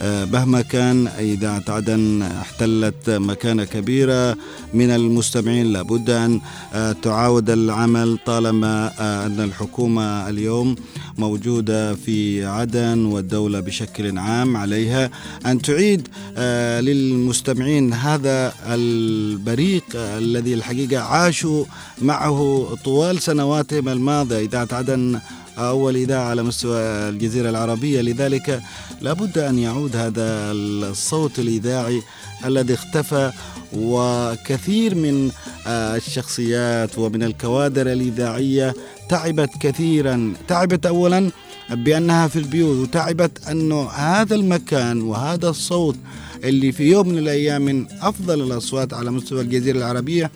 مهما 0.01 0.61
كان 0.61 1.07
إذاعة 1.07 1.63
عدن 1.67 2.21
احتلت 2.21 3.09
مكانة 3.09 3.63
كبيرة 3.63 4.37
من 4.73 4.89
المستمعين 4.91 5.73
لابد 5.73 6.09
أن 6.09 6.41
آه، 6.73 6.91
تعاود 6.91 7.49
العمل 7.49 8.17
طالما 8.25 8.91
آه، 8.99 9.25
أن 9.25 9.39
الحكومة 9.39 10.29
اليوم 10.29 10.75
موجودة 11.17 11.95
في 11.95 12.45
عدن 12.45 13.05
والدولة 13.05 13.59
بشكل 13.59 14.17
عام 14.17 14.57
عليها. 14.57 15.09
أن 15.45 15.61
تعيد 15.61 16.07
آه، 16.37 16.81
للمستمعين 16.81 17.93
هذا 17.93 18.53
البريق 18.67 19.83
آه، 19.95 20.17
الذي 20.17 20.53
الحقيقة 20.53 21.01
عاشوا 21.01 21.65
معه 22.01 22.67
طوال 22.85 23.21
سنواتهم 23.21 23.89
الماضية. 23.89 24.39
إذاعة 24.39 24.67
عدن 24.71 25.19
أول 25.57 25.95
إذاعة 25.95 26.29
على 26.29 26.43
مستوى 26.43 26.79
الجزيرة 27.09 27.49
العربية. 27.49 28.01
لذلك 28.01 28.61
لابد 29.01 29.37
أن 29.37 29.59
يعود 29.59 29.95
هذا 29.95 30.51
الصوت 30.51 31.39
الإذاعي 31.39 32.01
الذي 32.45 32.73
اختفى 32.73 33.31
وكثير 33.73 34.95
من 34.95 35.31
آه، 35.67 35.95
الشخصيات 35.95 36.97
ومن 36.97 37.23
الكوادر 37.23 37.91
الإذاعية 37.91 38.73
تعبت 39.09 39.49
كثيرا. 39.61 40.33
تعبت 40.47 40.85
أولا 40.85 41.31
بأنها 41.69 42.27
في 42.27 42.39
البيوت 42.39 42.77
وتعبت 42.87 43.47
أنه 43.47 43.89
هذا 43.89 44.35
المكان 44.35 45.01
وهذا 45.01 45.49
الصوت 45.49 45.95
اللي 46.43 46.71
في 46.71 46.83
يوم 46.83 47.09
من 47.09 47.17
الأيام 47.17 47.61
من 47.61 47.85
أفضل 48.01 48.41
الأصوات 48.41 48.93
على 48.93 49.11
مستوى 49.11 49.41
الجزيرة 49.41 49.77
العربية 49.77 50.31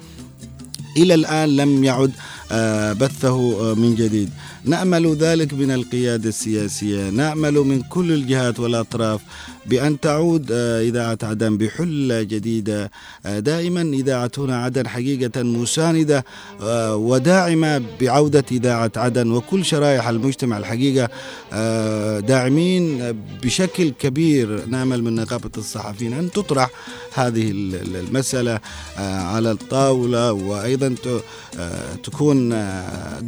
إلى 0.97 1.13
الآن 1.13 1.49
لم 1.55 1.83
يعد 1.83 2.11
بثه 2.51 3.71
آه، 3.71 3.73
من 3.73 3.95
جديد. 3.95 4.29
نأمل 4.65 5.15
ذلك 5.15 5.53
من 5.53 5.71
القيادة 5.71 6.29
السياسية. 6.29 7.09
نأمل 7.09 7.53
من 7.53 7.81
كل 7.81 8.11
الجهات 8.11 8.59
والأطراف 8.59 9.21
بأن 9.65 9.99
تعود 9.99 10.47
آه، 10.51 10.81
إذاعة 10.81 11.17
عدن 11.23 11.57
بحلة 11.57 12.23
جديدة. 12.23 12.91
آه، 13.25 13.39
دائما 13.39 13.81
إذاعتنا 13.81 14.63
عدن 14.63 14.87
حقيقة 14.87 15.43
مساندة 15.43 16.25
آه، 16.61 16.95
وداعمة 16.95 17.81
بعودة 18.01 18.45
إذاعة 18.51 18.91
عدن 18.95 19.31
وكل 19.31 19.65
شرائح 19.65 20.07
المجتمع 20.07 20.57
الحقيقة. 20.57 21.09
آه، 21.53 22.19
داعمين 22.19 23.15
بشكل 23.43 23.89
كبير. 23.89 24.65
نأمل 24.67 25.03
من 25.03 25.15
نقابة 25.15 25.51
الصحفيين 25.57 26.13
أن 26.13 26.31
تطرح 26.31 26.69
هذه 27.13 27.51
ال- 27.51 27.75
ال- 27.75 27.95
المسألة 27.95 28.59
آه، 28.97 29.21
على 29.21 29.51
الطاولة 29.51 30.31
وأيضا 30.33 30.95
ت- 31.03 31.23
آه، 31.59 31.95
تكون 32.37 32.53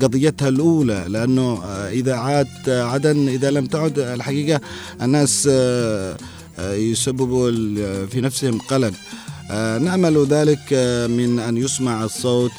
قضيتها 0.02 0.50
الأولى 0.50 1.06
لأنه 1.08 1.64
آه، 1.64 1.90
إذاعات 1.90 2.70
عدن 2.70 3.28
إذا 3.28 3.52
لم 3.52 3.66
تعد 3.66 4.00
الحقيقة 4.00 4.62
الناس 5.02 5.50
يسببوا 6.60 7.52
في 8.06 8.22
نفسهم 8.22 8.58
قلق. 8.60 8.94
نأمل 9.82 10.26
ذلك 10.26 10.74
من 11.10 11.40
أن 11.40 11.58
يسمع 11.58 12.04
الصوت 12.04 12.52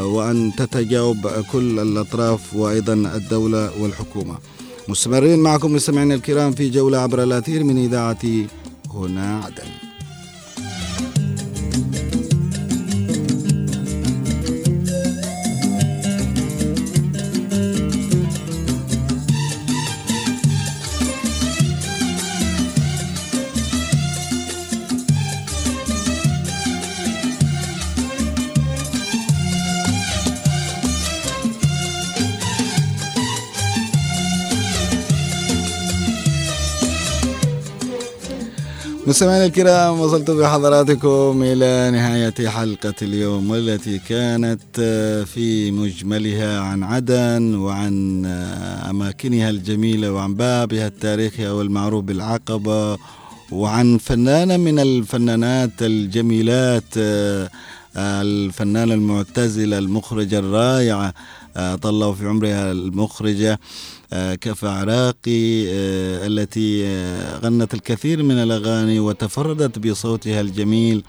وأن 0.00 0.52
تتجاوب 0.56 1.28
كل 1.52 1.78
الأطراف 1.78 2.54
وأيضا 2.54 2.92
الدولة 2.92 3.70
والحكومة. 3.80 4.38
مستمرين 4.88 5.38
معكم 5.38 5.72
مستمعينا 5.72 6.14
الكرام 6.14 6.52
في 6.52 6.70
جولة 6.70 6.98
عبر 6.98 7.22
الأثير 7.22 7.64
من 7.64 7.84
إذاعة 7.84 8.24
هنا 8.94 9.40
عدن. 9.44 9.87
مستمعينا 39.08 39.44
الكرام 39.46 40.00
وصلت 40.00 40.30
بحضراتكم 40.30 41.42
إلى 41.42 41.90
نهاية 41.92 42.48
حلقة 42.48 42.94
اليوم 43.02 43.50
والتي 43.50 43.98
كانت 43.98 44.60
آه، 44.80 45.24
في 45.24 45.70
مجملها 45.70 46.60
عن 46.60 46.82
عدن 46.82 47.54
وعن 47.54 48.26
آه، 48.26 48.90
أماكنها 48.90 49.50
الجميلة 49.50 50.12
وعن 50.12 50.34
بابها 50.34 50.86
التاريخي 50.86 51.48
أو 51.48 51.60
المعروف 51.62 52.04
بالعقبة 52.04 52.98
وعن 53.52 53.98
فنانة 53.98 54.56
من 54.56 54.78
الفنانات 54.78 55.82
الجميلات 55.82 56.84
آه، 56.98 57.50
الفنانة 57.98 58.94
المعتزلة 58.94 59.78
المخرجة 59.78 60.38
الرائعة 60.38 61.14
آه، 61.56 61.74
طلوا 61.74 62.14
في 62.14 62.26
عمرها 62.26 62.72
المخرجة 62.72 63.60
آه، 64.12 64.34
كفى 64.34 64.68
عراقي 64.68 65.64
آه، 65.68 66.26
التي 66.26 66.86
آه، 66.86 67.38
غنت 67.38 67.74
الكثير 67.74 68.22
من 68.22 68.34
الأغاني 68.38 69.00
وتفردت 69.00 69.78
بصوتها 69.78 70.40
الجميل. 70.40 71.02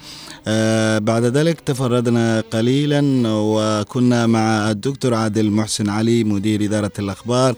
آه، 0.48 0.98
بعد 0.98 1.24
ذلك 1.24 1.60
تفردنا 1.62 2.44
قليلا 2.52 3.02
وكنا 3.28 4.28
مع 4.28 4.72
الدكتور 4.72 5.14
عادل 5.14 5.52
محسن 5.52 5.90
علي 5.90 6.24
مدير 6.24 6.64
إدارة 6.66 6.92
الأخبار 7.00 7.56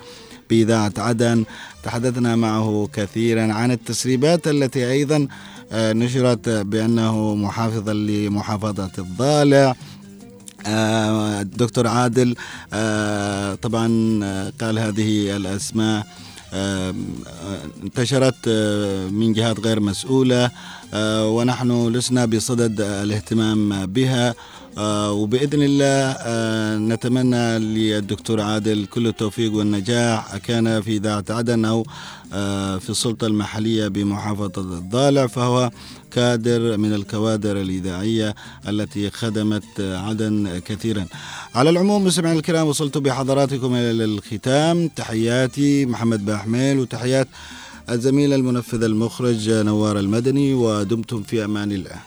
بإذاعة 0.50 0.94
عدن. 0.98 1.46
تحدثنا 1.84 2.36
معه 2.36 2.90
كثيرا 2.94 3.54
عن 3.54 3.72
التسريبات 3.72 4.48
التي 4.48 4.92
أيضا 4.92 5.18
آه، 5.18 5.28
نشرت 5.74 6.50
بأنه 6.50 7.36
محافظا 7.36 7.94
لمحافظة 7.94 8.92
الضالع. 9.00 9.76
آه، 10.68 11.42
الدكتور 11.42 11.88
عادل 11.88 12.36
آه، 12.74 13.56
طبعا 13.56 14.20
آه، 14.24 14.54
قال 14.62 14.80
هذه 14.80 15.36
الأسماء 15.38 16.08
آه، 16.54 16.90
آه، 16.90 16.94
انتشرت 17.84 18.36
آه، 18.48 19.08
من 19.08 19.34
جهات 19.34 19.60
غير 19.60 19.80
مسؤولة 19.80 20.52
آه، 20.94 21.28
ونحن 21.28 21.88
لسنا 21.88 22.26
بصدد 22.26 22.82
الاهتمام 22.82 23.86
بها 23.86 24.36
آه، 24.78 25.12
وبإذن 25.12 25.62
الله 25.64 26.16
آه، 26.20 26.78
نتمنى 26.78 27.60
للدكتور 27.60 28.42
عادل 28.42 28.86
كل 28.86 29.08
التوفيق 29.08 29.54
والنجاح 29.54 30.38
كان 30.38 30.82
في 30.82 30.98
إذاعة 30.98 31.26
عدن 31.30 31.66
أو 31.66 31.80
آه، 31.82 31.86
آه، 32.34 32.78
في 32.78 32.90
السلطة 32.90 33.28
المحلية 33.28 33.88
بمحافظة 33.88 34.62
الضالع 34.62 35.28
فهو 35.28 35.72
كادر 36.12 36.78
من 36.78 36.94
الكوادر 36.94 37.62
الإذاعية 37.62 38.36
التي 38.68 39.10
خدمت 39.10 39.80
عدن 39.80 40.62
كثيرا. 40.66 41.06
على 41.56 41.70
العموم 41.70 42.04
مستمعينا 42.06 42.40
الكرام 42.40 42.68
وصلت 42.68 42.98
بحضراتكم 42.98 43.76
إلى 43.76 44.04
الختام. 44.06 44.88
تحياتي 44.88 45.86
محمد 45.86 46.26
باحميل 46.26 46.80
وتحيات 46.80 47.28
الزميل 47.90 48.34
المنفذ 48.34 48.84
المخرج 48.84 49.50
نوار 49.50 50.00
المدني 50.00 50.54
ودمتم 50.54 51.24
في 51.24 51.46
أمان 51.46 51.72
الله. 51.72 52.00